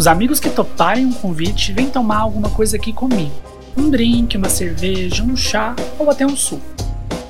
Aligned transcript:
Os 0.00 0.06
amigos 0.06 0.40
que 0.40 0.48
toparem 0.48 1.04
um 1.04 1.12
convite 1.12 1.74
vêm 1.74 1.90
tomar 1.90 2.20
alguma 2.20 2.48
coisa 2.48 2.74
aqui 2.74 2.90
comigo. 2.90 3.34
Um 3.76 3.90
drink, 3.90 4.34
uma 4.34 4.48
cerveja, 4.48 5.22
um 5.22 5.36
chá 5.36 5.76
ou 5.98 6.08
até 6.08 6.24
um 6.24 6.34
suco. 6.34 6.64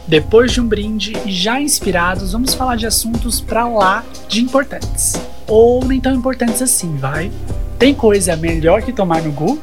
Depois 0.07 0.53
de 0.53 0.61
um 0.61 0.69
brinde 0.69 1.15
e 1.27 1.33
já 1.33 1.61
inspirados, 1.61 2.31
vamos 2.31 2.55
falar 2.55 2.77
de 2.77 2.87
assuntos 2.87 3.41
pra 3.41 3.67
lá 3.67 4.05
de 4.29 4.41
importantes. 4.41 5.15
Ou 5.49 5.85
nem 5.85 6.01
tão 6.01 6.15
importantes 6.15 6.63
assim, 6.63 6.95
vai? 6.95 7.33
Tem 7.77 7.93
coisa 7.93 8.37
melhor 8.37 8.83
que 8.83 8.93
tomar 8.93 9.21
no 9.21 9.33
Gu? 9.33 9.61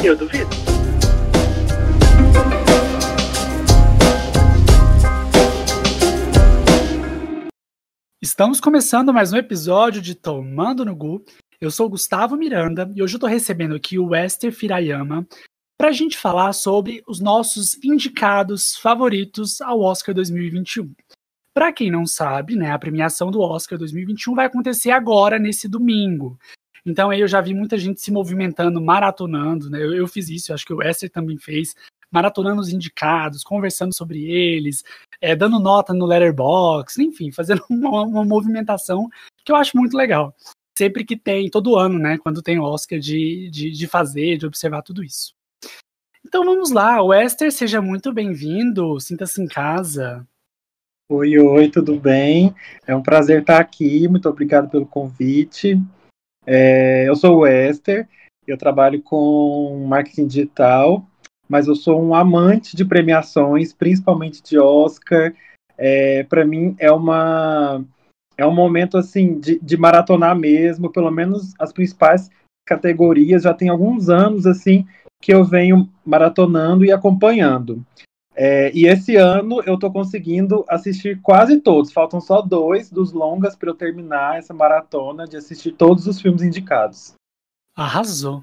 Eu 0.00 0.16
duvido. 0.16 0.72
Estamos 8.22 8.60
começando 8.60 9.12
mais 9.12 9.32
um 9.32 9.36
episódio 9.36 10.00
de 10.00 10.14
Tomando 10.14 10.84
no 10.84 10.94
Gu. 10.94 11.24
Eu 11.62 11.70
sou 11.70 11.88
Gustavo 11.88 12.36
Miranda 12.36 12.90
e 12.92 13.00
hoje 13.00 13.14
eu 13.14 13.20
tô 13.20 13.28
recebendo 13.28 13.76
aqui 13.76 13.96
o 13.96 14.06
Wester 14.06 14.52
Firayama 14.52 15.24
para 15.78 15.90
a 15.90 15.92
gente 15.92 16.18
falar 16.18 16.52
sobre 16.54 17.04
os 17.06 17.20
nossos 17.20 17.78
indicados 17.84 18.76
favoritos 18.76 19.60
ao 19.60 19.80
Oscar 19.80 20.12
2021. 20.12 20.92
Para 21.54 21.72
quem 21.72 21.88
não 21.88 22.04
sabe, 22.04 22.56
né, 22.56 22.72
a 22.72 22.78
premiação 22.80 23.30
do 23.30 23.40
Oscar 23.40 23.78
2021 23.78 24.34
vai 24.34 24.46
acontecer 24.46 24.90
agora, 24.90 25.38
nesse 25.38 25.68
domingo. 25.68 26.36
Então 26.84 27.10
aí 27.10 27.20
eu 27.20 27.28
já 27.28 27.40
vi 27.40 27.54
muita 27.54 27.78
gente 27.78 28.00
se 28.00 28.10
movimentando, 28.10 28.82
maratonando, 28.82 29.70
né? 29.70 29.80
Eu, 29.80 29.94
eu 29.94 30.08
fiz 30.08 30.28
isso, 30.30 30.52
acho 30.52 30.66
que 30.66 30.74
o 30.74 30.78
Wester 30.78 31.08
também 31.10 31.38
fez, 31.38 31.76
maratonando 32.10 32.60
os 32.60 32.70
indicados, 32.70 33.44
conversando 33.44 33.94
sobre 33.94 34.24
eles, 34.24 34.82
é, 35.20 35.36
dando 35.36 35.60
nota 35.60 35.94
no 35.94 36.06
Letterboxd, 36.06 37.04
enfim, 37.04 37.30
fazendo 37.30 37.62
uma, 37.70 38.02
uma, 38.02 38.24
movimentação 38.24 39.08
que 39.44 39.52
eu 39.52 39.56
acho 39.56 39.76
muito 39.76 39.96
legal. 39.96 40.34
Sempre 40.76 41.04
que 41.04 41.16
tem, 41.16 41.50
todo 41.50 41.76
ano, 41.76 41.98
né? 41.98 42.18
Quando 42.18 42.42
tem 42.42 42.58
Oscar, 42.58 42.98
de, 42.98 43.50
de, 43.50 43.70
de 43.70 43.86
fazer, 43.86 44.38
de 44.38 44.46
observar 44.46 44.82
tudo 44.82 45.04
isso. 45.04 45.34
Então 46.24 46.44
vamos 46.44 46.70
lá, 46.70 47.02
Wester, 47.02 47.52
seja 47.52 47.82
muito 47.82 48.12
bem-vindo, 48.12 48.98
sinta-se 49.00 49.42
em 49.42 49.46
casa. 49.46 50.26
Oi, 51.10 51.36
oi, 51.38 51.68
tudo 51.68 51.98
bem? 51.98 52.54
É 52.86 52.96
um 52.96 53.02
prazer 53.02 53.40
estar 53.40 53.58
aqui, 53.58 54.08
muito 54.08 54.28
obrigado 54.28 54.70
pelo 54.70 54.86
convite. 54.86 55.78
É, 56.46 57.06
eu 57.08 57.14
sou 57.16 57.36
o 57.36 57.40
Wester, 57.40 58.08
eu 58.46 58.56
trabalho 58.56 59.02
com 59.02 59.84
marketing 59.86 60.26
digital, 60.26 61.06
mas 61.48 61.66
eu 61.66 61.74
sou 61.74 62.00
um 62.00 62.14
amante 62.14 62.76
de 62.76 62.84
premiações, 62.84 63.72
principalmente 63.72 64.42
de 64.42 64.58
Oscar. 64.58 65.34
É, 65.76 66.22
Para 66.22 66.46
mim 66.46 66.74
é 66.78 66.90
uma 66.90 67.84
é 68.36 68.46
um 68.46 68.54
momento 68.54 68.96
assim 68.96 69.38
de, 69.38 69.58
de 69.60 69.76
maratonar 69.76 70.36
mesmo, 70.36 70.90
pelo 70.90 71.10
menos 71.10 71.52
as 71.58 71.72
principais 71.72 72.30
categorias. 72.66 73.42
Já 73.42 73.54
tem 73.54 73.68
alguns 73.68 74.08
anos 74.08 74.46
assim 74.46 74.86
que 75.20 75.32
eu 75.32 75.44
venho 75.44 75.88
maratonando 76.04 76.84
e 76.84 76.92
acompanhando. 76.92 77.84
É, 78.34 78.72
e 78.74 78.86
esse 78.86 79.16
ano 79.16 79.62
eu 79.66 79.74
estou 79.74 79.92
conseguindo 79.92 80.64
assistir 80.68 81.20
quase 81.20 81.60
todos. 81.60 81.92
Faltam 81.92 82.20
só 82.20 82.40
dois 82.40 82.90
dos 82.90 83.12
longas 83.12 83.54
para 83.54 83.70
eu 83.70 83.74
terminar 83.74 84.38
essa 84.38 84.54
maratona 84.54 85.26
de 85.26 85.36
assistir 85.36 85.72
todos 85.72 86.06
os 86.06 86.20
filmes 86.20 86.42
indicados. 86.42 87.14
Arrasou. 87.76 88.42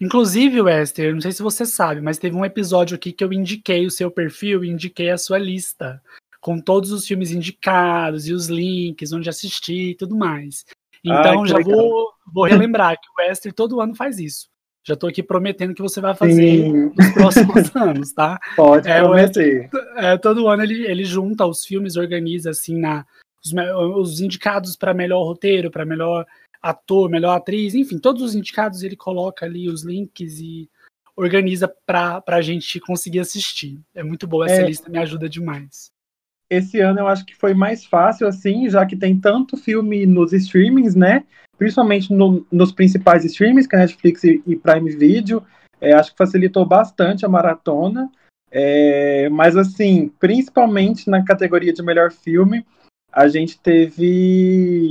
Inclusive, 0.00 0.60
Wester, 0.60 1.14
não 1.14 1.20
sei 1.20 1.32
se 1.32 1.42
você 1.42 1.64
sabe, 1.64 2.00
mas 2.00 2.18
teve 2.18 2.36
um 2.36 2.44
episódio 2.44 2.96
aqui 2.96 3.12
que 3.12 3.22
eu 3.22 3.32
indiquei 3.32 3.86
o 3.86 3.90
seu 3.90 4.10
perfil 4.10 4.64
indiquei 4.64 5.10
a 5.10 5.16
sua 5.16 5.38
lista, 5.38 6.02
com 6.44 6.60
todos 6.60 6.92
os 6.92 7.06
filmes 7.06 7.30
indicados 7.30 8.28
e 8.28 8.34
os 8.34 8.48
links, 8.48 9.14
onde 9.14 9.30
assistir 9.30 9.92
e 9.92 9.94
tudo 9.94 10.14
mais. 10.14 10.66
Então, 11.02 11.40
Ai, 11.40 11.48
já 11.48 11.58
vou, 11.58 12.12
vou 12.30 12.44
relembrar 12.44 13.00
que 13.00 13.08
o 13.08 13.26
Wester 13.26 13.50
todo 13.50 13.80
ano 13.80 13.94
faz 13.94 14.18
isso. 14.18 14.50
Já 14.86 14.92
estou 14.92 15.08
aqui 15.08 15.22
prometendo 15.22 15.72
que 15.72 15.80
você 15.80 16.02
vai 16.02 16.14
fazer 16.14 16.58
Sim. 16.58 16.92
nos 16.94 17.12
próximos 17.14 17.72
anos, 17.74 18.12
tá? 18.12 18.38
Pode 18.56 18.86
é, 18.86 19.00
prometer. 19.00 19.70
É, 19.96 20.18
todo 20.18 20.46
ano 20.46 20.62
ele, 20.62 20.86
ele 20.86 21.02
junta 21.06 21.46
os 21.46 21.64
filmes, 21.64 21.96
organiza 21.96 22.50
assim 22.50 22.78
na 22.78 23.06
os, 23.42 23.54
os 23.96 24.20
indicados 24.20 24.76
para 24.76 24.92
melhor 24.92 25.24
roteiro, 25.24 25.70
para 25.70 25.86
melhor 25.86 26.26
ator, 26.60 27.08
melhor 27.08 27.36
atriz, 27.36 27.74
enfim, 27.74 27.98
todos 27.98 28.20
os 28.22 28.34
indicados 28.34 28.82
ele 28.82 28.96
coloca 28.96 29.46
ali 29.46 29.66
os 29.66 29.82
links 29.82 30.40
e 30.40 30.68
organiza 31.16 31.72
para 31.86 32.22
a 32.26 32.42
gente 32.42 32.78
conseguir 32.80 33.20
assistir. 33.20 33.80
É 33.94 34.02
muito 34.02 34.26
boa 34.26 34.44
essa 34.44 34.60
é, 34.60 34.66
lista, 34.66 34.90
me 34.90 34.98
ajuda 34.98 35.26
demais. 35.26 35.93
Esse 36.56 36.80
ano 36.80 37.00
eu 37.00 37.08
acho 37.08 37.24
que 37.24 37.34
foi 37.34 37.54
mais 37.54 37.84
fácil 37.84 38.26
assim, 38.26 38.68
já 38.68 38.84
que 38.86 38.96
tem 38.96 39.18
tanto 39.18 39.56
filme 39.56 40.06
nos 40.06 40.32
streamings, 40.32 40.94
né? 40.94 41.24
principalmente 41.56 42.12
no, 42.12 42.46
nos 42.50 42.72
principais 42.72 43.24
streams, 43.24 43.68
que 43.68 43.76
é 43.76 43.78
Netflix 43.80 44.24
e, 44.24 44.42
e 44.46 44.56
Prime 44.56 44.90
Video. 44.90 45.42
É, 45.80 45.92
acho 45.92 46.12
que 46.12 46.18
facilitou 46.18 46.64
bastante 46.64 47.24
a 47.24 47.28
maratona. 47.28 48.10
É, 48.50 49.28
mas, 49.30 49.56
assim, 49.56 50.12
principalmente 50.20 51.10
na 51.10 51.24
categoria 51.24 51.72
de 51.72 51.82
melhor 51.82 52.12
filme, 52.12 52.64
a 53.12 53.28
gente 53.28 53.58
teve 53.58 54.88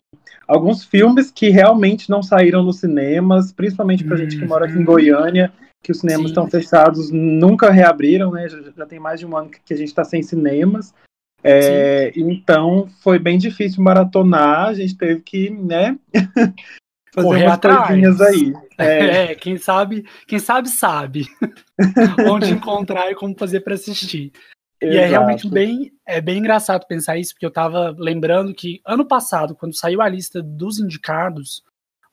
alguns 0.47 0.83
filmes 0.83 1.31
que 1.31 1.49
realmente 1.49 2.09
não 2.09 2.21
saíram 2.21 2.63
nos 2.63 2.79
cinemas, 2.79 3.51
principalmente 3.51 4.03
para 4.03 4.15
a 4.15 4.17
gente 4.17 4.37
que 4.37 4.45
mora 4.45 4.65
aqui 4.65 4.75
em 4.75 4.79
uhum. 4.79 4.85
Goiânia, 4.85 5.53
que 5.81 5.91
os 5.91 5.99
cinemas 5.99 6.23
Sim. 6.23 6.27
estão 6.27 6.49
fechados, 6.49 7.09
nunca 7.11 7.69
reabriram, 7.69 8.31
né? 8.31 8.47
Já, 8.47 8.59
já, 8.75 8.85
tem 8.85 8.99
mais 8.99 9.19
de 9.19 9.25
um 9.25 9.35
ano 9.35 9.49
que 9.49 9.73
a 9.73 9.77
gente 9.77 9.87
está 9.87 10.03
sem 10.03 10.21
cinemas. 10.21 10.93
É, 11.43 12.11
então 12.15 12.87
foi 13.01 13.19
bem 13.19 13.37
difícil 13.37 13.83
maratonar, 13.83 14.69
a 14.69 14.73
gente 14.73 14.97
teve 14.97 15.21
que, 15.21 15.49
né, 15.49 15.97
fazer 17.13 17.27
Correr 17.27 17.45
umas 17.45 17.59
coisinhas 17.59 18.21
aí. 18.21 18.53
É. 18.77 19.05
é. 19.31 19.35
quem 19.35 19.57
sabe, 19.57 20.05
quem 20.27 20.39
sabe 20.39 20.69
sabe 20.69 21.27
onde 22.27 22.49
encontrar 22.49 23.11
e 23.11 23.15
como 23.15 23.37
fazer 23.37 23.61
para 23.61 23.75
assistir. 23.75 24.31
Exato. 24.81 24.97
E 24.97 24.97
é 24.97 25.05
realmente 25.05 25.49
bem, 25.49 25.93
é 26.05 26.19
bem 26.19 26.39
engraçado 26.39 26.87
pensar 26.87 27.17
isso, 27.17 27.33
porque 27.33 27.45
eu 27.45 27.51
tava 27.51 27.95
lembrando 27.97 28.53
que 28.53 28.81
ano 28.85 29.05
passado, 29.05 29.55
quando 29.55 29.77
saiu 29.77 30.01
a 30.01 30.09
lista 30.09 30.41
dos 30.41 30.79
indicados, 30.79 31.63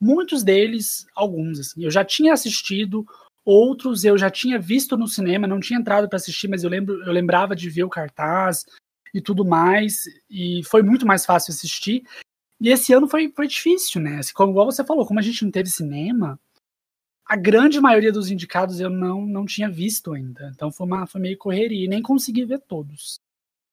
muitos 0.00 0.44
deles, 0.44 1.06
alguns 1.16 1.58
assim, 1.58 1.84
eu 1.84 1.90
já 1.90 2.04
tinha 2.04 2.32
assistido, 2.32 3.04
outros 3.44 4.04
eu 4.04 4.16
já 4.16 4.30
tinha 4.30 4.58
visto 4.58 4.96
no 4.96 5.08
cinema, 5.08 5.46
não 5.46 5.58
tinha 5.58 5.80
entrado 5.80 6.08
para 6.08 6.16
assistir, 6.16 6.46
mas 6.46 6.62
eu 6.62 6.70
lembro, 6.70 7.02
eu 7.04 7.12
lembrava 7.12 7.56
de 7.56 7.68
ver 7.68 7.82
o 7.82 7.88
cartaz, 7.88 8.64
e 9.14 9.20
tudo 9.20 9.44
mais, 9.44 10.04
e 10.30 10.62
foi 10.64 10.82
muito 10.82 11.06
mais 11.06 11.24
fácil 11.26 11.52
assistir. 11.52 12.02
E 12.60 12.68
esse 12.68 12.92
ano 12.92 13.08
foi, 13.08 13.32
foi 13.34 13.46
difícil, 13.46 14.00
né? 14.00 14.18
Assim, 14.18 14.32
como 14.34 14.52
igual 14.52 14.66
você 14.66 14.84
falou, 14.84 15.06
como 15.06 15.18
a 15.18 15.22
gente 15.22 15.44
não 15.44 15.50
teve 15.50 15.68
cinema, 15.68 16.38
a 17.26 17.36
grande 17.36 17.80
maioria 17.80 18.12
dos 18.12 18.30
indicados 18.30 18.80
eu 18.80 18.90
não, 18.90 19.24
não 19.24 19.46
tinha 19.46 19.70
visto 19.70 20.12
ainda. 20.12 20.50
Então 20.54 20.70
foi, 20.70 20.86
uma, 20.86 21.06
foi 21.06 21.20
meio 21.20 21.38
correria 21.38 21.84
e 21.84 21.88
nem 21.88 22.02
consegui 22.02 22.44
ver 22.44 22.58
todos. 22.60 23.20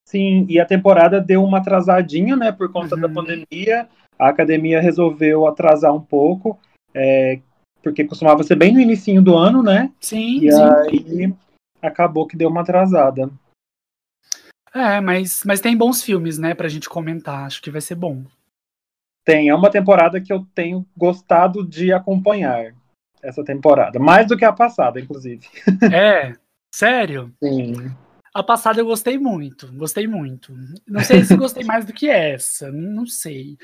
Sim, 0.05 0.45
e 0.47 0.59
a 0.59 0.65
temporada 0.65 1.19
deu 1.19 1.43
uma 1.43 1.57
atrasadinha, 1.57 2.35
né? 2.35 2.51
Por 2.51 2.71
conta 2.71 2.95
uhum. 2.95 3.01
da 3.01 3.09
pandemia. 3.09 3.89
A 4.17 4.29
academia 4.29 4.79
resolveu 4.79 5.45
atrasar 5.45 5.93
um 5.93 6.01
pouco, 6.01 6.57
é, 6.93 7.39
porque 7.83 8.05
costumava 8.05 8.41
ser 8.43 8.55
bem 8.55 8.73
no 8.73 8.79
início 8.79 9.21
do 9.21 9.35
ano, 9.35 9.61
né? 9.61 9.91
Sim, 9.99 10.45
e 10.45 10.51
sim. 10.51 10.61
aí 10.61 11.33
acabou 11.81 12.25
que 12.25 12.37
deu 12.37 12.49
uma 12.49 12.61
atrasada. 12.61 13.29
É, 14.77 15.01
mas, 15.01 15.41
mas 15.43 15.59
tem 15.59 15.75
bons 15.75 16.03
filmes, 16.03 16.37
né, 16.37 16.53
pra 16.53 16.69
gente 16.69 16.87
comentar. 16.87 17.45
Acho 17.45 17.61
que 17.61 17.71
vai 17.71 17.81
ser 17.81 17.95
bom. 17.95 18.23
Tem, 19.25 19.49
é 19.49 19.55
uma 19.55 19.71
temporada 19.71 20.21
que 20.21 20.31
eu 20.31 20.45
tenho 20.53 20.85
gostado 20.95 21.67
de 21.67 21.91
acompanhar. 21.91 22.73
Essa 23.21 23.43
temporada. 23.43 23.99
Mais 23.99 24.27
do 24.27 24.37
que 24.37 24.45
a 24.45 24.53
passada, 24.53 24.99
inclusive. 24.99 25.47
É, 25.91 26.35
sério? 26.73 27.33
Sim. 27.43 27.73
A 28.33 28.43
passada 28.43 28.79
eu 28.79 28.85
gostei 28.85 29.17
muito, 29.17 29.73
gostei 29.73 30.07
muito. 30.07 30.53
Não 30.87 31.03
sei 31.03 31.23
se 31.25 31.35
gostei 31.35 31.63
mais 31.65 31.85
do 31.85 31.91
que 31.91 32.07
essa, 32.07 32.71
não 32.71 33.07
sei. 33.07 33.57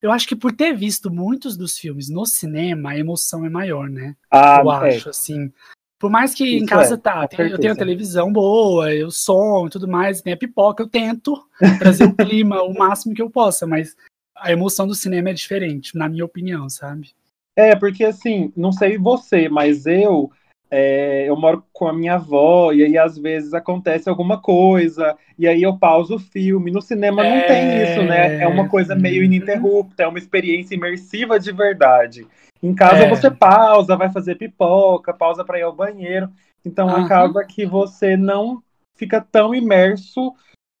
Eu 0.00 0.12
acho 0.12 0.26
que 0.26 0.36
por 0.36 0.52
ter 0.52 0.72
visto 0.72 1.10
muitos 1.10 1.56
dos 1.56 1.76
filmes 1.76 2.08
no 2.08 2.24
cinema, 2.24 2.90
a 2.90 2.98
emoção 2.98 3.44
é 3.44 3.50
maior, 3.50 3.90
né? 3.90 4.16
Ah, 4.30 4.60
eu 4.62 4.72
é. 4.72 4.88
acho, 4.88 5.10
assim. 5.10 5.52
Por 6.00 6.10
mais 6.10 6.34
que 6.34 6.44
Isso 6.44 6.64
em 6.64 6.66
casa 6.66 6.94
é, 6.94 6.96
tá, 6.96 7.28
eu 7.38 7.58
tenho 7.58 7.74
a 7.74 7.76
televisão 7.76 8.32
boa, 8.32 8.88
o 9.06 9.10
som 9.10 9.66
e 9.66 9.70
tudo 9.70 9.86
mais, 9.86 10.22
tem 10.22 10.32
a 10.32 10.36
pipoca, 10.36 10.82
eu 10.82 10.88
tento 10.88 11.38
trazer 11.78 12.04
o 12.04 12.14
clima 12.16 12.62
o 12.62 12.72
máximo 12.72 13.14
que 13.14 13.20
eu 13.20 13.28
possa, 13.28 13.66
mas 13.66 13.94
a 14.34 14.50
emoção 14.50 14.86
do 14.86 14.94
cinema 14.94 15.28
é 15.28 15.34
diferente, 15.34 15.94
na 15.94 16.08
minha 16.08 16.24
opinião, 16.24 16.70
sabe? 16.70 17.10
É, 17.54 17.76
porque 17.76 18.02
assim, 18.02 18.50
não 18.56 18.72
sei 18.72 18.96
você, 18.96 19.46
mas 19.50 19.84
eu 19.84 20.30
é, 20.70 21.28
eu 21.28 21.36
moro 21.36 21.64
com 21.72 21.88
a 21.88 21.92
minha 21.92 22.14
avó, 22.14 22.72
e 22.72 22.84
aí 22.84 22.96
às 22.96 23.18
vezes 23.18 23.52
acontece 23.52 24.08
alguma 24.08 24.40
coisa, 24.40 25.16
e 25.38 25.48
aí 25.48 25.62
eu 25.62 25.76
pauso 25.76 26.14
o 26.14 26.20
filme. 26.20 26.70
No 26.70 26.80
cinema 26.80 27.26
é... 27.26 27.34
não 27.34 27.46
tem 27.46 27.82
isso, 27.82 28.02
né? 28.04 28.40
É 28.40 28.46
uma 28.46 28.68
coisa 28.68 28.94
meio 28.94 29.24
ininterrupta, 29.24 30.04
é 30.04 30.06
uma 30.06 30.18
experiência 30.18 30.74
imersiva 30.74 31.40
de 31.40 31.50
verdade. 31.52 32.26
Em 32.62 32.74
casa 32.74 33.04
é. 33.04 33.08
você 33.08 33.30
pausa, 33.30 33.96
vai 33.96 34.12
fazer 34.12 34.36
pipoca, 34.36 35.12
pausa 35.12 35.44
para 35.44 35.58
ir 35.58 35.62
ao 35.62 35.74
banheiro. 35.74 36.30
Então 36.64 36.88
uhum. 36.88 37.04
acaba 37.04 37.44
que 37.44 37.66
você 37.66 38.16
não 38.16 38.62
fica 38.94 39.20
tão 39.20 39.54
imerso 39.54 40.34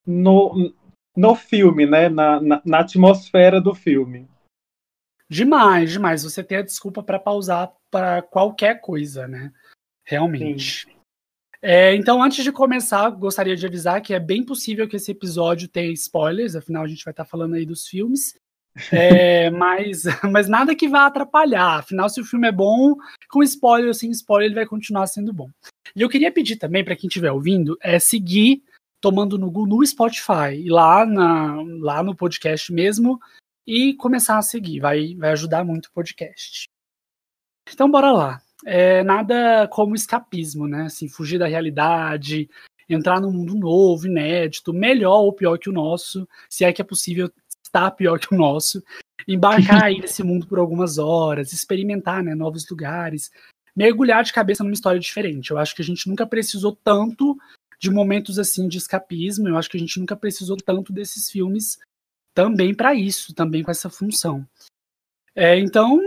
no, 0.06 0.72
no 1.16 1.34
filme, 1.34 1.86
né? 1.86 2.08
Na, 2.08 2.40
na, 2.40 2.62
na, 2.64 2.80
atmosfera 2.80 3.60
do 3.60 3.74
filme. 3.74 4.28
Demais, 5.28 5.90
demais. 5.90 6.22
Você 6.22 6.44
tem 6.44 6.58
a 6.58 6.62
desculpa 6.62 7.02
para 7.02 7.18
pausar 7.18 7.72
para 7.90 8.20
qualquer 8.20 8.80
coisa, 8.80 9.26
né? 9.26 9.50
Realmente. 10.10 10.88
É, 11.62 11.94
então, 11.94 12.20
antes 12.20 12.42
de 12.42 12.50
começar, 12.50 13.08
gostaria 13.10 13.54
de 13.54 13.64
avisar 13.64 14.00
que 14.00 14.12
é 14.12 14.18
bem 14.18 14.42
possível 14.42 14.88
que 14.88 14.96
esse 14.96 15.12
episódio 15.12 15.68
tenha 15.68 15.92
spoilers, 15.92 16.56
afinal 16.56 16.82
a 16.82 16.88
gente 16.88 17.04
vai 17.04 17.12
estar 17.12 17.24
falando 17.24 17.54
aí 17.54 17.64
dos 17.64 17.86
filmes. 17.86 18.34
É, 18.92 19.50
mas, 19.50 20.04
mas 20.30 20.48
nada 20.48 20.76
que 20.76 20.88
vá 20.88 21.04
atrapalhar. 21.04 21.80
Afinal, 21.80 22.08
se 22.08 22.20
o 22.20 22.24
filme 22.24 22.46
é 22.46 22.52
bom, 22.52 22.94
com 23.28 23.42
spoiler 23.42 23.88
ou 23.88 23.94
sem 23.94 24.10
spoiler, 24.12 24.46
ele 24.46 24.54
vai 24.54 24.64
continuar 24.64 25.08
sendo 25.08 25.32
bom. 25.32 25.50
E 25.94 26.00
eu 26.00 26.08
queria 26.08 26.30
pedir 26.30 26.54
também 26.54 26.84
para 26.84 26.94
quem 26.94 27.08
estiver 27.08 27.32
ouvindo 27.32 27.76
é 27.82 27.98
seguir 27.98 28.62
tomando 29.00 29.36
no 29.36 29.50
Google 29.50 29.78
no 29.78 29.86
Spotify, 29.86 30.68
lá, 30.68 31.04
na, 31.04 31.56
lá 31.80 32.02
no 32.02 32.14
podcast 32.14 32.72
mesmo, 32.72 33.18
e 33.66 33.92
começar 33.94 34.38
a 34.38 34.42
seguir. 34.42 34.78
Vai, 34.78 35.16
vai 35.16 35.30
ajudar 35.32 35.64
muito 35.64 35.86
o 35.86 35.92
podcast. 35.92 36.68
Então, 37.68 37.90
bora 37.90 38.12
lá. 38.12 38.42
É 38.64 39.02
nada 39.02 39.66
como 39.68 39.94
escapismo, 39.94 40.68
né? 40.68 40.84
Assim, 40.84 41.08
fugir 41.08 41.38
da 41.38 41.46
realidade, 41.46 42.48
entrar 42.88 43.20
num 43.20 43.32
mundo 43.32 43.54
novo, 43.54 44.06
inédito, 44.06 44.72
melhor 44.72 45.20
ou 45.20 45.32
pior 45.32 45.58
que 45.58 45.70
o 45.70 45.72
nosso, 45.72 46.28
se 46.48 46.64
é 46.64 46.72
que 46.72 46.82
é 46.82 46.84
possível 46.84 47.30
estar 47.64 47.90
pior 47.92 48.18
que 48.18 48.34
o 48.34 48.36
nosso, 48.36 48.82
embarcar 49.26 49.84
aí 49.84 50.00
nesse 50.00 50.22
mundo 50.22 50.46
por 50.46 50.58
algumas 50.58 50.98
horas, 50.98 51.52
experimentar 51.52 52.22
né, 52.22 52.34
novos 52.34 52.68
lugares, 52.68 53.30
mergulhar 53.76 54.24
de 54.24 54.32
cabeça 54.32 54.64
numa 54.64 54.74
história 54.74 55.00
diferente. 55.00 55.50
Eu 55.50 55.58
acho 55.58 55.74
que 55.74 55.82
a 55.82 55.84
gente 55.84 56.08
nunca 56.08 56.26
precisou 56.26 56.76
tanto 56.84 57.38
de 57.78 57.90
momentos 57.90 58.38
assim 58.38 58.68
de 58.68 58.76
escapismo, 58.76 59.48
eu 59.48 59.56
acho 59.56 59.70
que 59.70 59.76
a 59.76 59.80
gente 59.80 59.98
nunca 59.98 60.14
precisou 60.14 60.56
tanto 60.56 60.92
desses 60.92 61.30
filmes 61.30 61.78
também 62.34 62.74
para 62.74 62.94
isso, 62.94 63.34
também 63.34 63.62
com 63.62 63.70
essa 63.70 63.88
função. 63.88 64.46
É, 65.34 65.58
então, 65.58 65.98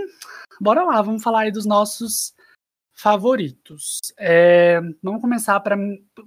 bora 0.62 0.84
lá, 0.84 1.02
vamos 1.02 1.24
falar 1.24 1.42
aí 1.42 1.52
dos 1.52 1.66
nossos 1.66 2.34
favoritos. 2.94 4.00
É, 4.18 4.80
vamos 5.02 5.22
começar 5.22 5.60
pra, 5.60 5.76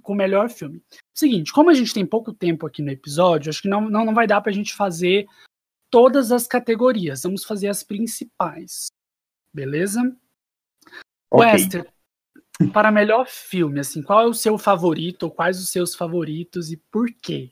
com 0.01 0.13
o 0.13 0.15
melhor 0.15 0.49
filme. 0.49 0.83
Seguinte, 1.13 1.51
como 1.51 1.69
a 1.69 1.73
gente 1.73 1.93
tem 1.93 2.05
pouco 2.05 2.33
tempo 2.33 2.67
aqui 2.67 2.81
no 2.81 2.91
episódio, 2.91 3.49
acho 3.49 3.61
que 3.61 3.69
não, 3.69 3.89
não, 3.89 4.05
não 4.05 4.13
vai 4.13 4.27
dar 4.27 4.41
para 4.41 4.51
a 4.51 4.55
gente 4.55 4.73
fazer 4.75 5.25
todas 5.89 6.31
as 6.31 6.45
categorias. 6.45 7.23
Vamos 7.23 7.43
fazer 7.43 7.69
as 7.69 7.83
principais. 7.83 8.87
Beleza? 9.53 10.15
Okay. 11.31 11.51
Wester, 11.51 11.93
para 12.73 12.91
melhor 12.91 13.27
filme, 13.27 13.79
assim, 13.79 14.01
qual 14.01 14.21
é 14.21 14.25
o 14.25 14.33
seu 14.33 14.57
favorito 14.57 15.23
ou 15.23 15.31
quais 15.31 15.59
os 15.59 15.69
seus 15.69 15.95
favoritos 15.95 16.71
e 16.71 16.77
por 16.91 17.07
quê? 17.21 17.51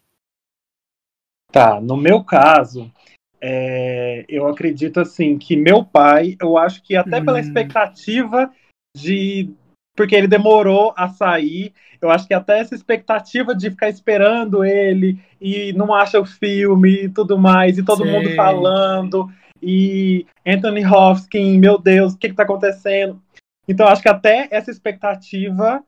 Tá, 1.51 1.79
no 1.79 1.95
meu 1.95 2.23
caso, 2.23 2.91
é, 3.39 4.25
eu 4.27 4.47
acredito 4.47 4.99
assim 4.99 5.37
que 5.37 5.55
meu 5.55 5.85
pai, 5.85 6.35
eu 6.41 6.57
acho 6.57 6.81
que 6.81 6.95
até 6.95 7.19
hum. 7.19 7.25
pela 7.25 7.39
expectativa 7.39 8.51
de 8.95 9.49
porque 9.95 10.15
ele 10.15 10.27
demorou 10.27 10.93
a 10.97 11.07
sair. 11.07 11.73
Eu 12.01 12.09
acho 12.09 12.27
que 12.27 12.33
até 12.33 12.59
essa 12.59 12.75
expectativa 12.75 13.55
de 13.55 13.69
ficar 13.69 13.89
esperando 13.89 14.63
ele 14.63 15.19
e 15.39 15.71
não 15.73 15.93
acha 15.93 16.19
o 16.19 16.25
filme 16.25 17.05
e 17.05 17.09
tudo 17.09 17.37
mais, 17.37 17.77
e 17.77 17.83
todo 17.83 18.03
Sim. 18.03 18.11
mundo 18.11 18.29
falando, 18.35 19.29
e 19.61 20.25
Anthony 20.45 20.85
Hopkins, 20.85 21.57
meu 21.57 21.77
Deus, 21.77 22.13
o 22.13 22.17
que 22.17 22.27
está 22.27 22.43
acontecendo? 22.43 23.21
Então, 23.67 23.87
acho 23.87 24.01
que 24.01 24.09
até 24.09 24.47
essa 24.51 24.69
expectativa 24.69 25.81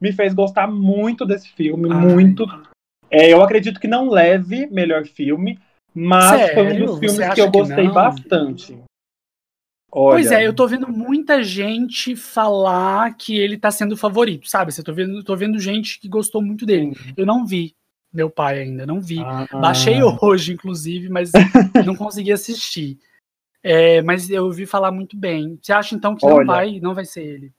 me 0.00 0.10
fez 0.12 0.32
gostar 0.32 0.66
muito 0.66 1.26
desse 1.26 1.50
filme, 1.50 1.88
Ai. 1.92 2.06
muito. 2.06 2.46
É, 3.10 3.32
eu 3.32 3.42
acredito 3.42 3.78
que 3.78 3.86
não 3.86 4.08
leve 4.08 4.66
melhor 4.66 5.04
filme, 5.04 5.58
mas 5.94 6.40
Sério? 6.40 6.54
foi 6.54 6.66
um 6.66 6.86
dos 6.86 6.98
filmes 6.98 7.34
que 7.34 7.40
eu 7.40 7.50
gostei 7.50 7.88
que 7.88 7.94
bastante. 7.94 8.78
Olha. 9.92 10.16
Pois 10.16 10.30
é, 10.30 10.46
eu 10.46 10.54
tô 10.54 10.66
vendo 10.68 10.88
muita 10.88 11.42
gente 11.42 12.14
falar 12.14 13.14
que 13.16 13.38
ele 13.38 13.58
tá 13.58 13.70
sendo 13.70 13.92
o 13.92 13.96
favorito, 13.96 14.48
sabe? 14.48 14.72
Eu 14.76 14.84
tô 14.84 14.94
vendo, 14.94 15.24
tô 15.24 15.36
vendo 15.36 15.58
gente 15.58 15.98
que 15.98 16.08
gostou 16.08 16.40
muito 16.40 16.64
dele. 16.64 16.86
Uhum. 16.86 17.14
Eu 17.16 17.26
não 17.26 17.46
vi 17.46 17.74
meu 18.12 18.28
pai 18.28 18.60
ainda, 18.60 18.84
não 18.84 19.00
vi. 19.00 19.20
Ah, 19.20 19.46
Baixei 19.52 19.98
hoje, 20.20 20.52
inclusive, 20.52 21.08
mas 21.08 21.30
não 21.86 21.94
consegui 21.94 22.32
assistir. 22.32 22.98
É, 23.62 24.02
mas 24.02 24.30
eu 24.30 24.44
ouvi 24.44 24.66
falar 24.66 24.90
muito 24.90 25.16
bem. 25.16 25.58
Você 25.60 25.72
acha 25.72 25.94
então 25.94 26.16
que 26.16 26.24
Olha, 26.26 26.38
não 26.38 26.46
vai, 26.46 26.80
não 26.80 26.94
vai 26.94 27.04
ser 27.04 27.22
ele? 27.22 27.52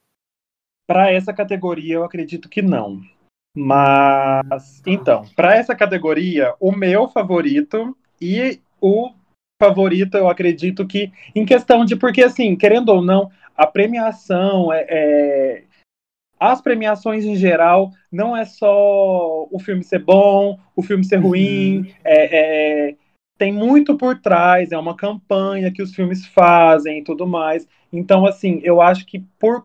Para 0.86 1.10
essa 1.10 1.32
categoria, 1.32 1.94
eu 1.94 2.04
acredito 2.04 2.48
que 2.48 2.60
não. 2.60 3.00
Mas 3.54 4.82
então, 4.86 5.26
para 5.36 5.56
essa 5.56 5.74
categoria, 5.74 6.54
o 6.58 6.72
meu 6.72 7.08
favorito 7.08 7.96
e 8.20 8.60
o 8.80 9.12
favorito, 9.62 10.16
eu 10.16 10.28
acredito 10.28 10.84
que, 10.86 11.12
em 11.34 11.46
questão 11.46 11.84
de, 11.84 11.94
porque 11.94 12.22
assim, 12.22 12.56
querendo 12.56 12.88
ou 12.88 13.00
não, 13.00 13.30
a 13.56 13.64
premiação 13.64 14.72
é, 14.72 14.86
é, 14.88 15.62
as 16.40 16.60
premiações 16.60 17.24
em 17.24 17.36
geral 17.36 17.92
não 18.10 18.36
é 18.36 18.44
só 18.44 19.46
o 19.48 19.58
filme 19.60 19.84
ser 19.84 20.00
bom, 20.00 20.58
o 20.74 20.82
filme 20.82 21.04
ser 21.04 21.18
ruim, 21.18 21.78
uhum. 21.78 21.86
é, 22.04 22.88
é, 22.88 22.96
tem 23.38 23.52
muito 23.52 23.96
por 23.96 24.20
trás, 24.20 24.72
é 24.72 24.78
uma 24.78 24.96
campanha 24.96 25.70
que 25.70 25.82
os 25.82 25.94
filmes 25.94 26.26
fazem 26.26 26.98
e 26.98 27.04
tudo 27.04 27.24
mais. 27.24 27.68
Então, 27.92 28.26
assim, 28.26 28.60
eu 28.64 28.80
acho 28.80 29.06
que 29.06 29.20
por 29.38 29.64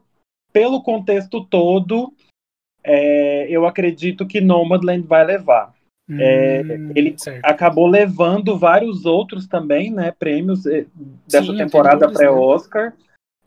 pelo 0.54 0.82
contexto 0.82 1.44
todo, 1.44 2.14
é, 2.84 3.48
eu 3.50 3.66
acredito 3.66 4.26
que 4.26 4.42
Nomadland 4.42 5.06
vai 5.06 5.26
levar. 5.26 5.74
É, 6.10 6.64
hum, 6.64 6.92
ele 6.96 7.16
certo. 7.18 7.44
acabou 7.44 7.86
levando 7.86 8.58
vários 8.58 9.06
outros 9.06 9.46
também, 9.46 9.92
né, 9.92 10.12
prêmios 10.12 10.66
eh, 10.66 10.86
dessa 11.28 11.52
Sim, 11.52 11.58
temporada 11.58 12.08
né? 12.08 12.14
pré-Oscar, 12.14 12.86
né? 12.86 12.94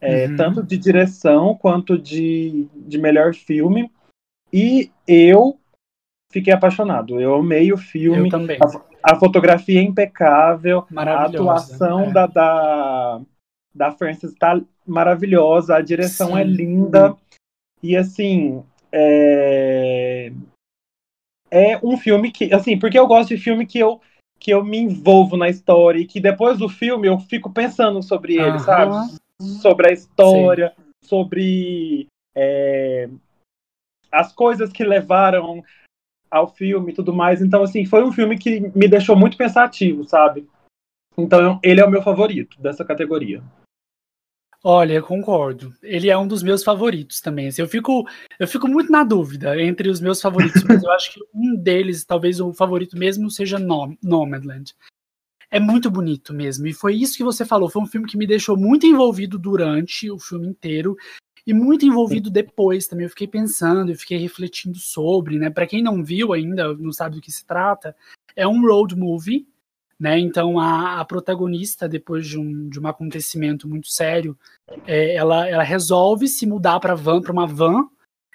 é, 0.00 0.26
uhum. 0.26 0.36
tanto 0.36 0.62
de 0.62 0.76
direção 0.76 1.54
quanto 1.54 1.96
de, 1.96 2.68
de 2.74 2.98
melhor 2.98 3.34
filme. 3.34 3.90
E 4.52 4.90
eu 5.06 5.58
fiquei 6.30 6.52
apaixonado. 6.52 7.18
Eu 7.18 7.36
amei 7.36 7.72
o 7.72 7.78
filme. 7.78 8.28
Eu 8.28 8.30
também. 8.30 8.58
A, 9.02 9.12
a 9.14 9.16
fotografia 9.16 9.80
é 9.80 9.82
impecável, 9.82 10.86
a 10.94 11.24
atuação 11.24 12.04
é. 12.04 12.12
da, 12.12 12.26
da, 12.26 13.20
da 13.74 13.90
Frances 13.92 14.32
está 14.32 14.60
maravilhosa, 14.86 15.76
a 15.76 15.80
direção 15.80 16.36
é 16.36 16.44
Sim. 16.44 16.50
é 16.50 16.52
linda. 16.52 17.16
E 17.82 17.96
assim, 17.96 18.62
é 18.92 20.30
é 21.50 21.78
um 21.82 21.96
filme 21.96 22.30
que, 22.30 22.52
assim, 22.52 22.78
porque 22.78 22.98
eu 22.98 23.06
gosto 23.06 23.30
de 23.30 23.38
filme 23.40 23.66
que 23.66 23.78
eu 23.78 24.00
que 24.38 24.50
eu 24.52 24.64
me 24.64 24.78
envolvo 24.78 25.36
na 25.36 25.50
história 25.50 25.98
e 25.98 26.06
que 26.06 26.18
depois 26.18 26.58
do 26.58 26.66
filme 26.66 27.06
eu 27.06 27.18
fico 27.18 27.52
pensando 27.52 28.02
sobre 28.02 28.36
ele, 28.36 28.52
uhum. 28.52 28.58
sabe? 28.58 29.18
Sobre 29.60 29.90
a 29.90 29.92
história, 29.92 30.72
Sim. 30.74 31.06
sobre 31.06 32.06
é, 32.34 33.10
as 34.10 34.32
coisas 34.32 34.72
que 34.72 34.82
levaram 34.82 35.62
ao 36.30 36.48
filme 36.48 36.90
e 36.90 36.94
tudo 36.94 37.12
mais. 37.12 37.42
Então, 37.42 37.62
assim, 37.62 37.84
foi 37.84 38.02
um 38.02 38.12
filme 38.12 38.38
que 38.38 38.60
me 38.74 38.88
deixou 38.88 39.14
muito 39.14 39.36
pensativo, 39.36 40.04
sabe? 40.04 40.48
Então, 41.18 41.60
ele 41.62 41.80
é 41.80 41.84
o 41.84 41.90
meu 41.90 42.02
favorito 42.02 42.58
dessa 42.62 42.82
categoria. 42.82 43.42
Olha, 44.62 44.94
eu 44.94 45.02
concordo. 45.02 45.74
Ele 45.82 46.10
é 46.10 46.18
um 46.18 46.28
dos 46.28 46.42
meus 46.42 46.62
favoritos 46.62 47.20
também. 47.20 47.48
Assim, 47.48 47.62
eu, 47.62 47.68
fico, 47.68 48.06
eu 48.38 48.46
fico 48.46 48.68
muito 48.68 48.92
na 48.92 49.02
dúvida 49.02 49.60
entre 49.60 49.88
os 49.88 50.00
meus 50.00 50.20
favoritos, 50.20 50.62
mas 50.64 50.82
eu 50.82 50.90
acho 50.92 51.14
que 51.14 51.20
um 51.34 51.56
deles, 51.56 52.04
talvez 52.04 52.40
o 52.40 52.52
favorito 52.52 52.96
mesmo, 52.96 53.30
seja 53.30 53.58
Nom 53.58 53.94
Nomadland. 54.02 54.74
É 55.50 55.58
muito 55.58 55.90
bonito 55.90 56.34
mesmo. 56.34 56.66
E 56.66 56.74
foi 56.74 56.94
isso 56.94 57.16
que 57.16 57.24
você 57.24 57.44
falou. 57.44 57.70
Foi 57.70 57.82
um 57.82 57.86
filme 57.86 58.06
que 58.06 58.18
me 58.18 58.26
deixou 58.26 58.56
muito 58.56 58.86
envolvido 58.86 59.38
durante 59.38 60.10
o 60.10 60.18
filme 60.18 60.46
inteiro 60.46 60.94
e 61.46 61.54
muito 61.54 61.86
envolvido 61.86 62.30
depois 62.30 62.86
também. 62.86 63.04
Eu 63.04 63.10
fiquei 63.10 63.26
pensando, 63.26 63.90
eu 63.90 63.96
fiquei 63.96 64.18
refletindo 64.18 64.78
sobre, 64.78 65.38
né? 65.38 65.48
Para 65.48 65.66
quem 65.66 65.82
não 65.82 66.04
viu 66.04 66.34
ainda, 66.34 66.74
não 66.74 66.92
sabe 66.92 67.16
do 67.16 67.22
que 67.22 67.32
se 67.32 67.46
trata, 67.46 67.96
é 68.36 68.46
um 68.46 68.60
road 68.60 68.94
movie 68.94 69.48
né? 70.00 70.18
Então 70.18 70.58
a, 70.58 70.98
a 70.98 71.04
protagonista, 71.04 71.86
depois 71.86 72.26
de 72.26 72.38
um, 72.38 72.70
de 72.70 72.80
um 72.80 72.86
acontecimento 72.86 73.68
muito 73.68 73.88
sério, 73.88 74.36
é, 74.86 75.14
ela, 75.14 75.46
ela 75.46 75.62
resolve 75.62 76.26
se 76.26 76.46
mudar 76.46 76.80
para 76.80 76.94
van, 76.94 77.20
para 77.20 77.32
uma 77.32 77.46
van, 77.46 77.86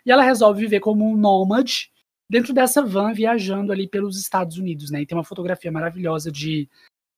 e 0.05 0.11
ela 0.11 0.21
resolve 0.21 0.61
viver 0.61 0.79
como 0.79 1.03
um 1.03 1.17
nômade 1.17 1.91
dentro 2.29 2.53
dessa 2.53 2.83
van, 2.83 3.13
viajando 3.13 3.71
ali 3.71 3.87
pelos 3.87 4.19
Estados 4.19 4.57
Unidos, 4.59 4.91
né? 4.91 5.01
E 5.01 5.05
tem 5.07 5.17
uma 5.17 5.23
fotografia 5.23 5.71
maravilhosa 5.71 6.31
de 6.31 6.69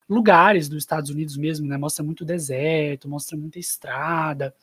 lugares 0.07 0.69
dos 0.69 0.79
Estados 0.79 1.09
Unidos 1.09 1.35
mesmo, 1.35 1.67
né? 1.67 1.77
Mostra 1.77 2.03
muito 2.03 2.23
deserto, 2.23 3.09
mostra 3.09 3.35
muita 3.37 3.59
estrada. 3.59 4.55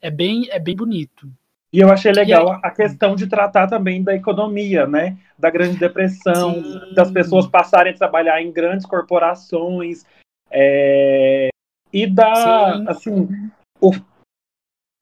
É 0.00 0.10
bem, 0.10 0.48
é 0.50 0.58
bem 0.58 0.74
bonito. 0.74 1.30
E 1.72 1.80
eu 1.80 1.90
achei 1.90 2.12
legal 2.12 2.52
aí, 2.52 2.60
a 2.62 2.70
questão 2.70 3.14
de 3.14 3.26
tratar 3.26 3.66
também 3.66 4.02
da 4.02 4.14
economia, 4.14 4.86
né? 4.86 5.18
Da 5.38 5.50
Grande 5.50 5.76
Depressão, 5.76 6.54
sim. 6.54 6.94
das 6.94 7.10
pessoas 7.10 7.46
passarem 7.46 7.92
a 7.92 7.96
trabalhar 7.96 8.40
em 8.40 8.50
grandes 8.50 8.86
corporações. 8.86 10.04
É, 10.50 11.48
e 11.92 12.06
da, 12.06 12.76
sim. 12.76 12.84
assim, 12.88 13.50
o, 13.80 13.92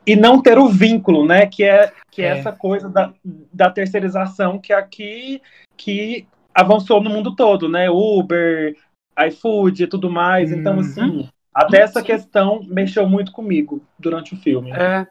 e 0.07 0.17
não 0.17 0.41
ter 0.41 0.59
o 0.59 0.69
vínculo, 0.69 1.27
né? 1.27 1.47
Que 1.47 1.65
é, 1.65 1.93
que 2.11 2.23
é. 2.23 2.27
é. 2.27 2.39
essa 2.39 2.53
coisa 2.53 2.89
da, 2.89 3.13
da 3.53 3.71
terceirização 3.71 4.59
que 4.59 4.73
aqui 4.73 5.41
que 5.77 6.27
avançou 6.55 7.03
no 7.03 7.11
mundo 7.11 7.37
todo, 7.37 7.69
né? 7.69 7.91
Uber, 7.91 8.77
iFood 9.29 9.85
e 9.85 9.87
tudo 9.87 10.11
mais. 10.11 10.51
Então, 10.51 10.77
uhum. 10.77 10.81
Então, 10.81 11.05
assim, 11.05 11.29
Até 11.55 11.81
essa 11.81 12.03
questão 12.03 12.63
mexeu 12.65 13.09
muito 13.09 13.31
comigo 13.33 13.83
durante 13.99 14.35
o 14.35 14.37
filme. 14.37 14.71
É, 14.73 15.07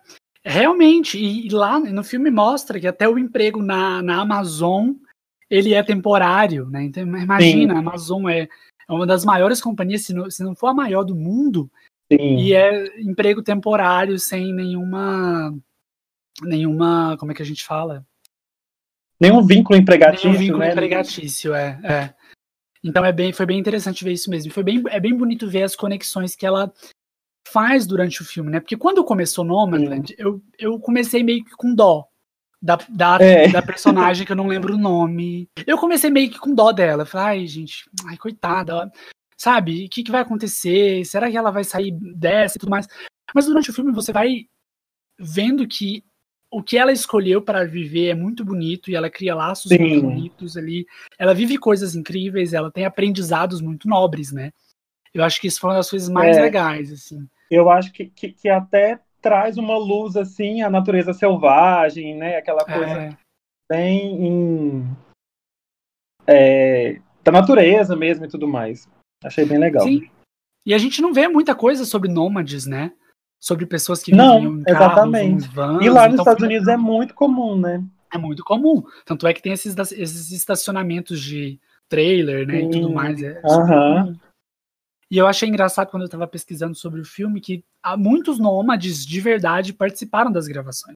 realmente, 0.45 1.17
e, 1.17 1.47
e 1.47 1.49
lá 1.49 1.79
no 1.79 2.03
filme 2.03 2.29
mostra 2.29 2.79
que 2.79 2.87
até 2.87 3.09
o 3.09 3.17
emprego 3.17 3.61
na, 3.61 4.01
na 4.01 4.21
Amazon 4.21 4.91
ele 5.49 5.73
é 5.73 5.83
temporário, 5.83 6.69
né? 6.69 6.83
Então, 6.83 7.03
imagina, 7.03 7.73
Sim. 7.73 7.77
a 7.77 7.79
Amazon 7.79 8.29
é, 8.29 8.41
é 8.41 8.93
uma 8.93 9.05
das 9.05 9.25
maiores 9.25 9.59
companhias, 9.59 10.03
se 10.03 10.13
não, 10.13 10.29
se 10.29 10.43
não 10.43 10.55
for 10.55 10.67
a 10.67 10.73
maior 10.73 11.03
do 11.03 11.15
mundo, 11.15 11.69
Sim. 12.11 12.37
e 12.37 12.53
é 12.53 13.01
emprego 13.01 13.41
temporário 13.41 14.19
sem 14.19 14.53
nenhuma 14.53 15.53
nenhuma, 16.43 17.15
como 17.17 17.31
é 17.31 17.35
que 17.35 17.41
a 17.41 17.45
gente 17.45 17.63
fala? 17.63 18.05
Nenhum 19.19 19.41
vínculo 19.45 19.79
empregatício, 19.79 20.29
Nenhum 20.29 20.39
vínculo 20.39 20.59
né? 20.59 20.71
empregatício, 20.71 21.53
é, 21.55 21.79
é. 21.83 22.13
Então 22.83 23.03
é 23.03 23.11
bem, 23.11 23.31
foi 23.31 23.45
bem 23.45 23.57
interessante 23.57 24.03
ver 24.03 24.11
isso 24.11 24.29
mesmo. 24.29 24.51
Foi 24.51 24.61
bem, 24.61 24.83
é 24.89 24.99
bem 24.99 25.15
bonito 25.15 25.49
ver 25.49 25.63
as 25.63 25.75
conexões 25.75 26.35
que 26.35 26.45
ela 26.45 26.71
faz 27.47 27.85
durante 27.85 28.21
o 28.21 28.25
filme, 28.25 28.51
né? 28.51 28.59
Porque 28.59 28.77
quando 28.77 29.03
começou 29.03 29.45
Nomadland, 29.45 30.13
eu, 30.17 30.41
eu 30.57 30.79
comecei 30.79 31.23
meio 31.23 31.43
que 31.43 31.51
com 31.51 31.73
dó 31.73 32.07
da, 32.61 32.77
da, 32.89 33.17
é. 33.21 33.47
da 33.47 33.61
personagem 33.61 34.25
que 34.25 34.31
eu 34.31 34.35
não 34.35 34.47
lembro 34.47 34.73
o 34.73 34.77
nome. 34.77 35.47
Eu 35.67 35.77
comecei 35.77 36.09
meio 36.09 36.31
que 36.31 36.39
com 36.39 36.53
dó 36.53 36.71
dela. 36.71 37.05
Falei, 37.05 37.41
ai, 37.41 37.47
gente, 37.47 37.89
ai, 38.07 38.17
coitada. 38.17 38.91
Sabe, 39.37 39.85
o 39.85 39.89
que, 39.89 40.03
que 40.03 40.11
vai 40.11 40.21
acontecer? 40.21 41.05
Será 41.05 41.29
que 41.29 41.37
ela 41.37 41.51
vai 41.51 41.63
sair 41.63 41.91
dessa 41.91 42.57
e 42.57 42.59
tudo 42.59 42.69
mais? 42.69 42.87
Mas 43.33 43.45
durante 43.45 43.69
o 43.69 43.73
filme 43.73 43.91
você 43.91 44.11
vai 44.11 44.47
vendo 45.19 45.67
que 45.67 46.03
o 46.49 46.63
que 46.63 46.77
ela 46.77 46.91
escolheu 46.91 47.41
para 47.41 47.65
viver 47.65 48.07
é 48.07 48.15
muito 48.15 48.45
bonito 48.45 48.89
e 48.89 48.95
ela 48.95 49.09
cria 49.09 49.35
laços 49.35 49.69
Sim. 49.69 49.77
muito 49.77 50.01
bonitos 50.03 50.57
ali. 50.57 50.85
Ela 51.19 51.33
vive 51.33 51.57
coisas 51.57 51.95
incríveis, 51.95 52.53
ela 52.53 52.71
tem 52.71 52.85
aprendizados 52.85 53.61
muito 53.61 53.87
nobres, 53.87 54.31
né? 54.31 54.51
Eu 55.13 55.23
acho 55.23 55.39
que 55.39 55.47
isso 55.47 55.59
foi 55.59 55.69
uma 55.69 55.77
das 55.77 55.89
coisas 55.89 56.09
mais 56.09 56.37
é, 56.37 56.41
legais, 56.41 56.91
assim. 56.91 57.27
Eu 57.49 57.69
acho 57.69 57.91
que, 57.91 58.05
que, 58.05 58.31
que, 58.31 58.49
até 58.49 58.99
traz 59.21 59.57
uma 59.57 59.77
luz, 59.77 60.15
assim, 60.15 60.61
a 60.61 60.69
natureza 60.69 61.13
selvagem, 61.13 62.15
né? 62.15 62.37
Aquela 62.37 62.65
coisa 62.65 63.01
é. 63.01 63.17
bem 63.69 64.25
em, 64.25 64.97
é, 66.27 66.99
da 67.23 67.31
natureza 67.31 67.95
mesmo 67.95 68.25
e 68.25 68.29
tudo 68.29 68.47
mais. 68.47 68.89
Achei 69.23 69.45
bem 69.45 69.57
legal. 69.57 69.83
Sim. 69.83 70.09
E 70.65 70.73
a 70.73 70.77
gente 70.77 71.01
não 71.01 71.13
vê 71.13 71.27
muita 71.27 71.53
coisa 71.53 71.85
sobre 71.85 72.09
nômades, 72.09 72.65
né? 72.65 72.91
sobre 73.45 73.67
pessoas 73.67 74.01
que 74.01 74.11
Não, 74.11 74.39
em 74.39 74.63
exatamente. 74.67 75.47
Carros, 75.49 75.53
vans, 75.53 75.85
e 75.85 75.89
lá 75.89 76.05
nos 76.05 76.13
então, 76.13 76.23
Estados 76.23 76.43
Unidos 76.43 76.67
é 76.67 76.75
muito 76.75 77.13
comum, 77.13 77.55
né? 77.55 77.83
É 78.11 78.17
muito 78.17 78.43
comum. 78.43 78.83
Tanto 79.05 79.27
é 79.27 79.33
que 79.33 79.41
tem 79.41 79.53
esses, 79.53 79.75
esses 79.91 80.31
estacionamentos 80.31 81.21
de 81.21 81.59
trailer, 81.87 82.47
né? 82.47 82.61
Sim. 82.61 82.67
E 82.67 82.71
tudo 82.71 82.89
mais. 82.89 83.21
É 83.21 83.39
uhum. 83.43 84.15
E 85.09 85.17
eu 85.17 85.27
achei 85.27 85.47
engraçado 85.47 85.89
quando 85.89 86.03
eu 86.03 86.07
estava 86.07 86.27
pesquisando 86.27 86.75
sobre 86.75 87.00
o 87.00 87.05
filme 87.05 87.39
que 87.39 87.63
muitos 87.97 88.39
nômades 88.39 89.05
de 89.05 89.21
verdade 89.21 89.74
participaram 89.74 90.31
das 90.31 90.47
gravações. 90.47 90.95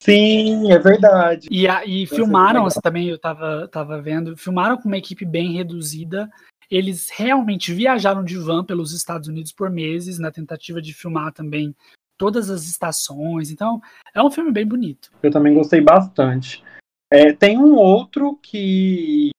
Sim, 0.00 0.72
é 0.72 0.78
verdade. 0.78 1.48
E, 1.50 1.66
e 1.66 2.06
filmaram, 2.06 2.64
assim, 2.64 2.80
também 2.80 3.08
eu 3.08 3.16
estava 3.16 3.68
tava 3.68 4.00
vendo, 4.00 4.36
filmaram 4.36 4.76
com 4.76 4.88
uma 4.88 4.96
equipe 4.96 5.24
bem 5.24 5.52
reduzida 5.52 6.30
eles 6.70 7.08
realmente 7.10 7.72
viajaram 7.72 8.22
de 8.22 8.36
van 8.36 8.64
pelos 8.64 8.92
Estados 8.92 9.28
Unidos 9.28 9.52
por 9.52 9.70
meses, 9.70 10.18
na 10.18 10.30
tentativa 10.30 10.82
de 10.82 10.92
filmar 10.92 11.32
também 11.32 11.74
todas 12.16 12.50
as 12.50 12.64
estações. 12.64 13.50
Então, 13.50 13.80
é 14.14 14.22
um 14.22 14.30
filme 14.30 14.52
bem 14.52 14.66
bonito. 14.66 15.10
Eu 15.22 15.30
também 15.30 15.54
gostei 15.54 15.80
bastante. 15.80 16.62
É, 17.10 17.32
tem 17.32 17.56
um 17.56 17.74
outro 17.74 18.36
que 18.42 19.30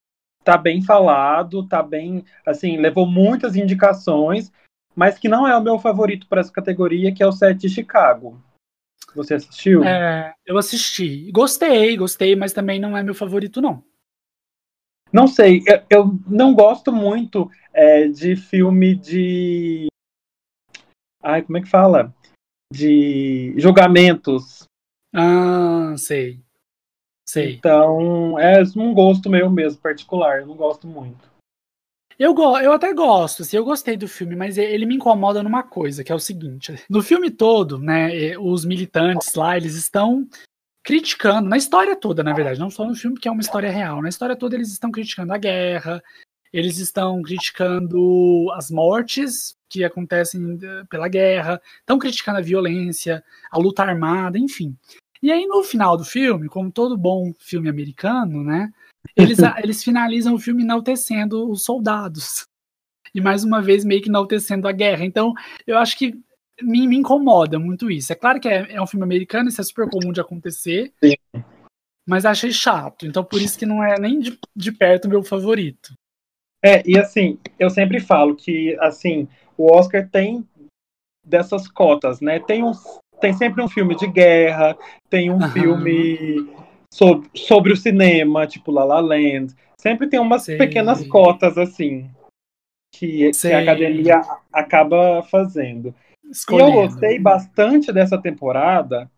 tá 0.50 0.58
bem 0.58 0.82
falado, 0.82 1.68
tá 1.68 1.84
bem, 1.84 2.26
assim, 2.44 2.78
levou 2.78 3.06
muitas 3.06 3.56
indicações, 3.56 4.52
mas 4.96 5.20
que 5.20 5.30
não 5.30 5.48
é 5.48 5.56
o 5.56 5.62
meu 5.62 5.78
favorito 5.78 6.26
para 6.28 6.42
essa 6.42 6.52
categoria, 6.52 7.14
que 7.14 7.22
é 7.22 7.28
o 7.28 7.32
Set 7.32 7.60
de 7.60 7.70
Chicago. 7.70 8.42
Você 9.14 9.36
assistiu? 9.36 9.84
É, 9.84 10.34
eu 10.44 10.58
assisti. 10.58 11.32
Gostei, 11.32 11.96
gostei, 11.96 12.36
mas 12.36 12.52
também 12.52 12.80
não 12.80 12.98
é 12.98 13.04
meu 13.04 13.14
favorito, 13.14 13.62
não. 13.62 13.84
Não 15.14 15.28
sei, 15.28 15.62
eu, 15.68 15.84
eu 15.88 16.20
não 16.28 16.56
gosto 16.56 16.92
muito 16.92 17.48
é, 17.72 18.08
de 18.08 18.36
filme 18.36 18.96
de. 18.96 19.86
Ai, 21.22 21.44
como 21.44 21.60
é 21.60 21.62
que 21.62 21.70
fala? 21.70 22.12
De 22.74 23.54
julgamentos. 23.56 24.64
Ah, 25.14 25.94
sei. 25.96 26.42
Sei. 27.30 27.54
Então, 27.54 28.40
é 28.40 28.64
um 28.76 28.92
gosto 28.92 29.30
meu 29.30 29.52
mesmo, 29.52 29.80
particular. 29.80 30.40
Eu 30.40 30.48
não 30.48 30.56
gosto 30.56 30.88
muito. 30.88 31.30
Eu, 32.18 32.34
go 32.34 32.58
eu 32.58 32.74
até 32.74 32.92
gosto, 32.92 33.44
assim, 33.44 33.56
eu 33.56 33.64
gostei 33.64 33.96
do 33.96 34.08
filme, 34.08 34.36
mas 34.36 34.58
ele 34.58 34.84
me 34.84 34.96
incomoda 34.96 35.44
numa 35.44 35.62
coisa, 35.62 36.04
que 36.04 36.12
é 36.12 36.16
o 36.16 36.20
seguinte: 36.20 36.84
no 36.90 37.04
filme 37.04 37.30
todo, 37.30 37.78
né, 37.78 38.36
os 38.40 38.66
militantes 38.66 39.36
lá, 39.36 39.56
eles 39.56 39.76
estão 39.76 40.28
criticando, 40.84 41.48
na 41.48 41.56
história 41.56 41.96
toda, 41.96 42.24
na 42.24 42.34
verdade, 42.34 42.60
não 42.60 42.72
só 42.72 42.84
no 42.84 42.96
filme, 42.96 43.20
que 43.20 43.28
é 43.28 43.32
uma 43.32 43.42
história 43.42 43.70
real, 43.70 44.02
na 44.02 44.10
história 44.10 44.36
toda 44.36 44.56
eles 44.56 44.72
estão 44.72 44.92
criticando 44.92 45.32
a 45.32 45.38
guerra, 45.38 46.04
eles 46.52 46.80
estão 46.80 47.22
criticando 47.22 48.52
as 48.54 48.72
mortes 48.72 49.56
que 49.70 49.84
acontecem 49.84 50.58
eh, 50.62 50.84
pela 50.90 51.08
guerra, 51.08 51.62
estão 51.80 52.00
criticando 52.00 52.40
a 52.40 52.42
violência, 52.42 53.24
a 53.52 53.60
luta 53.60 53.84
armada, 53.84 54.40
enfim. 54.40 54.76
E 55.22 55.32
aí 55.32 55.46
no 55.46 55.64
final 55.64 55.98
do 55.98 56.06
filme, 56.06 56.48
como 56.48 56.72
todo 56.72 56.98
bom 56.98 57.34
filme 57.40 57.70
americano, 57.70 58.44
né, 58.44 58.72
eles, 59.16 59.38
eles 59.64 59.84
finalizam 59.84 60.36
o 60.36 60.40
filme 60.40 60.64
enaltecendo 60.64 61.50
os 61.50 61.64
soldados. 61.64 62.46
E 63.14 63.20
mais 63.20 63.44
uma 63.44 63.62
vez 63.62 63.84
meio 63.84 64.02
que 64.02 64.10
enaltecendo 64.10 64.68
a 64.68 64.72
guerra. 64.72 65.04
Então, 65.04 65.34
eu 65.66 65.78
acho 65.78 65.98
que 65.98 66.14
me, 66.62 66.88
me 66.88 66.98
incomoda 66.98 67.58
muito 67.58 67.90
isso. 67.90 68.12
É 68.12 68.16
claro 68.16 68.40
que 68.40 68.48
é, 68.48 68.74
é, 68.74 68.82
um 68.82 68.88
filme 68.88 69.04
americano, 69.04 69.50
isso 69.50 69.62
é 69.62 69.64
super 69.64 69.90
comum 69.90 70.12
de 70.12 70.22
acontecer. 70.22 70.94
Sim. 71.04 71.16
Mas 72.08 72.26
achei 72.26 72.52
chato. 72.52 73.06
Então 73.06 73.24
por 73.24 73.42
isso 73.42 73.58
que 73.58 73.66
não 73.66 73.84
é 73.84 74.00
nem 74.00 74.20
de, 74.20 74.38
de 74.56 74.72
perto 74.72 75.10
meu 75.10 75.24
favorito. 75.24 75.94
É, 76.64 76.84
e 76.86 76.98
assim, 76.98 77.40
eu 77.58 77.70
sempre 77.70 78.00
falo 78.00 78.36
que 78.36 78.78
assim, 78.80 79.28
o 79.58 79.72
Oscar 79.72 80.08
tem 80.10 80.48
dessas 81.26 81.68
cotas, 81.68 82.20
né? 82.20 82.40
Tem, 82.40 82.64
um, 82.64 82.72
tem 83.20 83.34
sempre 83.34 83.62
um 83.62 83.68
filme 83.68 83.96
de 83.96 84.08
guerra, 84.08 84.78
tem 85.10 85.32
um 85.32 85.42
filme 85.50 86.50
sobre, 86.94 87.30
sobre 87.36 87.74
o 87.74 87.78
cinema, 87.78 88.48
tipo 88.48 88.72
La 88.72 88.84
La 88.84 89.00
Land. 89.00 89.54
Sempre 89.78 90.08
tem 90.08 90.20
umas 90.20 90.44
Sei. 90.44 90.58
pequenas 90.58 91.06
cotas 91.08 91.58
assim 91.58 92.10
que, 92.94 93.32
que, 93.32 93.54
a 93.54 93.60
academia 93.60 94.22
acaba 94.52 95.24
fazendo. 95.24 95.94
Escolhendo. 96.30 96.70
E 96.70 96.74
eu 96.74 96.82
gostei 96.82 97.20
bastante 97.20 97.92
dessa 97.92 98.18
temporada, 98.18 99.10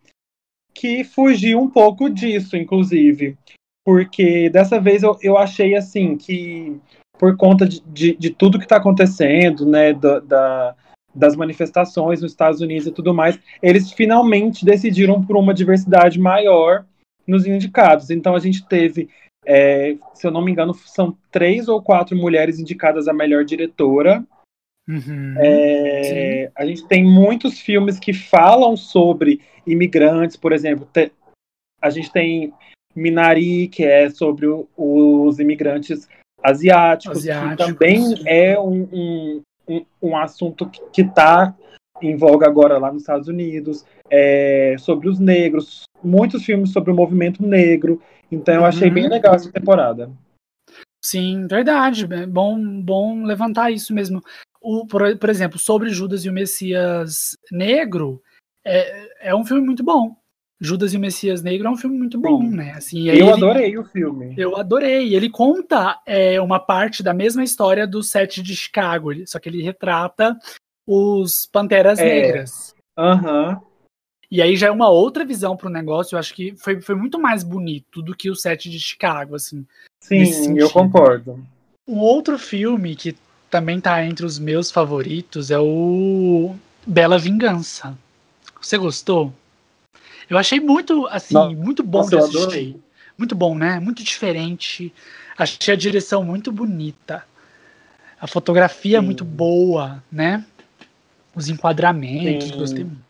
que 0.74 1.04
fugiu 1.04 1.60
um 1.60 1.70
pouco 1.70 2.10
disso, 2.10 2.56
inclusive. 2.56 3.38
Porque 3.84 4.50
dessa 4.50 4.80
vez 4.80 5.02
eu, 5.02 5.18
eu 5.22 5.38
achei 5.38 5.76
assim 5.76 6.16
que, 6.16 6.80
por 7.18 7.36
conta 7.36 7.68
de, 7.68 7.82
de, 7.82 8.16
de 8.16 8.30
tudo 8.30 8.60
que 8.60 8.66
está 8.66 8.78
acontecendo, 8.78 9.66
né, 9.66 9.94
da, 9.94 10.20
da, 10.20 10.76
das 11.14 11.36
manifestações 11.36 12.22
nos 12.22 12.32
Estados 12.32 12.62
Unidos 12.62 12.88
e 12.88 12.92
tudo 12.92 13.14
mais, 13.14 13.40
eles 13.62 13.92
finalmente 13.92 14.66
decidiram 14.66 15.24
por 15.24 15.36
uma 15.38 15.54
diversidade 15.54 16.20
maior 16.20 16.86
nos 17.28 17.46
indicados. 17.46 18.10
Então 18.10 18.36
a 18.36 18.40
gente 18.40 18.66
teve, 18.68 19.10
é, 19.46 19.96
se 20.14 20.26
eu 20.26 20.32
não 20.32 20.44
me 20.44 20.52
engano, 20.52 20.74
são 20.74 21.18
três 21.32 21.68
ou 21.68 21.82
quatro 21.82 22.16
mulheres 22.16 22.60
indicadas 22.60 23.08
a 23.08 23.14
melhor 23.14 23.44
diretora, 23.44 24.26
Uhum, 24.88 25.36
é, 25.38 26.52
a 26.56 26.66
gente 26.66 26.86
tem 26.88 27.04
muitos 27.04 27.60
filmes 27.60 28.00
que 28.00 28.14
falam 28.14 28.76
sobre 28.76 29.40
imigrantes, 29.66 30.36
por 30.36 30.52
exemplo. 30.52 30.88
Te, 30.92 31.12
a 31.82 31.90
gente 31.90 32.12
tem 32.12 32.54
Minari, 32.96 33.68
que 33.68 33.84
é 33.84 34.10
sobre 34.10 34.48
o, 34.48 34.68
os 34.76 35.40
imigrantes 35.40 36.10
asiáticos, 36.44 37.20
asiáticos 37.20 37.66
que 37.66 37.74
também 37.74 38.16
é 38.26 38.60
um, 38.60 38.88
um, 38.92 39.42
um 40.02 40.18
assunto 40.18 40.70
que 40.92 41.02
está 41.02 41.56
em 42.02 42.16
voga 42.16 42.48
agora 42.48 42.78
lá 42.78 42.92
nos 42.92 43.04
Estados 43.04 43.28
Unidos, 43.28 43.86
é, 44.10 44.76
sobre 44.80 45.08
os 45.08 45.20
negros, 45.20 45.84
muitos 46.04 46.44
filmes 46.44 46.72
sobre 46.72 46.92
o 46.92 46.96
movimento 46.96 47.46
negro. 47.46 48.02
Então 48.32 48.56
eu 48.56 48.66
achei 48.66 48.90
bem 48.90 49.04
uhum. 49.04 49.10
legal 49.10 49.36
essa 49.36 49.52
temporada. 49.52 50.12
Sim, 51.04 51.48
verdade. 51.48 52.08
É 52.12 52.26
bom, 52.26 52.82
bom 52.82 53.24
levantar 53.24 53.72
isso 53.72 53.94
mesmo 53.94 54.22
o, 54.62 54.86
por, 54.86 55.18
por, 55.18 55.30
exemplo, 55.30 55.58
sobre 55.58 55.90
Judas 55.90 56.24
e 56.24 56.30
o 56.30 56.34
Messias 56.34 57.36
Negro, 57.52 58.22
é, 58.64 59.30
é 59.30 59.36
um 59.36 59.44
filme 59.44 59.66
muito 59.66 59.84
bom. 59.84 60.16
Judas 60.64 60.94
e 60.94 60.98
o 60.98 61.00
Messias 61.00 61.42
Negro 61.42 61.68
é 61.68 61.72
um 61.72 61.76
filme 61.76 61.98
muito 61.98 62.20
bom, 62.20 62.40
Sim. 62.40 62.52
né? 62.52 62.74
Assim, 62.74 63.10
eu 63.10 63.16
ele, 63.16 63.32
adorei 63.32 63.78
o 63.80 63.84
filme. 63.84 64.36
Eu 64.38 64.56
adorei. 64.56 65.16
Ele 65.16 65.28
conta 65.28 66.00
é, 66.06 66.40
uma 66.40 66.60
parte 66.60 67.02
da 67.02 67.16
mesma 67.16 67.44
história 67.44 67.88
do 67.88 68.04
set 68.04 68.44
de 68.44 68.56
Chicago, 68.56 69.10
só 69.26 69.40
que 69.40 69.50
ele 69.50 69.64
retrata 69.64 70.38
os 70.86 71.48
Panteras 71.48 71.98
é. 71.98 72.06
Negras. 72.06 72.76
Aham. 72.96 73.50
Uhum. 73.50 73.72
E 74.30 74.42
aí 74.42 74.56
já 74.56 74.68
é 74.68 74.72
uma 74.72 74.88
outra 74.88 75.26
visão 75.26 75.58
para 75.58 75.68
o 75.68 75.72
negócio. 75.72 76.16
Eu 76.16 76.20
acho 76.20 76.34
que 76.34 76.56
foi, 76.56 76.80
foi 76.80 76.96
muito 76.96 77.20
mais 77.20 77.44
bonito 77.44 78.02
do 78.02 78.16
que 78.16 78.30
o 78.30 78.36
set 78.36 78.70
de 78.70 78.80
Chicago, 78.80 79.36
assim. 79.36 79.66
Sim, 80.00 80.58
eu 80.58 80.70
concordo. 80.70 81.44
Um 81.86 81.98
outro 81.98 82.40
filme 82.40 82.96
que 82.96 83.18
também 83.50 83.82
tá 83.82 84.06
entre 84.06 84.26
os 84.26 84.40
meus 84.40 84.72
favoritos 84.72 85.52
é 85.52 85.60
o 85.60 86.56
Bela 86.88 87.18
Vingança. 87.18 87.98
Você 88.62 88.78
gostou? 88.78 89.34
Eu 90.32 90.38
achei 90.38 90.62
muito, 90.62 91.06
assim, 91.08 91.34
Não, 91.34 91.54
muito 91.54 91.84
bom 91.84 92.08
de 92.08 92.18
assistir. 92.18 92.78
Muito 93.18 93.36
bom, 93.36 93.54
né? 93.54 93.82
Muito 93.82 94.02
diferente. 94.02 94.94
Achei 95.38 95.74
a 95.74 95.78
direção 95.78 96.24
muito 96.24 96.54
bonita. 96.54 97.26
A 98.18 98.26
fotografia 98.28 99.00
é 99.00 99.02
muito 99.02 99.26
boa, 99.26 100.02
né? 100.10 100.46
Os 101.36 101.50
enquadramentos, 101.50 102.48
Sim. 102.48 102.58
gostei 102.58 102.86
muito. 102.86 103.02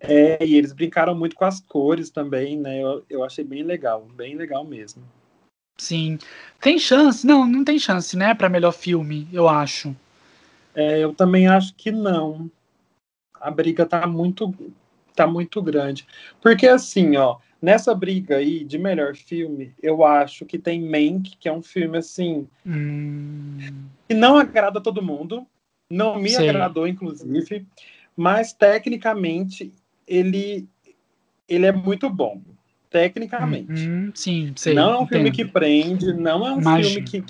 É, 0.00 0.42
e 0.42 0.54
eles 0.54 0.72
brincaram 0.72 1.14
muito 1.14 1.36
com 1.36 1.44
as 1.44 1.60
cores 1.60 2.08
também, 2.08 2.56
né? 2.56 2.82
Eu, 2.82 3.04
eu 3.10 3.22
achei 3.22 3.44
bem 3.44 3.62
legal, 3.62 4.08
bem 4.14 4.36
legal 4.36 4.64
mesmo. 4.64 5.02
Sim. 5.76 6.18
Tem 6.62 6.78
chance? 6.78 7.26
Não, 7.26 7.46
não 7.46 7.62
tem 7.62 7.78
chance, 7.78 8.16
né? 8.16 8.32
Para 8.34 8.48
melhor 8.48 8.72
filme, 8.72 9.28
eu 9.30 9.46
acho. 9.46 9.94
É, 10.74 10.98
eu 10.98 11.14
também 11.14 11.46
acho 11.46 11.74
que 11.74 11.92
não. 11.92 12.50
A 13.38 13.50
briga 13.50 13.84
tá 13.84 14.06
muito, 14.06 14.54
tá 15.16 15.26
muito 15.26 15.60
grande. 15.62 16.06
Porque 16.40 16.66
assim, 16.68 17.16
ó, 17.16 17.38
nessa 17.60 17.94
briga 17.94 18.36
aí 18.36 18.64
de 18.64 18.78
melhor 18.78 19.16
filme, 19.16 19.74
eu 19.82 20.04
acho 20.04 20.44
que 20.44 20.58
tem 20.58 20.82
Mank, 20.82 21.36
que 21.38 21.48
é 21.48 21.52
um 21.52 21.62
filme 21.62 21.98
assim 21.98 22.46
hum... 22.64 23.58
que 24.08 24.14
não 24.14 24.38
agrada 24.38 24.80
todo 24.80 25.02
mundo, 25.02 25.46
não 25.90 26.18
me 26.18 26.30
Sei. 26.30 26.48
agradou 26.48 26.86
inclusive, 26.86 27.66
mas 28.16 28.52
tecnicamente 28.52 29.72
ele 30.06 30.68
ele 31.48 31.66
é 31.66 31.72
muito 31.72 32.10
bom 32.10 32.40
tecnicamente. 32.90 33.88
Uhum, 33.88 34.12
sim, 34.14 34.52
sei, 34.56 34.74
não 34.74 34.94
é 34.94 34.98
um 35.00 35.06
filme 35.06 35.30
que 35.30 35.44
prende, 35.44 36.12
não 36.14 36.46
é 36.46 36.52
um 36.52 36.60
Imagina. 36.60 36.88
filme 36.88 37.02
que, 37.02 37.20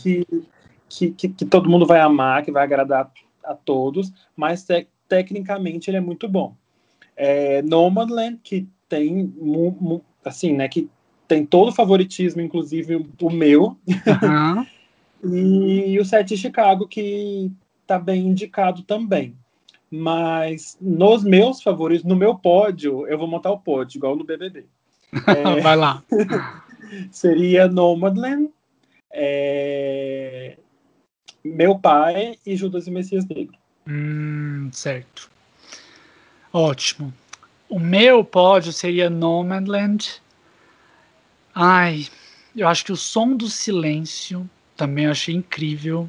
que, 0.89 1.11
que, 1.11 1.29
que, 1.29 1.45
todo 1.45 1.69
mundo 1.69 1.85
vai 1.85 2.01
amar, 2.01 2.45
que 2.45 2.53
vai 2.53 2.63
agradar 2.63 3.11
a 3.43 3.55
todos, 3.55 4.13
mas 4.37 4.63
te, 4.65 4.87
tecnicamente 5.09 5.91
ele 5.91 5.97
é 5.97 6.01
muito 6.01 6.29
bom. 6.29 6.55
É, 7.17 7.63
Nomadland, 7.63 8.39
que 8.43 8.69
tem 8.89 9.33
assim, 10.25 10.53
né, 10.53 10.69
que 10.69 10.89
tem 11.27 11.45
todo 11.45 11.69
o 11.69 11.75
favoritismo, 11.75 12.41
inclusive 12.41 13.07
o 13.21 13.31
meu, 13.31 13.77
uhum. 14.23 14.67
e 15.89 15.99
o 15.99 16.05
Sete 16.05 16.35
de 16.35 16.41
Chicago, 16.41 16.87
que 16.87 17.51
tá 17.87 17.99
bem 17.99 18.29
indicado 18.29 18.83
também. 18.83 19.35
Mas 19.91 20.77
nos 20.81 21.25
meus 21.25 21.63
favoritos, 21.63 22.05
no 22.05 22.17
meu 22.17 22.35
pódio, 22.35 23.07
eu 23.07 23.19
vou 23.19 23.29
montar 23.29 23.51
o 23.51 23.59
pódio, 23.59 23.99
igual 23.99 24.17
no 24.17 24.25
BBB. 24.25 24.65
É, 25.27 25.61
Vai 25.61 25.77
lá. 25.77 26.03
seria 27.11 27.69
Nomadland, 27.69 28.51
é, 29.13 30.59
Meu 31.45 31.79
Pai 31.79 32.37
e 32.45 32.57
Judas 32.57 32.87
e 32.87 32.91
Messias 32.91 33.25
Negro. 33.27 33.57
Hum, 33.89 34.69
certo. 34.73 35.31
Ótimo. 36.57 37.13
O 37.69 37.79
meu 37.79 38.25
pódio 38.25 38.73
seria 38.73 39.11
Nomadland. 39.11 40.23
Ai, 41.55 42.07
eu 42.57 42.67
acho 42.67 42.83
que 42.83 42.93
o 42.93 42.97
som 42.97 43.37
do 43.37 43.47
silêncio 43.47 44.49
também 44.75 45.07
achei 45.07 45.35
incrível. 45.35 46.09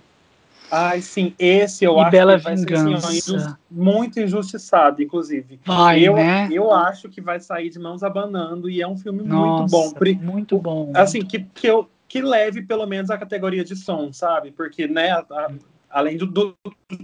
Ai, 0.71 1.01
sim, 1.01 1.35
esse 1.37 1.83
eu 1.83 1.97
e 1.97 1.99
acho 1.99 2.11
Bela 2.11 2.37
que 2.37 2.43
vai 2.45 2.55
Vingança. 2.55 3.11
ser 3.11 3.35
assim, 3.35 3.55
muito 3.69 4.21
injustiçado, 4.21 5.03
inclusive. 5.03 5.59
Vai, 5.65 6.07
eu, 6.07 6.15
né? 6.15 6.47
eu 6.49 6.71
acho 6.71 7.09
que 7.09 7.19
vai 7.19 7.41
sair 7.41 7.69
de 7.69 7.77
mãos 7.77 8.01
abanando 8.01 8.69
e 8.69 8.81
é 8.81 8.87
um 8.87 8.95
filme 8.95 9.23
Nossa, 9.23 9.73
muito 9.75 10.17
bom. 10.17 10.23
Muito 10.31 10.57
bom. 10.59 10.93
Assim, 10.95 11.25
que, 11.25 11.39
que, 11.39 11.67
eu, 11.67 11.89
que 12.07 12.21
leve 12.21 12.61
pelo 12.61 12.85
menos 12.85 13.09
a 13.09 13.17
categoria 13.17 13.65
de 13.65 13.75
som, 13.75 14.13
sabe? 14.13 14.51
Porque, 14.51 14.87
né, 14.87 15.11
a, 15.11 15.25
a, 15.29 15.51
além 15.89 16.15
do, 16.15 16.25
do, 16.25 16.55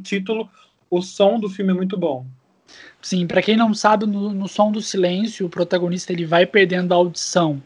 título, 0.02 0.50
o 0.90 1.02
som 1.02 1.38
do 1.38 1.50
filme 1.50 1.72
é 1.72 1.76
muito 1.76 1.98
bom. 1.98 2.26
Sim, 3.04 3.28
para 3.28 3.42
quem 3.42 3.58
não 3.58 3.74
sabe, 3.74 4.06
no, 4.06 4.32
no 4.32 4.48
som 4.48 4.72
do 4.72 4.82
silêncio, 4.82 5.46
o 5.46 5.50
protagonista 5.50 6.13
ele 6.13 6.26
vai 6.26 6.46
perdendo 6.46 6.94
a 6.94 6.96
audição 6.96 7.62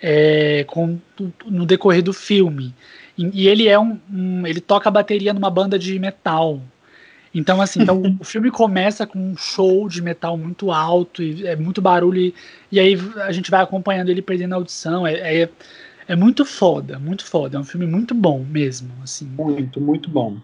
é, 0.00 0.64
com, 0.66 0.98
no 1.44 1.66
decorrer 1.66 2.02
do 2.02 2.14
filme. 2.14 2.74
E, 3.16 3.42
e 3.42 3.48
ele 3.48 3.68
é 3.68 3.78
um, 3.78 4.00
um, 4.10 4.46
Ele 4.46 4.62
toca 4.62 4.88
a 4.88 4.92
bateria 4.92 5.34
numa 5.34 5.50
banda 5.50 5.78
de 5.78 5.98
metal. 5.98 6.58
Então, 7.34 7.60
assim, 7.60 7.82
então, 7.82 8.02
o 8.18 8.24
filme 8.24 8.50
começa 8.50 9.06
com 9.06 9.18
um 9.18 9.36
show 9.36 9.86
de 9.90 10.00
metal 10.00 10.38
muito 10.38 10.72
alto, 10.72 11.22
e 11.22 11.46
é 11.46 11.54
muito 11.54 11.82
barulho, 11.82 12.18
e, 12.18 12.34
e 12.70 12.80
aí 12.80 12.98
a 13.24 13.30
gente 13.30 13.50
vai 13.50 13.62
acompanhando 13.62 14.08
ele 14.08 14.22
perdendo 14.22 14.54
a 14.54 14.56
audição. 14.56 15.06
É, 15.06 15.42
é, 15.42 15.48
é, 16.08 16.16
muito 16.16 16.46
foda, 16.46 16.98
muito 16.98 17.26
foda. 17.26 17.58
É 17.58 17.60
um 17.60 17.64
filme 17.64 17.86
muito 17.86 18.14
bom 18.14 18.42
mesmo. 18.42 18.90
Assim. 19.02 19.26
Muito, 19.26 19.78
muito 19.78 20.08
bom. 20.08 20.38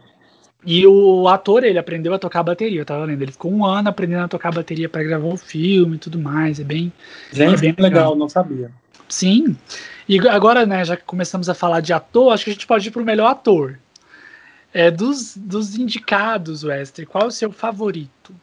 E 0.65 0.87
o 0.87 1.29
ator, 1.29 1.63
ele 1.63 1.79
aprendeu 1.79 2.13
a 2.13 2.19
tocar 2.19 2.43
bateria, 2.43 2.81
eu 2.81 2.85
tava 2.85 3.05
lendo. 3.05 3.23
Ele 3.23 3.33
ficou 3.33 3.53
um 3.53 3.65
ano 3.65 3.89
aprendendo 3.89 4.25
a 4.25 4.29
tocar 4.29 4.53
bateria 4.53 4.89
para 4.89 5.05
gravar 5.05 5.29
o 5.29 5.37
filme 5.37 5.97
e 5.97 5.99
tudo 5.99 6.19
mais. 6.19 6.59
É 6.59 6.65
bem. 6.65 6.93
Gente, 7.33 7.55
é 7.55 7.57
bem 7.57 7.75
legal, 7.79 7.83
legal, 7.83 8.17
não 8.17 8.29
sabia. 8.29 8.71
Sim. 9.09 9.57
E 10.09 10.19
agora, 10.29 10.67
né, 10.67 10.85
já 10.85 10.97
que 10.97 11.05
começamos 11.05 11.49
a 11.49 11.55
falar 11.55 11.81
de 11.81 11.93
ator, 11.93 12.33
acho 12.33 12.45
que 12.45 12.51
a 12.51 12.53
gente 12.53 12.67
pode 12.67 12.89
ir 12.89 12.91
pro 12.91 13.05
melhor 13.05 13.31
ator. 13.31 13.79
É, 14.73 14.91
dos, 14.91 15.37
dos 15.37 15.77
indicados, 15.77 16.65
Wester, 16.65 17.07
qual 17.07 17.25
é 17.25 17.27
o 17.29 17.31
seu 17.31 17.51
favorito? 17.51 18.35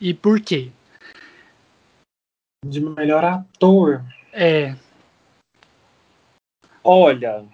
E 0.00 0.14
por 0.14 0.40
quê? 0.40 0.70
De 2.64 2.80
melhor 2.80 3.24
ator? 3.24 4.02
É. 4.32 4.74
Olha. 6.82 7.44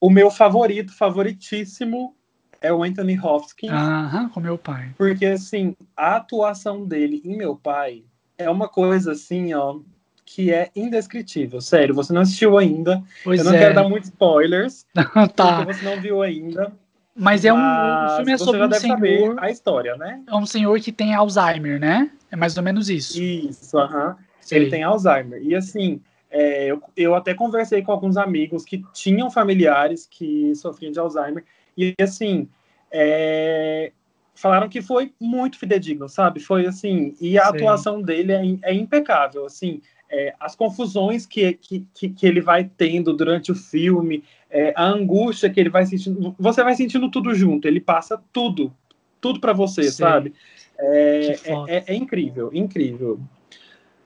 O 0.00 0.10
meu 0.10 0.30
favorito, 0.30 0.92
favoritíssimo, 0.92 2.14
é 2.60 2.72
o 2.72 2.82
Anthony 2.82 3.18
Hopkins. 3.18 3.70
Aham, 3.70 4.28
com 4.28 4.40
meu 4.40 4.58
pai. 4.58 4.90
Porque, 4.96 5.26
assim, 5.26 5.76
a 5.96 6.16
atuação 6.16 6.84
dele 6.84 7.20
em 7.24 7.36
meu 7.36 7.56
pai 7.56 8.04
é 8.36 8.48
uma 8.48 8.68
coisa 8.68 9.12
assim, 9.12 9.54
ó, 9.54 9.78
que 10.24 10.52
é 10.52 10.70
indescritível. 10.76 11.60
Sério, 11.60 11.94
você 11.94 12.12
não 12.12 12.22
assistiu 12.22 12.58
ainda. 12.58 13.02
Pois 13.24 13.40
eu 13.40 13.46
não 13.46 13.54
é. 13.54 13.58
quero 13.58 13.74
dar 13.74 13.88
muitos 13.88 14.10
spoilers. 14.10 14.86
tá. 15.34 15.64
Porque 15.64 15.74
você 15.74 15.84
não 15.84 16.00
viu 16.00 16.22
ainda. 16.22 16.72
Mas 17.14 17.44
é 17.44 17.52
um, 17.52 17.56
o 17.58 18.16
filme 18.16 18.32
é 18.32 18.38
sobre 18.38 18.64
um 18.64 18.72
senhor. 18.72 19.42
a 19.42 19.50
história, 19.50 19.96
né? 19.96 20.22
É 20.28 20.36
um 20.36 20.46
senhor 20.46 20.78
que 20.78 20.92
tem 20.92 21.14
Alzheimer, 21.14 21.80
né? 21.80 22.10
É 22.30 22.36
mais 22.36 22.56
ou 22.56 22.62
menos 22.62 22.88
isso. 22.88 23.20
Isso, 23.20 23.76
aham. 23.76 24.10
Uh 24.10 24.14
-huh. 24.14 24.16
Ele 24.50 24.70
tem 24.70 24.82
Alzheimer. 24.82 25.42
E 25.42 25.54
assim, 25.54 26.00
é, 26.30 26.66
eu, 26.66 26.82
eu 26.96 27.14
até 27.14 27.34
conversei 27.34 27.82
com 27.82 27.92
alguns 27.92 28.16
amigos 28.16 28.64
que 28.64 28.82
tinham 28.92 29.30
familiares 29.30 30.06
que 30.06 30.54
sofriam 30.54 30.92
de 30.92 30.98
Alzheimer. 30.98 31.44
E 31.76 31.94
assim, 32.00 32.48
é, 32.90 33.92
falaram 34.34 34.68
que 34.68 34.82
foi 34.82 35.12
muito 35.20 35.58
fidedigno, 35.58 36.08
sabe? 36.08 36.40
Foi 36.40 36.66
assim, 36.66 37.14
e 37.20 37.38
a 37.38 37.46
Sim. 37.46 37.56
atuação 37.56 38.02
dele 38.02 38.32
é, 38.32 38.70
é 38.70 38.74
impecável, 38.74 39.46
assim 39.46 39.80
é, 40.10 40.34
as 40.40 40.56
confusões 40.56 41.26
que, 41.26 41.52
que, 41.54 41.86
que, 42.08 42.26
ele 42.26 42.40
vai 42.40 42.64
tendo 42.64 43.12
durante 43.12 43.52
o 43.52 43.54
filme, 43.54 44.24
é, 44.50 44.72
a 44.74 44.84
angústia 44.84 45.50
que 45.50 45.60
ele 45.60 45.68
vai 45.68 45.84
sentindo. 45.84 46.34
Você 46.38 46.62
vai 46.62 46.74
sentindo 46.74 47.10
tudo 47.10 47.34
junto, 47.34 47.68
ele 47.68 47.80
passa 47.80 48.20
tudo, 48.32 48.72
tudo 49.20 49.38
para 49.38 49.52
você, 49.52 49.84
Sim. 49.84 49.90
sabe? 49.90 50.32
É, 50.78 51.36
é, 51.44 51.76
é, 51.76 51.84
é, 51.88 51.94
incrível, 51.94 52.50
incrível. 52.52 53.20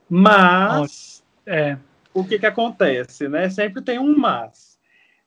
Mas 0.09 1.23
é. 1.45 1.77
O 2.13 2.23
que, 2.23 2.39
que 2.39 2.45
acontece, 2.45 3.27
né? 3.27 3.49
Sempre 3.49 3.81
tem 3.81 3.99
um 3.99 4.17
mas. 4.17 4.77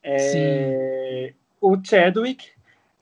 É, 0.03 1.33
o 1.61 1.77
Chadwick 1.83 2.47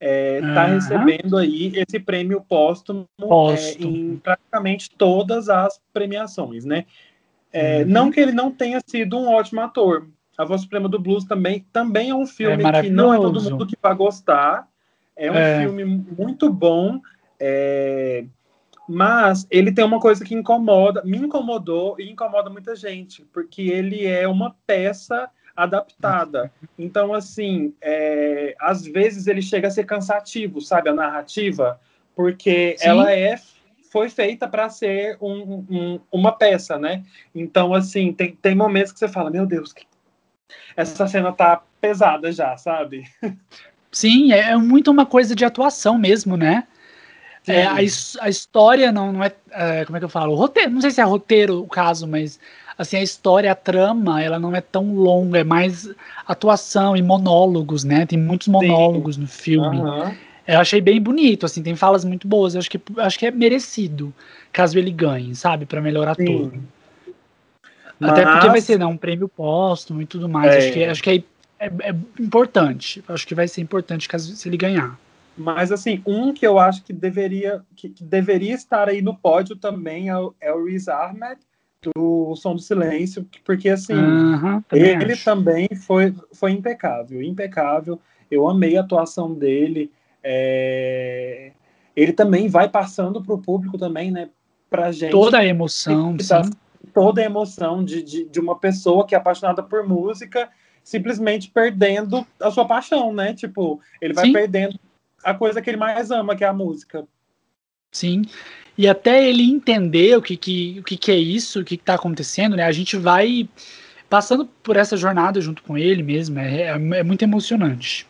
está 0.00 0.66
uhum. 0.66 0.74
recebendo 0.74 1.36
aí 1.36 1.72
esse 1.76 2.00
prêmio 2.00 2.40
póstumo, 2.40 3.06
póstumo. 3.18 3.96
em 3.96 4.16
praticamente 4.16 4.90
todas 4.90 5.48
as 5.48 5.80
premiações, 5.92 6.64
né? 6.64 6.84
É, 7.52 7.82
uhum. 7.82 7.86
Não 7.86 8.10
que 8.10 8.20
ele 8.20 8.32
não 8.32 8.50
tenha 8.50 8.80
sido 8.86 9.18
um 9.18 9.28
ótimo 9.28 9.60
ator. 9.60 10.08
A 10.36 10.44
Voz 10.44 10.62
Suprema 10.62 10.88
do 10.88 10.98
Blues 10.98 11.24
também, 11.24 11.64
também 11.72 12.10
é 12.10 12.14
um 12.14 12.26
filme 12.26 12.64
é 12.64 12.82
que 12.82 12.90
não 12.90 13.14
é 13.14 13.16
todo 13.16 13.40
mundo 13.40 13.66
que 13.66 13.76
vai 13.80 13.94
gostar. 13.94 14.68
É 15.16 15.30
um 15.30 15.34
é. 15.34 15.60
filme 15.60 15.84
muito 15.84 16.52
bom. 16.52 17.00
Mas 18.88 19.46
ele 19.50 19.72
tem 19.72 19.84
uma 19.84 19.98
coisa 19.98 20.24
que 20.24 20.34
incomoda, 20.34 21.02
me 21.04 21.16
incomodou 21.16 21.96
e 21.98 22.10
incomoda 22.10 22.50
muita 22.50 22.76
gente, 22.76 23.24
porque 23.32 23.62
ele 23.62 24.06
é 24.06 24.28
uma 24.28 24.54
peça 24.66 25.30
adaptada. 25.56 26.52
Então, 26.78 27.14
assim, 27.14 27.74
é, 27.80 28.54
às 28.60 28.84
vezes 28.84 29.26
ele 29.26 29.40
chega 29.40 29.68
a 29.68 29.70
ser 29.70 29.84
cansativo, 29.84 30.60
sabe, 30.60 30.90
a 30.90 30.94
narrativa, 30.94 31.80
porque 32.14 32.76
Sim. 32.78 32.88
ela 32.88 33.12
é 33.12 33.36
foi 33.90 34.08
feita 34.08 34.48
para 34.48 34.68
ser 34.68 35.16
um, 35.20 35.64
um, 35.70 36.00
uma 36.10 36.32
peça, 36.32 36.76
né? 36.76 37.04
Então, 37.32 37.72
assim, 37.72 38.12
tem, 38.12 38.34
tem 38.34 38.52
momentos 38.52 38.90
que 38.90 38.98
você 38.98 39.06
fala, 39.06 39.30
meu 39.30 39.46
Deus, 39.46 39.72
essa 40.76 41.06
cena 41.06 41.32
tá 41.32 41.62
pesada 41.80 42.32
já, 42.32 42.56
sabe? 42.56 43.04
Sim, 43.92 44.32
é, 44.32 44.50
é 44.50 44.56
muito 44.56 44.90
uma 44.90 45.06
coisa 45.06 45.32
de 45.32 45.44
atuação 45.44 45.96
mesmo, 45.96 46.36
né? 46.36 46.66
É, 47.46 47.64
a, 47.64 47.74
a, 47.74 48.28
história 48.28 48.90
não, 48.90 49.12
não 49.12 49.22
é, 49.22 49.32
é, 49.50 49.84
Como 49.84 49.96
é 49.96 50.00
que 50.00 50.04
eu 50.04 50.08
falo? 50.08 50.32
O 50.32 50.36
roteiro, 50.36 50.70
não 50.70 50.80
sei 50.80 50.90
se 50.90 51.00
é 51.00 51.04
roteiro 51.04 51.60
o 51.60 51.68
caso, 51.68 52.06
mas 52.06 52.40
assim, 52.76 52.96
a 52.96 53.02
história, 53.02 53.52
a 53.52 53.54
trama, 53.54 54.22
ela 54.22 54.38
não 54.38 54.54
é 54.54 54.60
tão 54.60 54.94
longa, 54.94 55.38
é 55.38 55.44
mais 55.44 55.88
atuação 56.26 56.96
e 56.96 57.02
monólogos, 57.02 57.84
né? 57.84 58.06
Tem 58.06 58.18
muitos 58.18 58.48
monólogos 58.48 59.16
Sim. 59.16 59.20
no 59.22 59.28
filme. 59.28 59.78
Uhum. 59.78 60.14
Eu 60.46 60.58
achei 60.58 60.80
bem 60.80 61.00
bonito, 61.00 61.46
assim, 61.46 61.62
tem 61.62 61.76
falas 61.76 62.04
muito 62.04 62.26
boas. 62.26 62.54
Eu 62.54 62.60
acho 62.60 62.70
que, 62.70 62.80
acho 62.98 63.18
que 63.18 63.26
é 63.26 63.30
merecido, 63.30 64.12
caso 64.52 64.78
ele 64.78 64.90
ganhe, 64.90 65.34
sabe? 65.34 65.66
para 65.66 65.80
melhorar 65.80 66.14
Sim. 66.16 66.24
tudo. 66.24 66.62
Mas... 67.98 68.10
Até 68.10 68.24
porque 68.24 68.48
vai 68.48 68.60
ser 68.60 68.78
né, 68.78 68.86
um 68.86 68.96
prêmio 68.96 69.28
póstumo 69.28 70.02
e 70.02 70.06
tudo 70.06 70.28
mais. 70.28 70.52
É. 70.52 70.58
Acho 70.58 70.72
que, 70.72 70.84
acho 70.84 71.02
que 71.02 71.10
é, 71.10 71.66
é, 71.66 71.90
é, 71.90 71.94
importante. 72.18 73.02
Acho 73.08 73.26
que 73.26 73.34
vai 73.34 73.48
ser 73.48 73.60
importante 73.60 74.08
caso 74.08 74.34
se 74.34 74.48
ele 74.48 74.56
ganhar. 74.56 74.98
Mas 75.36 75.72
assim, 75.72 76.02
um 76.06 76.32
que 76.32 76.46
eu 76.46 76.58
acho 76.58 76.82
que 76.84 76.92
deveria, 76.92 77.62
que, 77.74 77.88
que 77.88 78.04
deveria 78.04 78.54
estar 78.54 78.88
aí 78.88 79.02
no 79.02 79.16
pódio 79.16 79.56
também 79.56 80.08
é 80.08 80.16
o, 80.16 80.34
é 80.40 80.52
o 80.52 80.64
Riz 80.64 80.88
Ahmed, 80.88 81.40
do 81.82 82.34
Som 82.36 82.54
do 82.54 82.60
Silêncio, 82.60 83.28
porque 83.44 83.68
assim, 83.68 83.94
uhum, 83.94 84.62
também 84.62 84.90
ele 84.90 85.12
acho. 85.12 85.24
também 85.24 85.68
foi, 85.86 86.14
foi 86.32 86.52
impecável, 86.52 87.20
impecável. 87.22 88.00
Eu 88.30 88.48
amei 88.48 88.76
a 88.76 88.80
atuação 88.80 89.34
dele. 89.34 89.92
É... 90.22 91.52
Ele 91.94 92.12
também 92.12 92.48
vai 92.48 92.68
passando 92.68 93.22
para 93.22 93.34
o 93.34 93.42
público 93.42 93.76
também, 93.76 94.10
né? 94.10 94.30
Pra 94.70 94.90
gente. 94.90 95.10
Toda 95.10 95.38
a 95.38 95.46
emoção, 95.46 96.16
tá, 96.16 96.42
Toda 96.92 97.20
a 97.20 97.24
emoção 97.24 97.84
de, 97.84 98.02
de, 98.02 98.24
de 98.24 98.40
uma 98.40 98.58
pessoa 98.58 99.06
que 99.06 99.14
é 99.14 99.18
apaixonada 99.18 99.62
por 99.62 99.86
música 99.86 100.48
simplesmente 100.84 101.50
perdendo 101.50 102.26
a 102.38 102.50
sua 102.50 102.66
paixão, 102.66 103.12
né? 103.12 103.32
Tipo, 103.32 103.80
ele 104.00 104.12
vai 104.12 104.26
sim. 104.26 104.32
perdendo 104.32 104.78
a 105.24 105.34
coisa 105.34 105.62
que 105.62 105.70
ele 105.70 105.76
mais 105.76 106.10
ama, 106.10 106.36
que 106.36 106.44
é 106.44 106.46
a 106.46 106.52
música. 106.52 107.06
Sim. 107.90 108.22
E 108.76 108.88
até 108.88 109.28
ele 109.28 109.42
entender 109.42 110.16
o 110.16 110.22
que, 110.22 110.36
que, 110.36 110.76
o 110.80 110.82
que, 110.82 110.96
que 110.96 111.10
é 111.10 111.16
isso, 111.16 111.60
o 111.60 111.64
que 111.64 111.76
está 111.76 111.94
acontecendo, 111.94 112.56
né? 112.56 112.64
A 112.64 112.72
gente 112.72 112.96
vai 112.96 113.48
passando 114.10 114.46
por 114.62 114.76
essa 114.76 114.96
jornada 114.96 115.40
junto 115.40 115.62
com 115.62 115.78
ele 115.78 116.02
mesmo. 116.02 116.38
É, 116.38 116.62
é, 116.62 116.68
é 116.70 117.02
muito 117.02 117.22
emocionante. 117.22 118.06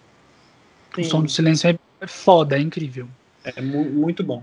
Sim. 0.94 1.00
O 1.02 1.04
som 1.04 1.22
do 1.22 1.30
silêncio 1.30 1.68
é, 1.68 1.78
é 2.00 2.06
foda, 2.06 2.56
é 2.56 2.60
incrível. 2.60 3.08
É 3.44 3.60
mu 3.60 3.84
muito 3.84 4.24
bom. 4.24 4.42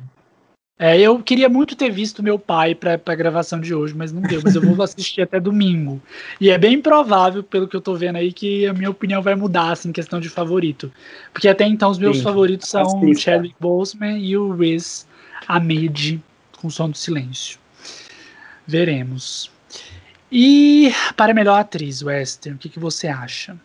É, 0.78 1.00
eu 1.00 1.22
queria 1.22 1.48
muito 1.48 1.76
ter 1.76 1.92
visto 1.92 2.24
meu 2.24 2.40
pai 2.40 2.74
para 2.74 3.00
a 3.06 3.16
gravação 3.16 3.60
de 3.60 3.74
hoje, 3.74 3.94
mas 3.96 4.12
não 4.12 4.22
deu. 4.22 4.42
Mas 4.44 4.56
eu 4.56 4.62
vou 4.62 4.82
assistir 4.82 5.22
até 5.22 5.40
domingo. 5.40 6.02
E 6.40 6.50
é 6.50 6.58
bem 6.58 6.82
provável, 6.82 7.44
pelo 7.44 7.68
que 7.68 7.76
eu 7.76 7.82
tô 7.82 7.94
vendo 7.94 8.16
aí, 8.16 8.34
que 8.34 8.66
a 8.66 8.74
minha 8.74 8.90
opinião 8.90 9.22
vai 9.22 9.36
mudar, 9.36 9.72
assim, 9.72 9.90
em 9.90 9.94
questão 9.94 10.20
de 10.20 10.28
favorito. 10.28 10.92
Porque 11.32 11.48
até 11.48 11.66
então 11.66 11.92
os 11.92 12.00
meus 12.00 12.18
Sim, 12.18 12.24
favoritos 12.24 12.68
são 12.68 12.88
o 13.00 13.16
Chadwick 13.16 13.56
Boseman 13.60 14.18
e 14.18 14.36
o 14.36 14.52
Riz 14.54 15.08
Ahmed, 15.48 16.20
com 16.60 16.68
o 16.68 16.72
som 16.72 16.90
do 16.90 16.98
silêncio. 16.98 17.60
Veremos. 18.66 19.52
E 20.32 20.92
para 21.16 21.34
melhor 21.34 21.60
atriz, 21.60 22.02
Western, 22.02 22.56
o 22.56 22.60
que, 22.60 22.70
que 22.70 22.80
você 22.80 23.08
acha? 23.08 23.56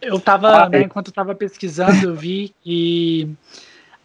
Eu 0.00 0.20
tava, 0.20 0.64
ah, 0.64 0.68
né, 0.68 0.82
enquanto 0.82 1.08
eu 1.08 1.12
tava 1.12 1.34
pesquisando, 1.34 2.08
eu 2.08 2.14
vi 2.14 2.54
que 2.62 3.28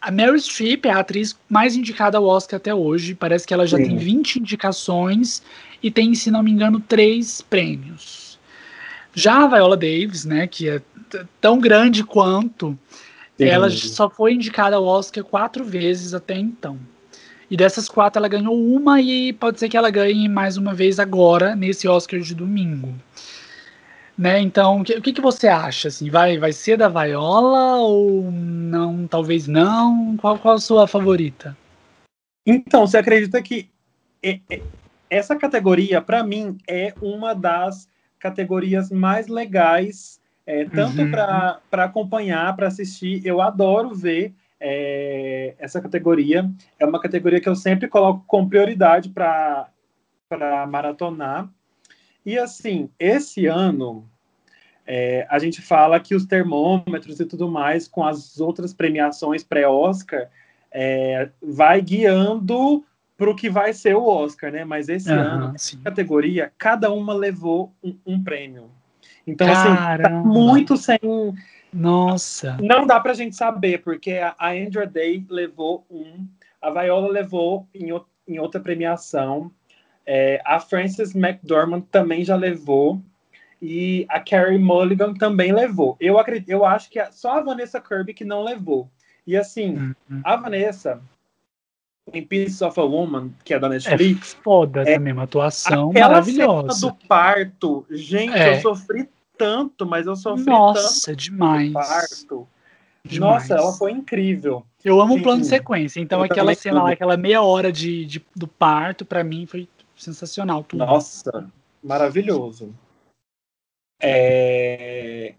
a 0.03 0.11
Meryl 0.11 0.37
Streep 0.37 0.85
é 0.85 0.91
a 0.91 0.99
atriz 0.99 1.33
mais 1.49 1.77
indicada 1.77 2.17
ao 2.17 2.25
Oscar 2.25 2.57
até 2.57 2.75
hoje. 2.75 3.15
Parece 3.15 3.47
que 3.47 3.53
ela 3.53 3.65
já 3.65 3.77
Sim. 3.77 3.85
tem 3.85 3.97
20 3.97 4.35
indicações 4.39 5.41
e 5.81 5.89
tem, 5.89 6.13
se 6.13 6.29
não 6.29 6.43
me 6.43 6.51
engano, 6.51 6.77
três 6.81 7.41
prêmios. 7.41 8.37
Já 9.13 9.45
a 9.45 9.47
Viola 9.47 9.77
Davis, 9.77 10.25
né, 10.25 10.45
que 10.45 10.67
é 10.67 10.81
tão 11.39 11.57
grande 11.57 12.03
quanto, 12.03 12.77
Sim. 13.37 13.45
ela 13.45 13.69
só 13.69 14.09
foi 14.09 14.33
indicada 14.33 14.75
ao 14.75 14.83
Oscar 14.83 15.23
quatro 15.23 15.63
vezes 15.63 16.13
até 16.13 16.37
então. 16.37 16.77
E 17.49 17.55
dessas 17.55 17.87
quatro 17.87 18.19
ela 18.19 18.27
ganhou 18.27 18.61
uma 18.61 18.99
e 18.99 19.31
pode 19.31 19.57
ser 19.57 19.69
que 19.69 19.77
ela 19.77 19.89
ganhe 19.89 20.27
mais 20.27 20.57
uma 20.57 20.73
vez 20.73 20.99
agora, 20.99 21.55
nesse 21.55 21.87
Oscar 21.87 22.19
de 22.19 22.35
domingo. 22.35 22.93
Né? 24.17 24.39
Então, 24.39 24.81
o 24.81 24.83
que, 24.83 25.11
que, 25.11 25.21
você 25.21 25.47
acha? 25.47 25.87
Assim, 25.87 26.09
vai, 26.09 26.37
vai 26.37 26.53
ser 26.53 26.77
da 26.77 26.87
Viola 26.87 27.77
ou 27.77 28.31
não? 28.31 29.07
Talvez 29.07 29.47
não? 29.47 30.15
Qual, 30.17 30.37
qual 30.37 30.55
a 30.55 30.59
sua 30.59 30.87
favorita? 30.87 31.57
Então, 32.45 32.85
você 32.85 32.97
acredita 32.97 33.41
que 33.41 33.69
essa 35.09 35.35
categoria, 35.35 36.01
para 36.01 36.23
mim, 36.23 36.57
é 36.67 36.93
uma 37.01 37.33
das 37.33 37.87
categorias 38.19 38.89
mais 38.89 39.27
legais, 39.27 40.21
é, 40.45 40.65
tanto 40.65 41.01
uhum. 41.01 41.11
para 41.11 41.59
acompanhar, 41.71 42.55
para 42.55 42.67
assistir. 42.67 43.25
Eu 43.25 43.41
adoro 43.41 43.93
ver 43.93 44.33
é, 44.59 45.55
essa 45.59 45.81
categoria. 45.81 46.49
É 46.79 46.85
uma 46.85 47.01
categoria 47.01 47.41
que 47.41 47.49
eu 47.49 47.55
sempre 47.55 47.87
coloco 47.87 48.23
com 48.27 48.47
prioridade 48.47 49.09
para 49.09 49.67
maratonar. 50.69 51.49
E 52.25 52.37
assim, 52.37 52.89
esse 52.99 53.45
ano 53.45 54.07
é, 54.85 55.25
a 55.29 55.39
gente 55.39 55.61
fala 55.61 55.99
que 55.99 56.15
os 56.15 56.25
termômetros 56.25 57.19
e 57.19 57.25
tudo 57.25 57.49
mais, 57.49 57.87
com 57.87 58.05
as 58.05 58.39
outras 58.39 58.73
premiações 58.73 59.43
pré-Oscar, 59.43 60.29
é, 60.71 61.29
vai 61.41 61.81
guiando 61.81 62.83
para 63.17 63.29
o 63.29 63.35
que 63.35 63.49
vai 63.49 63.73
ser 63.73 63.95
o 63.95 64.05
Oscar, 64.05 64.51
né? 64.51 64.65
Mas 64.65 64.89
esse 64.89 65.11
uhum, 65.11 65.19
ano, 65.19 65.53
sim. 65.57 65.79
categoria, 65.81 66.51
cada 66.57 66.91
uma 66.91 67.13
levou 67.13 67.71
um, 67.83 67.95
um 68.05 68.23
prêmio. 68.23 68.69
Então, 69.25 69.47
Caramba. 69.47 69.93
assim, 69.93 70.03
tá 70.03 70.09
muito 70.09 70.75
sem. 70.75 70.99
Nossa. 71.71 72.57
Não 72.61 72.85
dá 72.85 72.99
pra 72.99 73.13
gente 73.13 73.35
saber, 73.35 73.81
porque 73.81 74.19
a 74.37 74.51
Andrea 74.51 74.85
Day 74.85 75.25
levou 75.29 75.85
um, 75.89 76.27
a 76.61 76.69
Viola 76.69 77.09
levou 77.09 77.67
em, 77.73 77.89
em 78.27 78.39
outra 78.39 78.59
premiação, 78.59 79.51
é, 80.05 80.41
a 80.45 80.59
Frances 80.59 81.15
McDormand 81.15 81.81
também 81.91 82.23
já 82.23 82.35
levou, 82.35 83.01
e 83.61 84.05
a 84.09 84.19
Carrie 84.19 84.59
Mulligan 84.59 85.13
também 85.13 85.53
levou. 85.53 85.95
Eu 85.97 86.19
acredito, 86.19 86.49
eu 86.49 86.65
acho 86.65 86.89
que 86.89 87.03
só 87.11 87.37
a 87.37 87.41
Vanessa 87.41 87.79
Kirby 87.79 88.13
que 88.13 88.25
não 88.25 88.43
levou. 88.43 88.89
E 89.25 89.37
assim, 89.37 89.77
uhum. 90.09 90.21
a 90.21 90.35
Vanessa 90.35 91.01
em 92.11 92.21
Pieces 92.21 92.61
of 92.61 92.77
a 92.77 92.83
Woman, 92.83 93.31
que 93.45 93.53
é 93.53 93.59
da 93.59 93.69
Netflix, 93.69 94.33
é 94.37 94.43
foda 94.43 94.83
é, 94.83 94.97
uma 94.97 95.23
atuação 95.23 95.93
maravilhosa. 95.93 96.71
Cena 96.71 96.91
do 96.91 97.07
parto, 97.07 97.85
gente, 97.89 98.35
é. 98.35 98.57
eu 98.57 98.61
sofri 98.61 99.07
tanto, 99.37 99.85
mas 99.85 100.05
eu 100.05 100.15
sofri 100.17 100.43
Nossa, 100.43 101.11
tanto 101.11 101.17
demais. 101.17 101.71
parto. 101.71 102.47
Demais. 103.05 103.49
Nossa, 103.49 103.55
ela 103.55 103.71
foi 103.73 103.91
incrível. 103.91 104.65
Eu 104.83 104.99
amo 104.99 105.15
o 105.15 105.21
plano 105.21 105.41
de 105.41 105.47
sequência, 105.47 106.01
então 106.01 106.19
eu 106.19 106.25
aquela 106.25 106.53
cena 106.53 106.83
lá, 106.83 106.91
aquela 106.91 107.15
meia 107.15 107.41
hora 107.41 107.71
de, 107.71 108.05
de 108.05 108.25
do 108.35 108.47
parto, 108.47 109.05
para 109.05 109.23
mim 109.23 109.45
foi 109.45 109.69
sensacional. 110.03 110.63
Tudo. 110.63 110.85
Nossa, 110.85 111.51
maravilhoso. 111.83 112.73
É... 114.01 115.35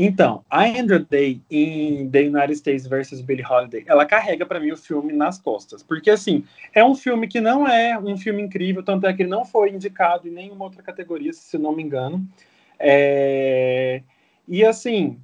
Então, 0.00 0.44
a 0.48 0.64
Andrew 0.64 1.04
Day 1.04 1.42
em 1.50 2.08
The 2.08 2.20
United 2.20 2.52
States 2.52 2.86
vs. 2.86 3.20
Billie 3.20 3.44
Holiday, 3.44 3.82
ela 3.86 4.06
carrega 4.06 4.46
para 4.46 4.60
mim 4.60 4.70
o 4.70 4.76
filme 4.76 5.12
nas 5.12 5.40
costas, 5.40 5.82
porque 5.82 6.08
assim 6.08 6.44
é 6.72 6.84
um 6.84 6.94
filme 6.94 7.26
que 7.26 7.40
não 7.40 7.66
é 7.66 7.98
um 7.98 8.16
filme 8.16 8.40
incrível, 8.40 8.84
tanto 8.84 9.08
é 9.08 9.12
que 9.12 9.22
ele 9.22 9.30
não 9.30 9.44
foi 9.44 9.70
indicado 9.70 10.28
em 10.28 10.30
nenhuma 10.30 10.64
outra 10.64 10.84
categoria, 10.84 11.32
se 11.32 11.58
não 11.58 11.74
me 11.74 11.82
engano. 11.82 12.24
É... 12.78 14.02
E 14.46 14.64
assim, 14.64 15.20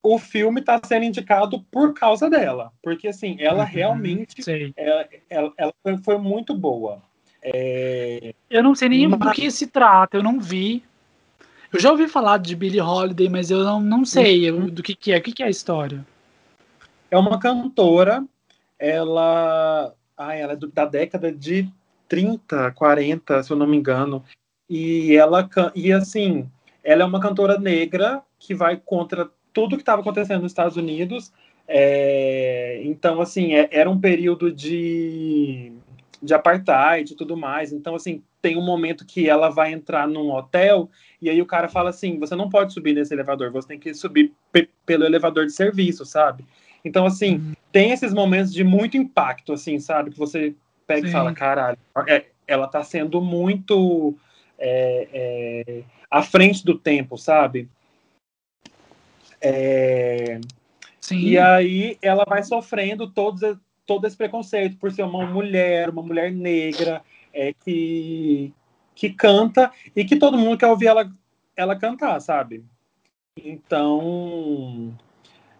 o 0.00 0.20
filme 0.20 0.60
está 0.60 0.80
sendo 0.84 1.04
indicado 1.04 1.64
por 1.64 1.92
causa 1.92 2.30
dela, 2.30 2.72
porque 2.80 3.08
assim 3.08 3.36
ela 3.40 3.64
uhum, 3.64 3.70
realmente 3.70 4.72
ela, 4.76 5.08
ela, 5.28 5.52
ela, 5.58 5.74
foi 6.04 6.16
muito 6.16 6.56
boa. 6.56 7.02
É... 7.48 8.34
Eu 8.50 8.62
não 8.62 8.74
sei 8.74 8.88
nem 8.88 9.06
Mas... 9.06 9.20
do 9.20 9.30
que 9.30 9.50
se 9.50 9.68
trata, 9.68 10.16
eu 10.16 10.22
não 10.22 10.40
vi. 10.40 10.82
Eu 11.72 11.80
já 11.80 11.90
ouvi 11.90 12.08
falar 12.08 12.38
de 12.38 12.56
Billie 12.56 12.80
Holiday, 12.80 13.28
mas 13.28 13.50
eu 13.50 13.62
não, 13.62 13.80
não 13.80 14.04
sei 14.04 14.50
uhum. 14.50 14.66
do 14.66 14.82
que, 14.82 14.94
que 14.94 15.12
é. 15.12 15.18
O 15.18 15.22
que, 15.22 15.32
que 15.32 15.42
é 15.42 15.46
a 15.46 15.50
história? 15.50 16.04
É 17.10 17.16
uma 17.16 17.38
cantora, 17.38 18.24
ela, 18.78 19.94
ai, 20.16 20.40
ela 20.40 20.54
é 20.54 20.56
do, 20.56 20.66
da 20.68 20.84
década 20.84 21.30
de 21.30 21.68
30, 22.08 22.72
40, 22.72 23.42
se 23.42 23.52
eu 23.52 23.56
não 23.56 23.66
me 23.66 23.76
engano. 23.76 24.24
E 24.68 25.14
ela 25.14 25.48
e 25.74 25.92
assim, 25.92 26.50
ela 26.82 27.02
é 27.02 27.04
uma 27.04 27.20
cantora 27.20 27.58
negra 27.58 28.22
que 28.38 28.54
vai 28.54 28.76
contra 28.76 29.30
tudo 29.52 29.76
que 29.76 29.82
estava 29.82 30.00
acontecendo 30.00 30.42
nos 30.42 30.50
Estados 30.50 30.76
Unidos. 30.76 31.32
É, 31.68 32.80
então, 32.84 33.20
assim, 33.20 33.54
é, 33.54 33.68
era 33.70 33.90
um 33.90 34.00
período 34.00 34.52
de, 34.52 35.72
de 36.26 36.34
apartheid 36.34 37.12
e 37.12 37.16
tudo 37.16 37.36
mais. 37.36 37.72
Então, 37.72 37.94
assim, 37.94 38.22
tem 38.42 38.58
um 38.58 38.64
momento 38.64 39.06
que 39.06 39.28
ela 39.28 39.48
vai 39.48 39.72
entrar 39.72 40.06
num 40.06 40.30
hotel 40.30 40.90
e 41.20 41.30
aí 41.30 41.40
o 41.40 41.46
cara 41.46 41.68
fala 41.68 41.90
assim: 41.90 42.18
você 42.18 42.34
não 42.34 42.50
pode 42.50 42.72
subir 42.72 42.94
nesse 42.94 43.14
elevador, 43.14 43.50
você 43.50 43.68
tem 43.68 43.78
que 43.78 43.94
subir 43.94 44.32
pelo 44.84 45.04
elevador 45.04 45.46
de 45.46 45.52
serviço, 45.52 46.04
sabe? 46.04 46.44
Então, 46.84 47.06
assim, 47.06 47.36
uhum. 47.36 47.52
tem 47.72 47.92
esses 47.92 48.12
momentos 48.12 48.52
de 48.52 48.62
muito 48.62 48.96
impacto, 48.96 49.52
assim, 49.52 49.78
sabe? 49.78 50.10
Que 50.10 50.18
você 50.18 50.54
pega 50.86 51.02
Sim. 51.02 51.08
e 51.08 51.12
fala: 51.12 51.32
caralho, 51.32 51.78
é, 52.06 52.26
ela 52.46 52.68
tá 52.68 52.82
sendo 52.84 53.20
muito 53.20 54.14
é, 54.58 55.08
é, 55.12 55.82
à 56.10 56.22
frente 56.22 56.64
do 56.64 56.78
tempo, 56.78 57.16
sabe? 57.16 57.68
É, 59.40 60.40
e 61.12 61.38
aí 61.38 61.98
ela 62.02 62.24
vai 62.26 62.42
sofrendo 62.42 63.08
todos, 63.08 63.42
todo 63.86 64.06
esse 64.06 64.16
preconceito 64.16 64.76
por 64.76 64.90
ser 64.90 65.04
uma 65.04 65.24
mulher, 65.24 65.88
uma 65.88 66.02
mulher 66.02 66.32
negra, 66.32 67.02
é, 67.32 67.54
que, 67.64 68.52
que 68.94 69.10
canta 69.10 69.70
e 69.94 70.04
que 70.04 70.16
todo 70.16 70.36
mundo 70.36 70.58
quer 70.58 70.66
ouvir 70.66 70.88
ela, 70.88 71.10
ela 71.56 71.76
cantar, 71.76 72.20
sabe? 72.20 72.64
Então, 73.42 74.94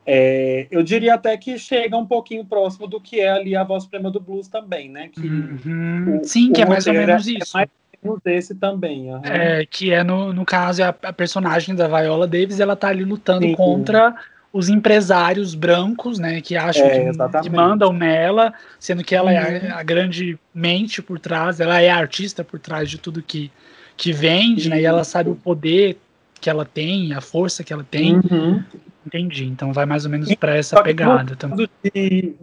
é, 0.04 0.66
eu 0.70 0.82
diria 0.82 1.14
até 1.14 1.36
que 1.36 1.58
chega 1.58 1.96
um 1.96 2.06
pouquinho 2.06 2.44
próximo 2.44 2.86
do 2.86 3.00
que 3.00 3.20
é 3.20 3.30
ali 3.30 3.54
a 3.54 3.64
voz 3.64 3.86
prima 3.86 4.10
do 4.10 4.20
blues 4.20 4.48
também, 4.48 4.88
né? 4.88 5.08
Que 5.08 5.26
uhum. 5.26 6.20
o, 6.20 6.24
Sim, 6.24 6.52
que 6.52 6.62
é 6.62 6.66
mais 6.66 6.86
ou 6.86 6.94
menos 6.94 7.28
é 7.28 7.32
isso. 7.32 7.58
É 7.58 7.68
mais 8.02 8.20
desse 8.22 8.54
também. 8.54 9.12
Uhum. 9.12 9.20
É, 9.24 9.66
que 9.66 9.92
é, 9.92 10.02
no, 10.04 10.32
no 10.32 10.44
caso, 10.44 10.82
a, 10.82 10.88
a 10.88 11.12
personagem 11.12 11.74
da 11.74 11.88
Viola 11.88 12.26
Davis, 12.26 12.60
ela 12.60 12.76
tá 12.76 12.88
ali 12.88 13.04
lutando 13.04 13.46
Sim. 13.46 13.54
contra 13.54 14.14
os 14.52 14.68
empresários 14.68 15.54
brancos, 15.54 16.18
né, 16.18 16.40
que 16.40 16.56
acham 16.56 16.86
é, 16.86 17.12
que, 17.12 17.42
que, 17.42 17.50
mandam 17.50 17.92
nela, 17.92 18.54
sendo 18.78 19.04
que 19.04 19.14
ela 19.14 19.30
uhum. 19.30 19.36
é 19.36 19.38
a, 19.38 19.62
uhum. 19.68 19.78
a, 19.78 19.82
grande 19.82 20.38
mente 20.54 21.02
por 21.02 21.18
trás, 21.18 21.60
ela 21.60 21.80
é 21.80 21.90
a 21.90 21.96
artista 21.96 22.42
por 22.42 22.58
trás 22.58 22.88
de 22.88 22.98
tudo 22.98 23.22
que, 23.22 23.50
que 23.96 24.12
vende, 24.12 24.68
né, 24.68 24.80
e 24.80 24.84
ela 24.84 25.04
sabe 25.04 25.30
o 25.30 25.36
poder 25.36 25.98
que 26.40 26.48
ela 26.48 26.64
tem, 26.64 27.12
a 27.12 27.20
força 27.20 27.64
que 27.64 27.72
ela 27.72 27.84
tem. 27.84 28.16
Uhum. 28.16 28.62
Entendi, 29.06 29.44
então 29.44 29.72
vai 29.72 29.86
mais 29.86 30.04
ou 30.04 30.10
menos 30.10 30.34
para 30.34 30.56
essa 30.56 30.82
pegada 30.82 31.36
também. 31.36 31.68
De, 31.94 32.34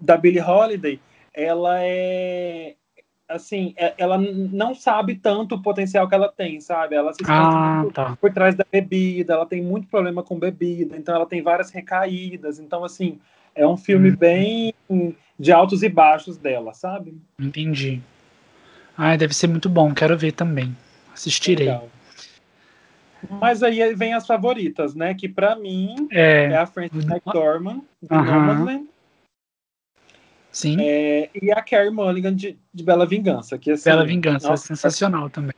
da 0.00 0.16
Billie 0.16 0.42
Holiday, 0.42 1.00
ela 1.32 1.80
é 1.80 2.74
assim, 3.28 3.74
é, 3.76 3.94
ela 3.98 4.16
não 4.18 4.74
sabe 4.74 5.16
tanto 5.16 5.56
o 5.56 5.62
potencial 5.62 6.08
que 6.08 6.14
ela 6.14 6.32
tem, 6.32 6.60
sabe? 6.60 6.96
Ela 6.96 7.12
se 7.12 7.20
ah, 7.28 7.84
tá. 7.92 8.16
por 8.20 8.32
trás 8.32 8.54
da 8.54 8.64
bebida, 8.70 9.34
ela 9.34 9.46
tem 9.46 9.62
muito 9.62 9.86
problema 9.88 10.22
com 10.22 10.38
bebida, 10.38 10.96
então 10.96 11.14
ela 11.14 11.26
tem 11.26 11.42
várias 11.42 11.70
recaídas. 11.70 12.58
Então, 12.58 12.84
assim, 12.84 13.18
é 13.54 13.66
um 13.66 13.76
filme 13.76 14.10
hum. 14.10 14.16
bem 14.16 14.74
de 15.38 15.52
altos 15.52 15.82
e 15.82 15.88
baixos 15.88 16.38
dela, 16.38 16.72
sabe? 16.72 17.16
Entendi. 17.38 18.00
Ah, 18.96 19.16
deve 19.16 19.34
ser 19.34 19.46
muito 19.46 19.68
bom, 19.68 19.92
quero 19.92 20.16
ver 20.16 20.32
também. 20.32 20.74
Assistirei. 21.12 21.66
Legal. 21.66 21.88
Mas 23.28 23.62
aí 23.62 23.94
vem 23.94 24.14
as 24.14 24.26
favoritas, 24.26 24.94
né? 24.94 25.12
Que 25.12 25.28
para 25.28 25.56
mim 25.56 26.08
é, 26.10 26.44
é 26.52 26.56
a 26.56 26.66
Frances 26.66 27.04
McDormand, 27.04 27.78
uh 28.02 28.08
-huh. 28.08 28.24
Nomadland, 28.24 28.86
Sim. 30.58 30.76
É, 30.80 31.30
e 31.40 31.52
a 31.52 31.62
Carrie 31.62 31.88
Mulligan 31.88 32.34
de, 32.34 32.58
de 32.74 32.82
Bela 32.82 33.06
Vingança. 33.06 33.56
Que, 33.56 33.70
assim, 33.70 33.88
Bela 33.88 34.04
Vingança, 34.04 34.48
nossa, 34.48 34.64
é 34.64 34.66
sensacional 34.74 35.30
também. 35.30 35.54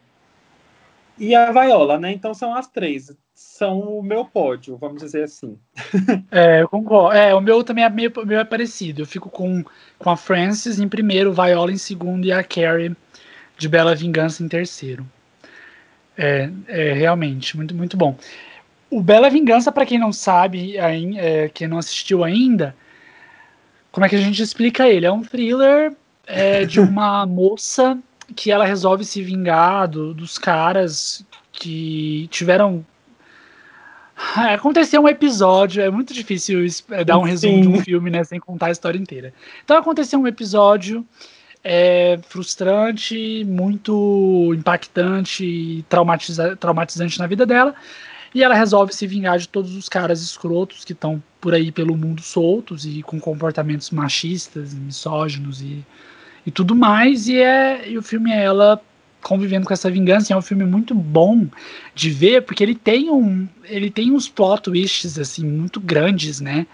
E 1.19 1.35
a 1.35 1.51
Viola, 1.51 1.99
né? 1.99 2.13
Então 2.13 2.35
são 2.35 2.55
as 2.55 2.67
três. 2.67 3.11
São 3.35 3.81
o 3.81 4.03
meu 4.03 4.27
pódio, 4.27 4.77
vamos 4.77 5.03
dizer 5.03 5.25
assim. 5.25 5.59
É, 6.31 6.61
eu 6.61 6.69
concordo. 6.69 7.17
É, 7.17 7.35
o 7.35 7.41
meu 7.41 7.65
também 7.65 7.83
é 7.83 7.89
meio, 7.89 8.13
meio 8.27 8.41
é 8.41 8.45
parecido. 8.45 9.01
Eu 9.01 9.07
fico 9.07 9.31
com, 9.31 9.65
com 9.99 10.11
a 10.11 10.17
Frances 10.19 10.79
em 10.79 10.87
primeiro, 10.87 11.33
Viola 11.33 11.73
em 11.73 11.79
segundo 11.79 12.27
e 12.27 12.33
a 12.33 12.45
Carrie 12.45 12.95
de 13.57 13.69
Bela 13.69 13.95
Vingança 13.95 14.43
em 14.43 14.49
terceiro. 14.49 15.07
É, 16.17 16.51
é 16.69 16.93
realmente 16.93 17.57
muito, 17.57 17.75
muito 17.75 17.97
bom. 17.97 18.15
O 18.91 19.01
Bela 19.01 19.31
Vingança, 19.31 19.73
para 19.73 19.87
quem 19.87 19.99
não 19.99 20.13
sabe, 20.13 20.77
é, 20.77 21.49
quem 21.49 21.67
não 21.67 21.79
assistiu 21.79 22.23
ainda, 22.23 22.77
como 23.93 24.07
é 24.07 24.09
que 24.09 24.17
a 24.17 24.21
gente 24.21 24.43
explica 24.43 24.89
ele? 24.89 25.07
É 25.07 25.13
um 25.13 25.23
thriller 25.23 25.93
é, 26.27 26.65
de 26.65 26.79
uma 26.81 27.27
moça 27.27 27.99
que 28.35 28.51
ela 28.51 28.65
resolve 28.65 29.05
se 29.05 29.23
vingar 29.23 29.89
do, 29.89 30.15
dos 30.15 30.39
caras 30.39 31.25
que 31.53 32.29
tiveram. 32.31 32.85
Aconteceu 34.55 35.03
um 35.03 35.09
episódio, 35.09 35.83
é 35.83 35.91
muito 35.91 36.13
difícil 36.13 36.65
é, 36.91 37.05
dar 37.05 37.19
um 37.19 37.23
resumo 37.23 37.55
Sim. 37.55 37.61
de 37.63 37.69
um 37.69 37.81
filme, 37.81 38.11
né, 38.11 38.23
sem 38.25 38.39
contar 38.39 38.67
a 38.67 38.71
história 38.71 38.99
inteira. 38.99 39.33
Então 39.65 39.77
aconteceu 39.77 40.21
um 40.21 40.27
episódio 40.27 41.07
é, 41.65 42.19
frustrante, 42.29 43.45
muito 43.47 44.53
impactante, 44.55 45.85
traumatiza 45.89 46.57
traumatizante 46.57 47.19
na 47.19 47.27
vida 47.27 47.45
dela, 47.45 47.75
e 48.35 48.43
ela 48.43 48.55
resolve 48.55 48.95
se 48.95 49.07
vingar 49.07 49.39
de 49.39 49.49
todos 49.49 49.75
os 49.75 49.89
caras 49.89 50.23
escrotos 50.23 50.85
que 50.85 50.93
estão 50.93 51.23
por 51.41 51.55
aí 51.55 51.73
pelo 51.73 51.97
mundo 51.97 52.21
soltos 52.23 52.85
e 52.85 53.03
com 53.03 53.19
comportamentos 53.19 53.91
machistas, 53.91 54.75
misóginos 54.75 55.61
e, 55.61 55.85
e 56.47 56.51
tudo 56.51 56.75
mais. 56.75 57.29
E, 57.29 57.39
é, 57.39 57.89
e 57.89 57.97
o 57.97 58.03
filme 58.03 58.31
é 58.31 58.45
ela 58.45 58.81
convivendo 59.23 59.67
com 59.67 59.73
essa 59.73 59.91
vingança. 59.91 60.33
E 60.33 60.35
é 60.35 60.37
um 60.37 60.43
filme 60.43 60.65
muito 60.65 60.95
bom 60.95 61.47
de 61.95 62.11
ver, 62.11 62.43
porque 62.43 62.63
ele 62.63 62.75
tem 62.75 63.11
um. 63.11 63.49
Ele 63.65 63.91
tem 63.91 64.13
uns 64.13 64.29
plot 64.29 64.63
twists 64.63 65.19
assim, 65.19 65.45
muito 65.45 65.81
grandes, 65.81 66.41
né? 66.41 66.67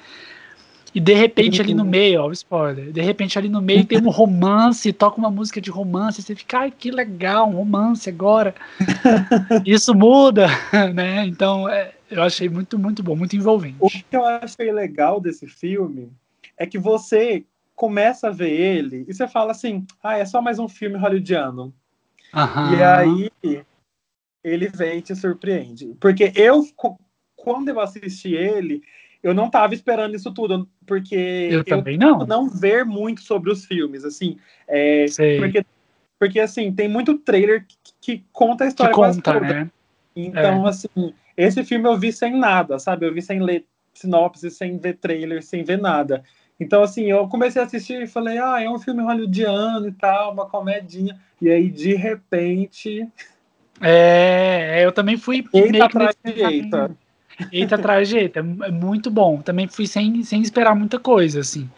E 0.95 1.01
de 1.01 1.13
repente 1.13 1.61
ali 1.61 1.75
no 1.75 1.83
uhum. 1.83 1.91
meio, 1.91 2.23
ó, 2.23 2.33
spoiler, 2.33 2.91
de 2.91 3.03
repente 3.03 3.39
ali 3.39 3.51
no 3.51 3.61
meio 3.61 3.85
tem 3.85 3.99
um 3.99 4.09
romance, 4.09 4.91
toca 4.95 5.19
uma 5.19 5.31
música 5.31 5.61
de 5.61 5.71
romance, 5.71 6.23
você 6.23 6.35
fica, 6.35 6.61
ai, 6.61 6.71
que 6.71 6.91
legal, 6.91 7.51
um 7.51 7.57
romance 7.57 8.09
agora. 8.09 8.55
Isso 9.67 9.95
muda, 9.95 10.49
né? 10.95 11.27
Então, 11.27 11.69
é, 11.69 11.93
eu 12.11 12.23
achei 12.23 12.49
muito, 12.49 12.79
muito 12.79 13.03
bom, 13.03 13.17
muito 13.17 13.37
envolvente. 13.37 13.77
O 13.81 13.89
que 13.89 14.05
eu 14.13 14.25
achei 14.25 14.71
legal 14.73 15.21
desse 15.21 15.47
filme 15.47 16.11
é 16.57 16.67
que 16.67 16.79
você 16.79 17.45
começa 17.75 18.29
a 18.29 18.33
ver 18.33 18.51
ele 18.51 19.05
e 19.07 19.15
você 19.15 19.29
fala 19.29 19.53
assim, 19.53 19.87
ah, 20.03 20.17
é 20.17 20.25
só 20.25 20.41
mais 20.41 20.59
um 20.59 20.69
filme 20.69 20.97
hollywoodiano. 20.97 21.75
Aham. 22.35 22.75
E 22.75 22.83
aí 22.83 23.63
ele 24.43 24.69
vem 24.69 24.99
e 24.99 25.03
te 25.03 25.15
surpreende. 25.15 25.95
Porque 26.01 26.33
eu, 26.35 26.65
quando 27.35 27.69
eu 27.69 27.81
assisti 27.81 28.35
ele, 28.35 28.83
eu 29.23 29.35
não 29.35 29.47
estava 29.47 29.75
esperando 29.75 30.15
isso 30.15 30.33
tudo, 30.33 30.69
porque 30.87 31.49
eu, 31.51 31.65
também 31.65 31.99
não. 31.99 32.19
não 32.21 32.49
ver 32.49 32.85
muito 32.85 33.23
sobre 33.23 33.51
os 33.51 33.65
filmes, 33.65 34.05
assim, 34.05 34.39
é, 34.69 35.07
porque, 35.39 35.67
porque 36.19 36.41
assim 36.41 36.73
tem 36.73 36.89
muito 36.89 37.19
trailer 37.19 37.67
que, 37.67 37.93
que 38.01 38.25
conta 38.33 38.65
a 38.65 38.69
história 38.69 38.95
que 38.95 39.01
conta, 39.01 39.33
toda. 39.33 39.41
Né? 39.41 39.71
Então, 40.15 40.67
é. 40.67 40.71
assim, 40.71 41.13
esse 41.37 41.65
filme 41.65 41.89
eu 41.89 41.99
vi 41.99 42.13
sem 42.13 42.37
nada, 42.37 42.79
sabe? 42.79 43.07
Eu 43.07 43.15
vi 43.15 43.23
sem 43.23 43.41
ler 43.41 43.65
sinopse, 43.93 44.51
sem 44.51 44.79
ver 44.79 44.95
trailer, 44.95 45.43
sem 45.43 45.65
ver 45.65 45.79
nada. 45.79 46.23
Então, 46.59 46.83
assim, 46.83 47.05
eu 47.05 47.29
comecei 47.29 47.61
a 47.61 47.65
assistir 47.65 48.03
e 48.03 48.07
falei, 48.07 48.39
ah, 48.39 48.63
é 48.63 48.69
um 48.69 48.79
filme 48.79 49.03
hollywoodiano 49.03 49.89
e 49.89 49.93
tal, 49.93 50.33
uma 50.33 50.47
comedinha. 50.47 51.19
E 51.41 51.51
aí, 51.51 51.71
de 51.71 51.95
repente. 51.95 53.07
É, 53.81 54.83
eu 54.83 54.93
também 54.93 55.19
fui. 55.19 55.45
Eita 55.53 55.89
eita. 56.25 56.97
Eita 57.53 57.75
atrás 57.75 58.09
de 58.09 58.17
eita, 58.17 58.41
é 58.41 58.71
muito 58.71 59.11
bom. 59.11 59.43
Também 59.43 59.69
fui 59.69 59.87
sem, 59.87 60.23
sem 60.25 60.41
esperar 60.41 60.75
muita 60.75 60.99
coisa, 60.99 61.41
assim. 61.41 61.69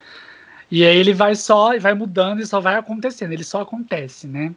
E 0.70 0.84
aí 0.84 0.96
ele 0.96 1.12
vai 1.12 1.34
só, 1.34 1.76
vai 1.78 1.94
mudando 1.94 2.40
e 2.40 2.46
só 2.46 2.60
vai 2.60 2.76
acontecendo. 2.76 3.32
Ele 3.32 3.42
só 3.42 3.62
acontece, 3.62 4.28
né? 4.28 4.54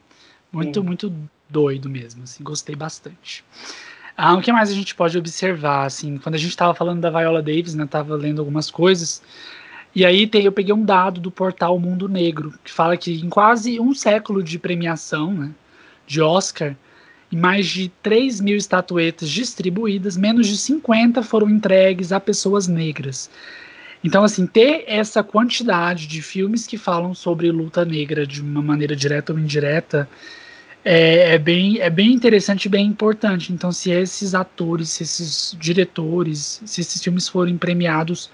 Muito, 0.52 0.80
Sim. 0.80 0.86
muito 0.86 1.12
doido 1.48 1.88
mesmo, 1.88 2.22
assim. 2.22 2.44
Gostei 2.44 2.76
bastante. 2.76 3.44
Ah, 4.16 4.34
o 4.34 4.42
que 4.42 4.52
mais 4.52 4.70
a 4.70 4.74
gente 4.74 4.94
pode 4.94 5.16
observar, 5.16 5.86
assim? 5.86 6.18
Quando 6.18 6.34
a 6.34 6.38
gente 6.38 6.50
estava 6.50 6.74
falando 6.74 7.00
da 7.00 7.10
Viola 7.10 7.42
Davis, 7.42 7.74
né? 7.74 7.86
Tava 7.86 8.14
lendo 8.14 8.40
algumas 8.40 8.70
coisas. 8.70 9.22
E 9.94 10.04
aí 10.04 10.26
tem, 10.26 10.44
eu 10.44 10.52
peguei 10.52 10.74
um 10.74 10.84
dado 10.84 11.20
do 11.20 11.30
portal 11.30 11.78
Mundo 11.78 12.08
Negro, 12.08 12.54
que 12.64 12.72
fala 12.72 12.96
que 12.96 13.20
em 13.20 13.28
quase 13.28 13.78
um 13.78 13.94
século 13.94 14.42
de 14.42 14.58
premiação, 14.58 15.32
né? 15.32 15.50
De 16.06 16.20
Oscar, 16.20 16.74
e 17.30 17.36
mais 17.36 17.66
de 17.66 17.90
3 18.02 18.40
mil 18.40 18.56
estatuetas 18.56 19.30
distribuídas, 19.30 20.16
menos 20.16 20.46
de 20.46 20.56
50 20.56 21.22
foram 21.22 21.48
entregues 21.48 22.12
a 22.12 22.20
pessoas 22.20 22.68
negras. 22.68 23.30
Então, 24.04 24.24
assim, 24.24 24.46
ter 24.46 24.84
essa 24.86 25.22
quantidade 25.22 26.06
de 26.06 26.20
filmes 26.20 26.66
que 26.66 26.76
falam 26.76 27.14
sobre 27.14 27.50
luta 27.50 27.84
negra 27.84 28.26
de 28.26 28.42
uma 28.42 28.60
maneira 28.60 28.96
direta 28.96 29.32
ou 29.32 29.38
indireta 29.38 30.08
é, 30.84 31.34
é, 31.34 31.38
bem, 31.38 31.78
é 31.78 31.88
bem 31.88 32.12
interessante 32.12 32.66
e 32.66 32.68
bem 32.68 32.86
importante. 32.86 33.52
Então, 33.52 33.70
se 33.70 33.90
esses 33.90 34.34
atores, 34.34 34.90
se 34.90 35.02
esses 35.02 35.56
diretores, 35.58 36.60
se 36.64 36.80
esses 36.80 37.02
filmes 37.02 37.28
forem 37.28 37.56
premiados, 37.56 38.30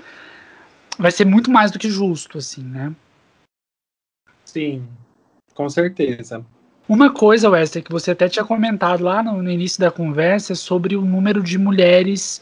vai 0.98 1.10
ser 1.10 1.24
muito 1.24 1.50
mais 1.50 1.70
do 1.70 1.78
que 1.78 1.90
justo, 1.90 2.38
assim, 2.38 2.62
né? 2.62 2.94
Sim, 4.44 4.86
com 5.54 5.68
certeza. 5.68 6.44
Uma 6.88 7.12
coisa, 7.12 7.50
Wester, 7.50 7.84
que 7.84 7.92
você 7.92 8.12
até 8.12 8.28
tinha 8.30 8.44
comentado 8.44 9.04
lá 9.04 9.22
no, 9.22 9.42
no 9.42 9.50
início 9.50 9.78
da 9.78 9.90
conversa 9.90 10.54
é 10.54 10.56
sobre 10.56 10.96
o 10.96 11.02
número 11.04 11.42
de 11.42 11.58
mulheres 11.58 12.40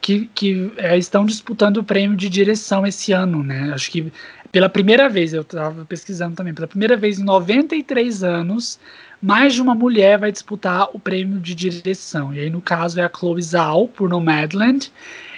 que, 0.00 0.26
que 0.34 0.72
é, 0.76 0.96
estão 0.96 1.26
disputando 1.26 1.78
o 1.78 1.84
prêmio 1.84 2.16
de 2.16 2.28
direção 2.28 2.86
esse 2.86 3.12
ano, 3.12 3.42
né? 3.42 3.72
Acho 3.74 3.90
que 3.90 4.12
pela 4.50 4.68
primeira 4.68 5.08
vez, 5.08 5.32
eu 5.32 5.42
estava 5.42 5.84
pesquisando 5.84 6.36
também, 6.36 6.54
pela 6.54 6.66
primeira 6.66 6.96
vez 6.96 7.18
em 7.18 7.24
93 7.24 8.22
anos, 8.22 8.78
mais 9.20 9.54
de 9.54 9.62
uma 9.62 9.74
mulher 9.74 10.18
vai 10.18 10.32
disputar 10.32 10.88
o 10.92 10.98
prêmio 10.98 11.38
de 11.38 11.54
direção. 11.54 12.32
E 12.32 12.40
aí, 12.40 12.50
no 12.50 12.60
caso, 12.60 13.00
é 13.00 13.04
a 13.04 13.10
Chloe 13.14 13.42
Zhao, 13.42 13.88
por 13.88 14.08
Nomadland, 14.08 14.90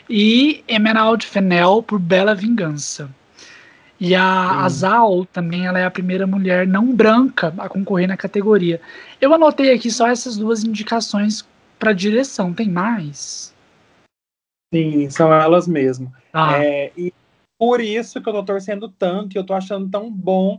e 0.09 0.63
Emerald 0.69 1.27
Fennell, 1.27 1.83
por 1.83 1.99
Bela 1.99 2.35
Vingança. 2.35 3.11
E 3.99 4.15
a, 4.15 4.65
a 4.65 4.69
Zal 4.69 5.27
também 5.27 5.67
ela 5.67 5.79
é 5.79 5.85
a 5.85 5.91
primeira 5.91 6.27
mulher 6.27 6.67
não 6.67 6.95
branca 6.95 7.53
a 7.59 7.69
concorrer 7.69 8.09
na 8.09 8.17
categoria. 8.17 8.81
Eu 9.21 9.35
anotei 9.35 9.75
aqui 9.75 9.91
só 9.91 10.09
essas 10.09 10.39
duas 10.39 10.65
indicações 10.65 11.47
para 11.79 11.93
direção. 11.93 12.55
Tem 12.55 12.69
mais? 12.69 13.55
Sim, 14.73 15.11
são 15.11 15.33
elas 15.33 15.69
mesmo. 15.69 16.13
Ah. 16.33 16.65
É, 16.65 16.93
e 16.97 17.13
por 17.61 17.79
isso 17.79 18.23
que 18.23 18.27
eu 18.27 18.33
tô 18.33 18.43
torcendo 18.43 18.89
tanto, 18.89 19.37
e 19.37 19.39
eu 19.39 19.45
tô 19.45 19.53
achando 19.53 19.87
tão 19.87 20.11
bom 20.11 20.59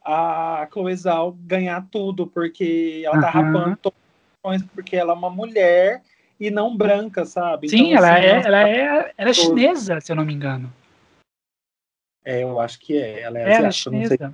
a 0.00 0.68
Chloe 0.72 0.94
Zhao 0.94 1.36
ganhar 1.40 1.84
tudo, 1.90 2.24
porque 2.24 3.02
ela 3.04 3.20
tá 3.20 3.36
uhum. 3.36 3.52
rapando 3.52 3.78
todas 3.82 4.62
porque 4.72 4.94
ela 4.94 5.12
é 5.12 5.16
uma 5.16 5.28
mulher 5.28 6.02
e 6.38 6.48
não 6.48 6.76
branca, 6.76 7.24
sabe? 7.24 7.68
Sim, 7.68 7.90
então, 7.90 7.98
ela, 7.98 8.14
assim, 8.14 8.26
é, 8.26 8.46
ela, 8.46 8.68
é, 8.68 9.12
ela 9.18 9.30
é 9.30 9.32
chinesa, 9.32 10.00
se 10.00 10.12
eu 10.12 10.14
não 10.14 10.24
me 10.24 10.32
engano. 10.32 10.72
É, 12.24 12.44
eu 12.44 12.60
acho 12.60 12.78
que 12.78 12.96
é. 12.96 13.22
Ela 13.22 13.40
é, 13.40 13.42
é 13.42 13.52
ela 13.54 13.66
é 13.66 13.72
chinesa. 13.72 14.32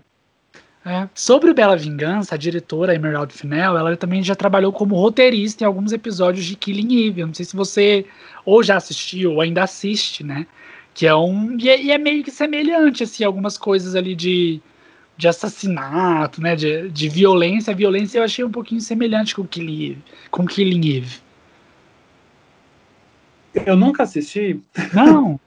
É. 0.84 1.08
Sobre 1.14 1.50
o 1.50 1.54
Bela 1.54 1.78
Vingança, 1.78 2.34
a 2.34 2.38
diretora 2.38 2.94
Emerald 2.94 3.32
Fennell, 3.32 3.78
ela 3.78 3.96
também 3.96 4.22
já 4.22 4.34
trabalhou 4.34 4.70
como 4.70 4.96
roteirista 4.96 5.64
em 5.64 5.66
alguns 5.66 5.92
episódios 5.92 6.44
de 6.44 6.56
Killing 6.56 7.06
Eve. 7.06 7.22
Eu 7.22 7.28
não 7.28 7.34
sei 7.34 7.46
se 7.46 7.56
você 7.56 8.04
ou 8.44 8.62
já 8.62 8.76
assistiu 8.76 9.32
ou 9.32 9.40
ainda 9.40 9.62
assiste, 9.62 10.22
né? 10.22 10.46
Que 10.94 11.06
é 11.06 11.14
um. 11.14 11.56
E 11.58 11.68
é, 11.68 11.82
e 11.82 11.90
é 11.90 11.98
meio 11.98 12.22
que 12.22 12.30
semelhante, 12.30 13.02
assim, 13.02 13.24
algumas 13.24 13.56
coisas 13.56 13.94
ali 13.94 14.14
de, 14.14 14.60
de 15.16 15.28
assassinato, 15.28 16.40
né? 16.40 16.54
De, 16.54 16.88
de 16.90 17.08
violência. 17.08 17.72
A 17.72 17.76
violência 17.76 18.18
eu 18.18 18.24
achei 18.24 18.44
um 18.44 18.50
pouquinho 18.50 18.80
semelhante 18.80 19.34
com 19.34 19.46
Killing 19.46 19.92
Eve. 19.92 20.02
Com 20.30 20.46
Killing 20.46 20.96
Eve. 20.96 21.20
Eu 23.66 23.76
nunca 23.76 24.02
assisti. 24.02 24.60
Não. 24.92 25.38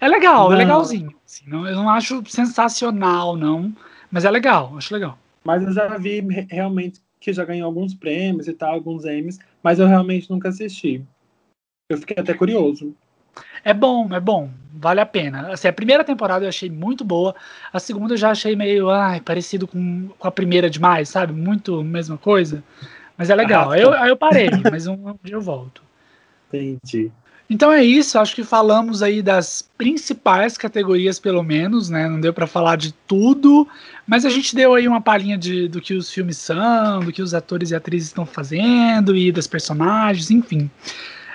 É 0.00 0.08
legal, 0.08 0.46
é 0.46 0.48
não. 0.48 0.54
é 0.54 0.56
legalzinho. 0.58 1.14
Assim, 1.24 1.44
não, 1.46 1.66
eu 1.66 1.74
não 1.74 1.88
acho 1.88 2.22
sensacional, 2.26 3.36
não. 3.36 3.74
Mas 4.10 4.24
é 4.24 4.30
legal, 4.30 4.74
acho 4.76 4.92
legal. 4.92 5.18
Mas 5.44 5.62
eu 5.62 5.72
já 5.72 5.96
vi 5.98 6.20
realmente 6.48 7.00
que 7.20 7.32
já 7.32 7.44
ganhou 7.44 7.66
alguns 7.66 7.94
prêmios 7.94 8.46
e 8.48 8.52
tal, 8.52 8.74
alguns 8.74 9.06
Emmys, 9.06 9.38
mas 9.62 9.78
eu 9.78 9.86
realmente 9.86 10.30
nunca 10.30 10.50
assisti. 10.50 11.02
Eu 11.88 11.96
fiquei 11.96 12.16
até 12.18 12.34
curioso. 12.34 12.94
É 13.64 13.72
bom, 13.72 14.08
é 14.12 14.20
bom, 14.20 14.50
vale 14.72 15.00
a 15.00 15.06
pena. 15.06 15.52
Assim, 15.52 15.68
a 15.68 15.72
primeira 15.72 16.04
temporada 16.04 16.44
eu 16.44 16.48
achei 16.48 16.68
muito 16.68 17.04
boa, 17.04 17.34
a 17.72 17.80
segunda 17.80 18.14
eu 18.14 18.18
já 18.18 18.30
achei 18.30 18.54
meio 18.54 18.90
ai, 18.90 19.20
parecido 19.20 19.66
com, 19.66 20.10
com 20.18 20.28
a 20.28 20.30
primeira 20.30 20.68
demais, 20.68 21.08
sabe? 21.08 21.32
Muito 21.32 21.82
mesma 21.82 22.18
coisa. 22.18 22.62
Mas 23.16 23.30
é 23.30 23.34
legal. 23.34 23.72
Ah, 23.72 23.76
tá. 23.76 23.80
eu, 23.80 23.92
aí 23.92 24.08
eu 24.10 24.16
parei, 24.16 24.50
mas 24.70 24.86
um, 24.86 24.94
um 24.94 25.18
dia 25.22 25.36
eu 25.36 25.40
volto. 25.40 25.82
Entendi. 26.52 27.10
Então 27.48 27.70
é 27.70 27.84
isso, 27.84 28.18
acho 28.18 28.34
que 28.34 28.42
falamos 28.42 29.02
aí 29.02 29.20
das 29.20 29.62
principais 29.76 30.56
categorias, 30.56 31.18
pelo 31.18 31.42
menos, 31.42 31.90
né? 31.90 32.08
Não 32.08 32.18
deu 32.18 32.32
para 32.32 32.46
falar 32.46 32.76
de 32.76 32.92
tudo, 33.06 33.68
mas 34.06 34.24
a 34.24 34.30
gente 34.30 34.56
deu 34.56 34.74
aí 34.74 34.88
uma 34.88 35.00
palhinha 35.00 35.36
de, 35.36 35.68
do 35.68 35.80
que 35.80 35.92
os 35.92 36.10
filmes 36.10 36.38
são, 36.38 37.00
do 37.00 37.12
que 37.12 37.20
os 37.20 37.34
atores 37.34 37.70
e 37.70 37.74
atrizes 37.74 38.08
estão 38.08 38.24
fazendo 38.24 39.14
e 39.14 39.30
das 39.30 39.46
personagens, 39.46 40.30
enfim. 40.30 40.70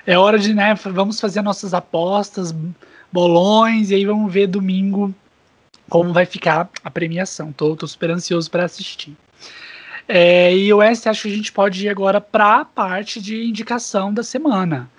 É 0.06 0.18
hora 0.18 0.38
de, 0.40 0.54
né? 0.54 0.74
Vamos 0.76 1.20
fazer 1.20 1.42
nossas 1.42 1.74
apostas, 1.74 2.54
bolões, 3.12 3.92
e 3.92 3.96
aí 3.96 4.06
vamos 4.06 4.32
ver 4.32 4.48
domingo 4.48 5.14
como 5.90 6.14
vai 6.14 6.26
ficar 6.26 6.70
a 6.84 6.92
premiação. 6.92 7.52
Tô, 7.52 7.76
tô 7.76 7.88
super 7.88 8.12
ansioso 8.12 8.50
para 8.50 8.66
assistir. 8.66 9.16
É, 10.08 10.56
e 10.56 10.74
o 10.74 10.82
S, 10.82 11.08
acho 11.08 11.24
que 11.24 11.34
a 11.34 11.36
gente 11.36 11.52
pode 11.52 11.86
ir 11.86 11.90
agora 11.90 12.20
para 12.20 12.62
a 12.62 12.66
parte 12.66 13.22
de 13.22 13.44
indicação 13.44 14.14
da 14.14 14.24
semana 14.24 14.90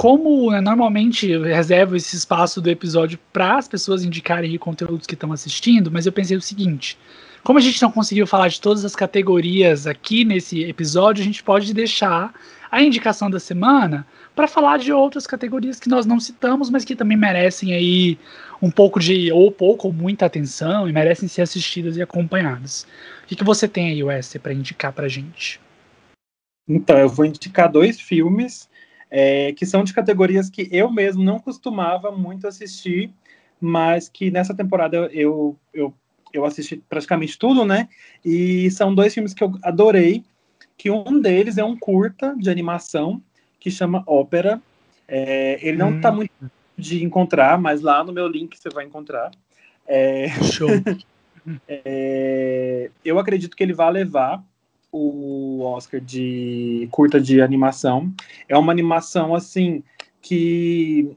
como 0.00 0.50
né, 0.50 0.62
normalmente 0.62 1.28
eu 1.28 1.42
reservo 1.42 1.94
esse 1.94 2.16
espaço 2.16 2.58
do 2.58 2.70
episódio 2.70 3.18
para 3.30 3.58
as 3.58 3.68
pessoas 3.68 4.02
indicarem 4.02 4.56
conteúdos 4.56 5.06
que 5.06 5.12
estão 5.12 5.30
assistindo, 5.30 5.90
mas 5.90 6.06
eu 6.06 6.12
pensei 6.12 6.38
o 6.38 6.40
seguinte: 6.40 6.96
como 7.42 7.58
a 7.58 7.62
gente 7.62 7.80
não 7.80 7.90
conseguiu 7.90 8.26
falar 8.26 8.48
de 8.48 8.60
todas 8.60 8.84
as 8.84 8.94
categorias 8.94 9.86
aqui 9.86 10.24
nesse 10.24 10.62
episódio, 10.64 11.22
a 11.22 11.24
gente 11.24 11.42
pode 11.42 11.72
deixar 11.72 12.32
a 12.70 12.82
indicação 12.82 13.30
da 13.30 13.40
semana 13.40 14.06
para 14.34 14.46
falar 14.46 14.78
de 14.78 14.92
outras 14.92 15.26
categorias 15.26 15.80
que 15.80 15.88
nós 15.88 16.06
não 16.06 16.20
citamos, 16.20 16.70
mas 16.70 16.84
que 16.84 16.94
também 16.94 17.16
merecem 17.16 17.72
aí 17.72 18.18
um 18.62 18.70
pouco 18.70 19.00
de, 19.00 19.32
ou 19.32 19.50
pouco 19.50 19.88
ou 19.88 19.92
muita 19.92 20.26
atenção 20.26 20.88
e 20.88 20.92
merecem 20.92 21.28
ser 21.28 21.42
assistidas 21.42 21.96
e 21.96 22.02
acompanhadas. 22.02 22.86
O 23.24 23.26
que, 23.26 23.36
que 23.36 23.44
você 23.44 23.66
tem 23.66 23.88
aí, 23.88 24.02
Wesley, 24.02 24.40
para 24.40 24.52
indicar 24.52 24.92
para 24.92 25.08
gente? 25.08 25.60
Então, 26.68 26.96
eu 26.98 27.08
vou 27.08 27.24
indicar 27.24 27.70
dois 27.70 28.00
filmes 28.00 28.68
é, 29.10 29.52
que 29.52 29.66
são 29.66 29.82
de 29.82 29.92
categorias 29.92 30.48
que 30.48 30.68
eu 30.70 30.90
mesmo 30.90 31.22
não 31.22 31.40
costumava 31.40 32.12
muito 32.12 32.46
assistir, 32.46 33.10
mas 33.60 34.08
que 34.08 34.30
nessa 34.30 34.54
temporada 34.54 35.10
eu, 35.12 35.58
eu, 35.74 35.92
eu 36.32 36.44
assisti 36.44 36.82
praticamente 36.88 37.38
tudo, 37.38 37.64
né? 37.64 37.88
E 38.24 38.70
são 38.70 38.94
dois 38.94 39.12
filmes 39.12 39.34
que 39.34 39.42
eu 39.42 39.52
adorei, 39.62 40.24
que 40.76 40.90
um 40.90 41.20
deles 41.20 41.58
é 41.58 41.64
um 41.64 41.76
curta 41.76 42.34
de 42.38 42.50
animação 42.50 43.20
que 43.58 43.70
chama 43.70 44.02
Ópera. 44.06 44.60
É, 45.06 45.58
ele 45.60 45.76
não 45.76 45.96
está 45.96 46.10
hum. 46.10 46.16
muito 46.16 46.32
de 46.76 47.04
encontrar, 47.04 47.58
mas 47.58 47.80
lá 47.80 48.02
no 48.02 48.12
meu 48.12 48.26
link 48.26 48.58
você 48.58 48.70
vai 48.70 48.84
encontrar. 48.84 49.30
É... 49.86 50.28
Show. 50.42 50.68
é... 51.68 52.90
eu 53.04 53.18
acredito 53.18 53.56
que 53.56 53.62
ele 53.62 53.74
vai 53.74 53.92
levar 53.92 54.42
o 54.92 55.60
Oscar 55.62 56.00
de 56.00 56.88
curta 56.90 57.20
de 57.20 57.40
animação. 57.40 58.12
É 58.48 58.56
uma 58.56 58.72
animação 58.72 59.34
assim 59.34 59.82
que 60.20 61.16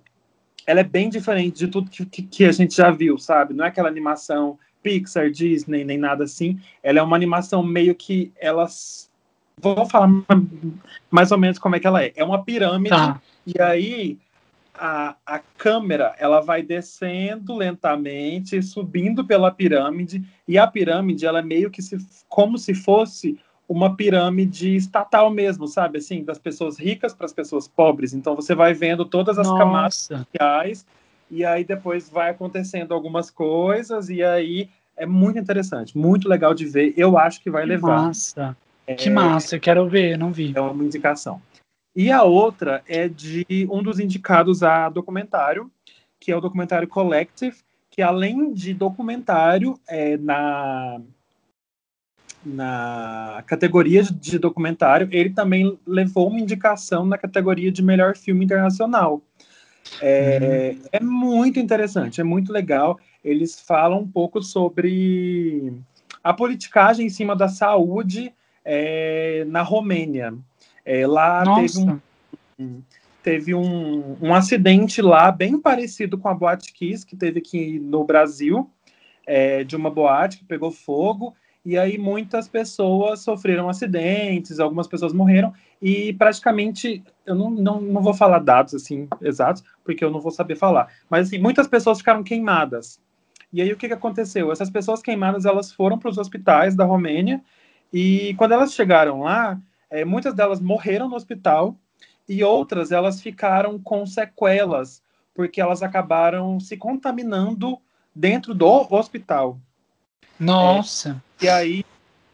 ela 0.66 0.80
é 0.80 0.84
bem 0.84 1.10
diferente 1.10 1.58
de 1.58 1.68
tudo 1.68 1.90
que, 1.90 2.06
que, 2.06 2.22
que, 2.24 2.46
a 2.46 2.52
gente 2.52 2.76
já 2.76 2.90
viu, 2.92 3.18
sabe? 3.18 3.54
Não 3.54 3.66
é 3.66 3.68
aquela 3.68 3.90
animação 3.90 4.58
Pixar, 4.84 5.32
Disney, 5.32 5.84
nem 5.84 5.98
nada 5.98 6.26
assim. 6.26 6.60
Ela 6.84 7.00
é 7.00 7.02
uma 7.02 7.16
animação 7.16 7.64
meio 7.64 7.96
que 7.96 8.32
elas. 8.40 9.10
Vou 9.58 9.86
falar 9.86 10.10
mais 11.10 11.32
ou 11.32 11.38
menos 11.38 11.58
como 11.58 11.76
é 11.76 11.80
que 11.80 11.88
ela 11.88 12.04
é. 12.04 12.12
É 12.16 12.24
uma 12.24 12.44
pirâmide, 12.44 12.90
tá. 12.90 13.22
e 13.46 13.62
aí 13.62 14.18
a, 14.74 15.16
a 15.26 15.40
câmera 15.58 16.16
ela 16.18 16.42
vai 16.42 16.62
descendo 16.62 17.56
lentamente, 17.56 18.62
subindo 18.62 19.24
pela 19.24 19.52
pirâmide, 19.52 20.24
e 20.48 20.58
a 20.58 20.68
pirâmide 20.68 21.26
ela 21.26 21.40
é 21.40 21.44
meio 21.44 21.70
que 21.70 21.82
se, 21.82 21.98
como 22.28 22.58
se 22.58 22.74
fosse 22.74 23.40
uma 23.70 23.96
pirâmide 23.96 24.76
estatal 24.76 25.30
mesmo, 25.30 25.68
sabe? 25.68 26.00
Assim, 26.00 26.24
das 26.24 26.38
pessoas 26.38 26.78
ricas 26.78 27.14
para 27.14 27.26
as 27.26 27.34
pessoas 27.34 27.68
pobres. 27.68 28.14
Então 28.14 28.36
você 28.36 28.54
vai 28.54 28.74
vendo 28.74 29.06
todas 29.06 29.38
as 29.40 29.48
Nossa. 29.48 29.60
camadas 29.60 29.96
sociais 29.96 30.86
e 31.34 31.44
aí 31.44 31.64
depois 31.64 32.10
vai 32.10 32.30
acontecendo 32.30 32.94
algumas 32.94 33.32
coisas 33.32 34.10
e 34.10 34.24
aí 34.24 34.70
é 34.96 35.06
muito 35.06 35.40
interessante, 35.40 35.98
muito 35.98 36.30
legal 36.30 36.54
de 36.54 36.66
ver. 36.66 36.94
Eu 36.96 37.18
acho 37.18 37.42
que 37.42 37.50
vai 37.50 37.64
que 37.64 37.70
levar. 37.70 38.04
Massa. 38.04 38.58
É, 38.86 38.94
que 38.94 39.10
massa, 39.10 39.56
eu 39.56 39.60
quero 39.60 39.88
ver, 39.90 40.18
não 40.18 40.32
vi. 40.32 40.54
É 40.56 40.62
uma 40.62 40.84
indicação. 40.84 41.42
E 41.96 42.12
a 42.12 42.24
outra 42.24 42.84
é 42.88 43.08
de 43.08 43.46
um 43.72 43.82
dos 43.82 44.00
indicados 44.00 44.62
a 44.62 44.90
documentário, 44.90 45.72
que 46.20 46.32
é 46.32 46.36
o 46.36 46.42
documentário 46.42 46.88
Collective, 46.88 47.58
que 47.90 48.02
além 48.02 48.54
de 48.54 48.74
documentário, 48.74 49.80
é, 49.88 50.18
na 50.18 51.00
na 52.46 53.42
categoria 53.48 54.04
de 54.04 54.38
documentário, 54.38 55.08
ele 55.12 55.30
também 55.30 55.80
levou 55.88 56.28
uma 56.28 56.40
indicação 56.40 57.06
na 57.06 57.18
categoria 57.18 57.72
de 57.72 57.82
melhor 57.82 58.18
filme 58.18 58.44
internacional. 58.44 59.22
É, 60.02 60.76
uhum. 60.76 60.88
é 60.92 61.00
muito 61.00 61.60
interessante, 61.60 62.22
é 62.22 62.24
muito 62.24 62.52
legal. 62.52 63.00
Eles 63.24 63.60
falam 63.60 64.00
um 64.00 64.08
pouco 64.08 64.42
sobre 64.42 65.74
a 66.24 66.34
politicagem 66.34 67.06
em 67.06 67.10
cima 67.10 67.36
da 67.36 67.48
saúde 67.48 68.34
é, 68.64 69.46
na 69.48 69.62
Romênia. 69.62 70.34
É, 70.86 71.06
lá 71.08 71.44
Nossa. 71.44 71.62
teve, 71.62 72.00
um, 72.60 72.82
teve 73.22 73.56
um, 73.56 74.18
um 74.22 74.34
acidente 74.34 75.02
lá 75.02 75.32
bem 75.32 75.60
parecido 75.60 76.18
com 76.18 76.28
a 76.28 76.34
Boate 76.34 76.74
Kiss 76.74 77.06
que 77.06 77.16
teve 77.16 77.40
aqui 77.40 77.80
no 77.80 78.04
Brasil, 78.04 78.70
é, 79.26 79.64
de 79.64 79.76
uma 79.76 79.90
boate 79.90 80.38
que 80.38 80.44
pegou 80.44 80.72
fogo 80.72 81.34
e 81.66 81.78
aí 81.78 81.98
muitas 81.98 82.48
pessoas 82.48 83.22
sofreram 83.22 83.70
acidentes, 83.70 84.60
algumas 84.60 84.88
pessoas 84.88 85.14
morreram, 85.14 85.54
e 85.82 86.14
praticamente, 86.14 87.04
eu 87.26 87.36
não, 87.36 87.50
não, 87.50 87.82
não 87.82 88.02
vou 88.02 88.14
falar 88.14 88.40
dados 88.40 88.74
assim 88.74 89.08
exatos, 89.22 89.64
porque 89.84 90.04
eu 90.04 90.12
não 90.12 90.20
vou 90.20 90.32
saber 90.32 90.56
falar, 90.56 90.90
mas 91.10 91.28
assim, 91.28 91.38
muitas 91.38 91.68
pessoas 91.68 92.00
ficaram 92.00 92.24
queimadas. 92.24 93.00
E 93.52 93.62
aí 93.62 93.72
o 93.72 93.78
que, 93.78 93.88
que 93.88 93.94
aconteceu? 93.94 94.52
Essas 94.52 94.70
pessoas 94.70 95.02
queimadas, 95.02 95.46
elas 95.46 95.72
foram 95.72 95.98
para 95.98 96.10
os 96.10 96.18
hospitais 96.18 96.76
da 96.76 96.84
Romênia, 96.84 97.42
e 97.92 98.34
quando 98.38 98.54
elas 98.54 98.74
chegaram 98.74 99.22
lá, 99.22 99.60
é, 99.90 100.04
muitas 100.04 100.34
delas 100.34 100.60
morreram 100.60 101.08
no 101.08 101.16
hospital, 101.16 101.78
e 102.28 102.44
outras 102.44 102.92
elas 102.92 103.22
ficaram 103.22 103.80
com 103.80 104.06
sequelas, 104.06 105.02
porque 105.34 105.62
elas 105.62 105.82
acabaram 105.82 106.60
se 106.60 106.78
contaminando 106.78 107.78
dentro 108.16 108.54
do 108.54 108.88
hospital. 108.90 109.58
Nossa! 110.40 111.10
É, 111.12 111.33
e 111.44 111.50
aí, 111.50 111.86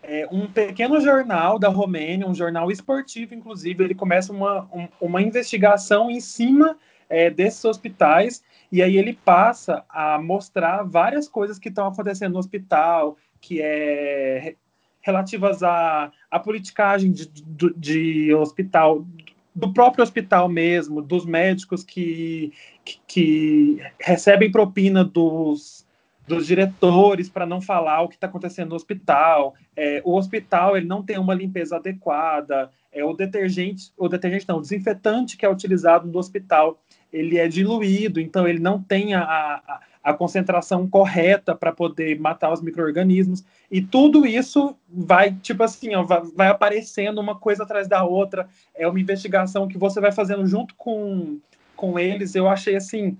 é, 0.03 0.27
um 0.31 0.45
pequeno 0.45 1.01
jornal 1.01 1.57
da 1.57 1.67
Romênia, 1.67 2.27
um 2.27 2.35
jornal 2.35 2.71
esportivo, 2.71 3.33
inclusive, 3.33 3.83
ele 3.83 3.95
começa 3.95 4.31
uma, 4.31 4.69
um, 4.71 4.87
uma 5.01 5.21
investigação 5.21 6.11
em 6.11 6.19
cima 6.19 6.77
é, 7.09 7.29
desses 7.29 7.65
hospitais, 7.65 8.43
e 8.71 8.83
aí 8.83 8.97
ele 8.97 9.13
passa 9.13 9.83
a 9.89 10.21
mostrar 10.21 10.83
várias 10.83 11.27
coisas 11.27 11.57
que 11.57 11.69
estão 11.69 11.87
acontecendo 11.87 12.33
no 12.33 12.39
hospital, 12.39 13.17
que 13.41 13.61
é 13.61 14.55
relativas 15.01 15.63
à, 15.63 16.11
à 16.29 16.39
politicagem 16.39 17.11
de, 17.11 17.25
de, 17.25 17.73
de 17.75 18.35
hospital, 18.35 19.07
do 19.55 19.73
próprio 19.73 20.03
hospital 20.03 20.47
mesmo, 20.47 21.01
dos 21.01 21.25
médicos 21.25 21.83
que, 21.83 22.53
que, 22.85 22.99
que 23.07 23.81
recebem 23.99 24.51
propina 24.51 25.03
dos 25.03 25.87
dos 26.29 26.45
diretores 26.45 27.27
para 27.27 27.43
não 27.43 27.59
falar 27.59 28.03
o 28.03 28.07
que 28.07 28.13
está 28.13 28.27
acontecendo 28.27 28.69
no 28.69 28.75
hospital. 28.75 29.55
É, 29.75 29.99
o 30.05 30.15
hospital 30.15 30.77
ele 30.77 30.85
não 30.85 31.01
tem 31.01 31.17
uma 31.17 31.33
limpeza 31.33 31.77
adequada. 31.77 32.69
É, 32.93 33.03
o 33.03 33.13
detergente, 33.13 33.91
o 33.97 34.07
detergente 34.07 34.45
não, 34.47 34.59
o 34.59 34.61
desinfetante 34.61 35.35
que 35.35 35.43
é 35.43 35.49
utilizado 35.49 36.07
no 36.07 36.19
hospital, 36.19 36.79
ele 37.11 37.39
é 37.39 37.47
diluído, 37.47 38.21
então 38.21 38.47
ele 38.47 38.59
não 38.59 38.79
tem 38.79 39.15
a, 39.15 39.23
a, 39.23 39.81
a 40.03 40.13
concentração 40.13 40.87
correta 40.87 41.55
para 41.55 41.71
poder 41.71 42.19
matar 42.19 42.53
os 42.53 42.61
micro-organismos. 42.61 43.43
E 43.71 43.81
tudo 43.81 44.23
isso 44.23 44.75
vai, 44.87 45.33
tipo 45.33 45.63
assim, 45.63 45.95
ó, 45.95 46.03
vai, 46.03 46.21
vai 46.35 46.47
aparecendo 46.49 47.19
uma 47.19 47.33
coisa 47.33 47.63
atrás 47.63 47.87
da 47.87 48.03
outra. 48.03 48.47
É 48.75 48.87
uma 48.87 48.99
investigação 48.99 49.67
que 49.67 49.79
você 49.79 49.99
vai 49.99 50.11
fazendo 50.11 50.45
junto 50.45 50.75
com, 50.75 51.39
com 51.75 51.97
eles. 51.97 52.35
Eu 52.35 52.47
achei 52.47 52.75
assim 52.75 53.17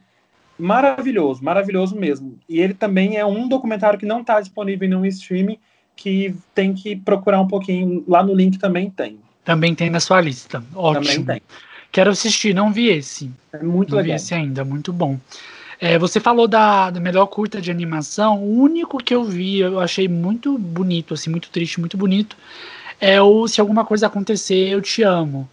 maravilhoso, 0.59 1.43
maravilhoso 1.43 1.95
mesmo. 1.95 2.37
E 2.47 2.59
ele 2.59 2.73
também 2.73 3.17
é 3.17 3.25
um 3.25 3.47
documentário 3.47 3.97
que 3.97 4.05
não 4.05 4.21
está 4.21 4.39
disponível 4.39 4.85
em 4.85 4.89
nenhum 4.89 5.05
streaming, 5.05 5.57
que 5.95 6.35
tem 6.53 6.73
que 6.73 6.95
procurar 6.95 7.39
um 7.39 7.47
pouquinho. 7.47 8.03
Lá 8.07 8.21
no 8.21 8.35
link 8.35 8.59
também 8.59 8.89
tem. 8.89 9.17
Também 9.43 9.73
tem 9.73 9.89
na 9.89 9.99
sua 9.99 10.21
lista. 10.21 10.63
Ótimo. 10.75 11.05
Também 11.05 11.23
tem. 11.23 11.41
Quero 11.91 12.11
assistir, 12.11 12.53
não 12.53 12.71
vi 12.71 12.89
esse. 12.89 13.31
É 13.51 13.63
muito 13.63 13.91
não 13.91 13.97
legal. 13.97 14.03
vi 14.03 14.11
esse 14.11 14.33
ainda, 14.33 14.63
muito 14.63 14.93
bom. 14.93 15.17
É, 15.79 15.97
você 15.97 16.19
falou 16.19 16.47
da, 16.47 16.89
da 16.89 16.99
melhor 16.99 17.25
curta 17.27 17.61
de 17.61 17.71
animação. 17.71 18.43
O 18.43 18.59
único 18.59 18.97
que 18.97 19.15
eu 19.15 19.23
vi, 19.23 19.59
eu 19.59 19.79
achei 19.79 20.07
muito 20.07 20.57
bonito, 20.57 21.13
assim, 21.13 21.29
muito 21.29 21.49
triste, 21.49 21.79
muito 21.79 21.97
bonito, 21.97 22.35
é 22.99 23.21
o 23.21 23.47
Se 23.47 23.61
Alguma 23.61 23.85
Coisa 23.85 24.07
Acontecer, 24.07 24.67
Eu 24.67 24.81
Te 24.81 25.03
Amo 25.03 25.49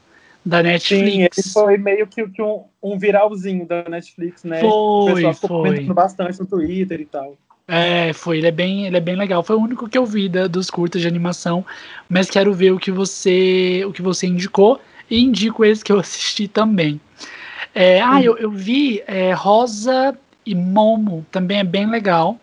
da 0.46 0.62
Netflix. 0.62 1.36
Sim, 1.36 1.50
foi 1.50 1.76
meio 1.76 2.06
que, 2.06 2.24
que 2.28 2.40
um, 2.40 2.62
um, 2.80 2.96
viralzinho 2.96 3.66
da 3.66 3.82
Netflix, 3.88 4.44
né? 4.44 4.60
Foi, 4.60 4.70
o 4.70 5.12
pessoal 5.12 5.34
ficou 5.34 5.48
foi. 5.48 5.70
comentando 5.70 5.94
bastante 5.94 6.38
no 6.38 6.46
Twitter 6.46 7.00
e 7.00 7.04
tal. 7.04 7.36
É, 7.66 8.12
foi, 8.12 8.38
ele 8.38 8.46
é 8.46 8.52
bem, 8.52 8.86
ele 8.86 8.96
é 8.96 9.00
bem 9.00 9.16
legal. 9.16 9.42
Foi 9.42 9.56
o 9.56 9.60
único 9.60 9.88
que 9.88 9.98
eu 9.98 10.06
vi 10.06 10.28
da, 10.28 10.46
dos 10.46 10.70
curtas 10.70 11.02
de 11.02 11.08
animação, 11.08 11.66
mas 12.08 12.30
quero 12.30 12.54
ver 12.54 12.70
o 12.70 12.78
que 12.78 12.92
você, 12.92 13.82
o 13.84 13.92
que 13.92 14.00
você 14.00 14.28
indicou 14.28 14.80
e 15.10 15.20
indico 15.20 15.64
esse 15.64 15.84
que 15.84 15.90
eu 15.90 15.98
assisti 16.00 16.46
também. 16.46 17.00
É, 17.74 18.00
ah, 18.00 18.22
eu, 18.22 18.38
eu 18.38 18.50
vi 18.50 19.02
é, 19.04 19.32
Rosa 19.32 20.16
e 20.46 20.54
Momo, 20.54 21.26
também 21.32 21.58
é 21.58 21.64
bem 21.64 21.90
legal. 21.90 22.38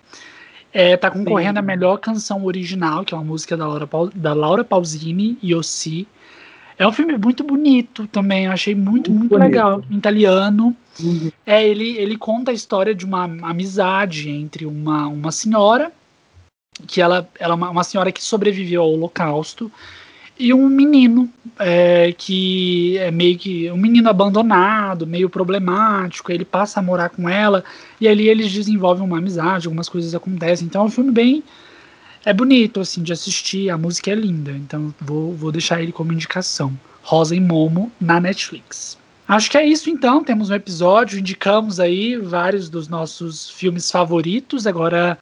É, 0.73 0.97
tá 0.97 1.09
concorrendo 1.09 1.53
Sim. 1.53 1.59
a 1.59 1.61
melhor 1.61 1.97
canção 1.97 2.43
original, 2.43 3.05
que 3.05 3.13
é 3.13 3.17
uma 3.17 3.23
música 3.23 3.55
da 3.55 3.65
Laura, 3.65 3.87
da 4.13 4.33
Laura 4.33 4.63
Pausini 4.63 5.37
e 5.41 5.55
Ossi. 5.55 6.05
É 6.77 6.87
um 6.87 6.91
filme 6.91 7.17
muito 7.17 7.43
bonito 7.43 8.07
também, 8.07 8.45
eu 8.45 8.51
achei 8.51 8.73
muito, 8.73 9.11
muito, 9.11 9.31
muito 9.31 9.37
legal. 9.37 9.83
Em 9.89 9.97
italiano. 9.97 10.75
Uhum. 10.99 11.31
É, 11.45 11.67
ele, 11.67 11.97
ele 11.97 12.17
conta 12.17 12.51
a 12.51 12.53
história 12.53 12.93
de 12.93 13.05
uma 13.05 13.23
amizade 13.41 14.29
entre 14.29 14.65
uma, 14.65 15.07
uma 15.07 15.31
senhora, 15.31 15.91
que 16.87 17.01
ela, 17.01 17.27
ela 17.39 17.53
é 17.53 17.55
uma, 17.55 17.69
uma 17.69 17.83
senhora 17.83 18.11
que 18.11 18.23
sobreviveu 18.23 18.81
ao 18.81 18.91
holocausto, 18.91 19.71
e 20.37 20.53
um 20.53 20.67
menino 20.67 21.29
é, 21.59 22.13
que 22.17 22.97
é 22.97 23.11
meio 23.11 23.37
que 23.37 23.69
um 23.71 23.77
menino 23.77 24.09
abandonado, 24.09 25.05
meio 25.05 25.29
problemático. 25.29 26.31
Ele 26.31 26.43
passa 26.43 26.79
a 26.79 26.83
morar 26.83 27.09
com 27.09 27.29
ela 27.29 27.63
e 28.01 28.07
ali 28.07 28.27
eles 28.27 28.51
desenvolvem 28.51 29.05
uma 29.05 29.19
amizade, 29.19 29.67
algumas 29.67 29.87
coisas 29.87 30.15
acontecem. 30.15 30.65
Então 30.65 30.81
é 30.81 30.85
um 30.85 30.89
filme 30.89 31.11
bem 31.11 31.43
é 32.25 32.33
bonito, 32.33 32.79
assim, 32.79 33.03
de 33.03 33.11
assistir, 33.11 33.69
a 33.69 33.77
música 33.77 34.11
é 34.11 34.15
linda, 34.15 34.51
então 34.51 34.93
vou, 34.99 35.33
vou 35.33 35.51
deixar 35.51 35.81
ele 35.81 35.91
como 35.91 36.13
indicação. 36.13 36.77
Rosa 37.01 37.35
e 37.35 37.39
Momo 37.39 37.91
na 37.99 38.19
Netflix. 38.19 38.97
Acho 39.27 39.51
que 39.51 39.57
é 39.57 39.65
isso 39.65 39.89
então, 39.89 40.23
temos 40.23 40.49
um 40.49 40.53
episódio, 40.53 41.19
indicamos 41.19 41.79
aí 41.79 42.17
vários 42.17 42.69
dos 42.69 42.87
nossos 42.87 43.49
filmes 43.49 43.89
favoritos, 43.89 44.67
agora 44.67 45.17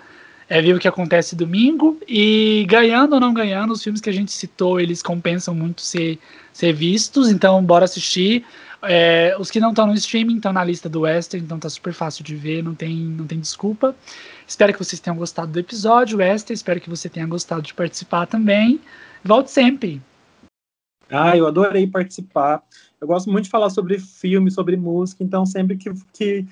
é 0.49 0.61
ver 0.61 0.75
o 0.75 0.79
que 0.79 0.87
acontece 0.87 1.35
domingo, 1.35 1.97
e 2.07 2.65
ganhando 2.67 3.13
ou 3.13 3.19
não 3.19 3.33
ganhando, 3.33 3.71
os 3.71 3.81
filmes 3.81 4.01
que 4.01 4.09
a 4.09 4.13
gente 4.13 4.31
citou, 4.31 4.79
eles 4.79 5.01
compensam 5.01 5.55
muito 5.55 5.81
ser, 5.81 6.19
ser 6.51 6.73
vistos, 6.73 7.29
então 7.29 7.63
bora 7.63 7.85
assistir. 7.85 8.43
É, 8.83 9.35
os 9.39 9.51
que 9.51 9.59
não 9.59 9.69
estão 9.69 9.85
no 9.85 9.93
streaming 9.93 10.37
estão 10.37 10.51
na 10.51 10.63
lista 10.63 10.89
do 10.89 11.01
Western, 11.01 11.45
então 11.45 11.59
tá 11.59 11.69
super 11.69 11.93
fácil 11.93 12.23
de 12.23 12.35
ver, 12.35 12.63
não 12.63 12.73
tem, 12.73 12.95
não 12.95 13.25
tem 13.25 13.39
desculpa. 13.39 13.95
Espero 14.51 14.73
que 14.73 14.79
vocês 14.79 14.99
tenham 14.99 15.15
gostado 15.15 15.49
do 15.49 15.59
episódio, 15.59 16.17
Western. 16.17 16.53
Espero 16.53 16.81
que 16.81 16.89
você 16.89 17.07
tenha 17.07 17.25
gostado 17.25 17.61
de 17.61 17.73
participar 17.73 18.25
também. 18.25 18.81
Volte 19.23 19.49
sempre. 19.49 20.01
Ah, 21.09 21.37
eu 21.37 21.47
adorei 21.47 21.87
participar. 21.87 22.61
Eu 22.99 23.07
gosto 23.07 23.31
muito 23.31 23.45
de 23.45 23.49
falar 23.49 23.69
sobre 23.69 23.97
filme, 23.97 24.51
sobre 24.51 24.75
música, 24.75 25.23
então 25.23 25.45
sempre 25.45 25.77
que, 25.77 25.89
que, 26.11 26.45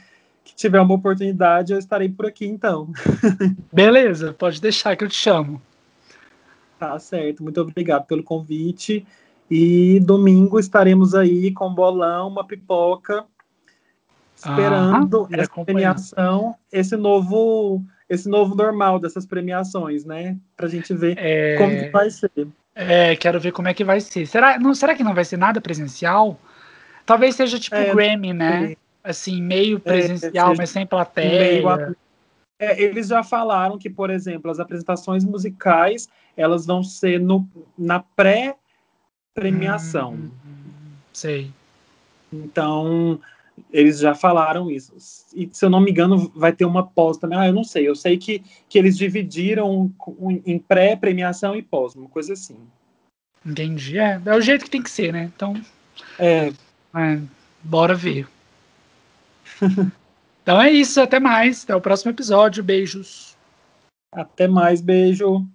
que 0.46 0.56
tiver 0.56 0.80
uma 0.80 0.96
oportunidade, 0.96 1.74
eu 1.74 1.78
estarei 1.78 2.08
por 2.08 2.26
aqui, 2.26 2.48
então. 2.48 2.90
Beleza, 3.70 4.32
pode 4.32 4.62
deixar 4.62 4.96
que 4.96 5.04
eu 5.04 5.10
te 5.10 5.18
chamo. 5.18 5.62
Tá 6.80 6.98
certo, 7.00 7.44
muito 7.44 7.60
obrigado 7.60 8.06
pelo 8.06 8.24
convite. 8.24 9.06
E 9.52 10.00
domingo 10.00 10.58
estaremos 10.58 11.14
aí 11.14 11.52
com 11.52 11.74
bolão, 11.74 12.30
uma 12.30 12.48
pipoca, 12.48 13.26
esperando 14.40 15.28
ah, 15.32 15.38
essa 15.38 15.66
premiação, 15.66 16.56
esse 16.72 16.96
novo, 16.96 17.84
esse 18.10 18.30
novo 18.30 18.56
normal 18.56 19.00
dessas 19.00 19.26
premiações, 19.26 20.06
né? 20.06 20.38
Pra 20.56 20.68
gente 20.68 20.94
ver 20.94 21.18
é... 21.18 21.58
como 21.58 21.78
que 21.78 21.90
vai 21.90 22.10
ser. 22.10 22.32
É, 22.74 23.16
quero 23.18 23.40
ver 23.40 23.52
como 23.52 23.68
é 23.68 23.74
que 23.74 23.84
vai 23.84 24.00
ser. 24.00 24.26
Será, 24.26 24.58
não, 24.58 24.74
será 24.74 24.96
que 24.96 25.04
não 25.04 25.14
vai 25.14 25.26
ser 25.26 25.38
nada 25.38 25.60
presencial? 25.60 26.40
Talvez 27.06 27.36
seja 27.36 27.60
tipo 27.60 27.76
é, 27.76 27.94
Grammy, 27.94 28.34
né? 28.34 28.76
Assim, 29.04 29.42
meio 29.42 29.78
é, 29.78 29.80
presencial, 29.80 30.54
mas 30.56 30.70
sem 30.70 30.86
plateia. 30.86 31.62
Meio... 31.62 31.96
É, 32.58 32.82
eles 32.82 33.08
já 33.08 33.24
falaram 33.24 33.78
que, 33.78 33.90
por 33.90 34.10
exemplo, 34.10 34.50
as 34.50 34.60
apresentações 34.60 35.26
musicais 35.26 36.08
elas 36.38 36.66
vão 36.66 36.84
ser 36.84 37.20
no, 37.20 37.48
na 37.78 38.00
pré 38.00 38.56
premiação. 39.34 40.14
Hum, 40.14 40.30
sei. 41.12 41.52
Então, 42.32 43.20
eles 43.72 44.00
já 44.00 44.16
falaram 44.16 44.70
isso. 44.70 44.94
E 45.34 45.50
se 45.52 45.66
eu 45.66 45.70
não 45.70 45.80
me 45.80 45.92
engano, 45.92 46.32
vai 46.36 46.52
ter 46.52 46.66
uma 46.66 46.86
pós 46.86 47.18
também. 47.18 47.38
Ah, 47.38 47.48
eu 47.48 47.54
não 47.54 47.64
sei. 47.64 47.88
Eu 47.88 47.96
sei 47.96 48.18
que, 48.18 48.44
que 48.68 48.78
eles 48.78 48.98
dividiram 48.98 49.92
em 50.46 50.60
pré-premiação 50.60 51.56
e 51.56 51.62
pós, 51.62 51.96
uma 51.96 52.10
coisa 52.10 52.34
assim. 52.34 52.58
Entendi. 53.46 53.98
É, 53.98 54.22
é 54.26 54.36
o 54.36 54.42
jeito 54.42 54.66
que 54.66 54.72
tem 54.72 54.84
que 54.84 54.92
ser, 54.92 55.14
né? 55.14 55.32
Então. 55.36 55.54
É. 56.18 56.52
é 56.96 57.20
bora 57.64 57.96
ver. 57.96 58.28
então 60.44 60.62
é 60.62 60.72
isso. 60.72 61.02
Até 61.02 61.20
mais. 61.20 61.64
Até 61.64 61.76
o 61.76 61.82
próximo 61.82 62.12
episódio. 62.12 62.64
Beijos. 62.64 63.38
Até 64.14 64.48
mais. 64.48 64.82
Beijo. 64.82 65.48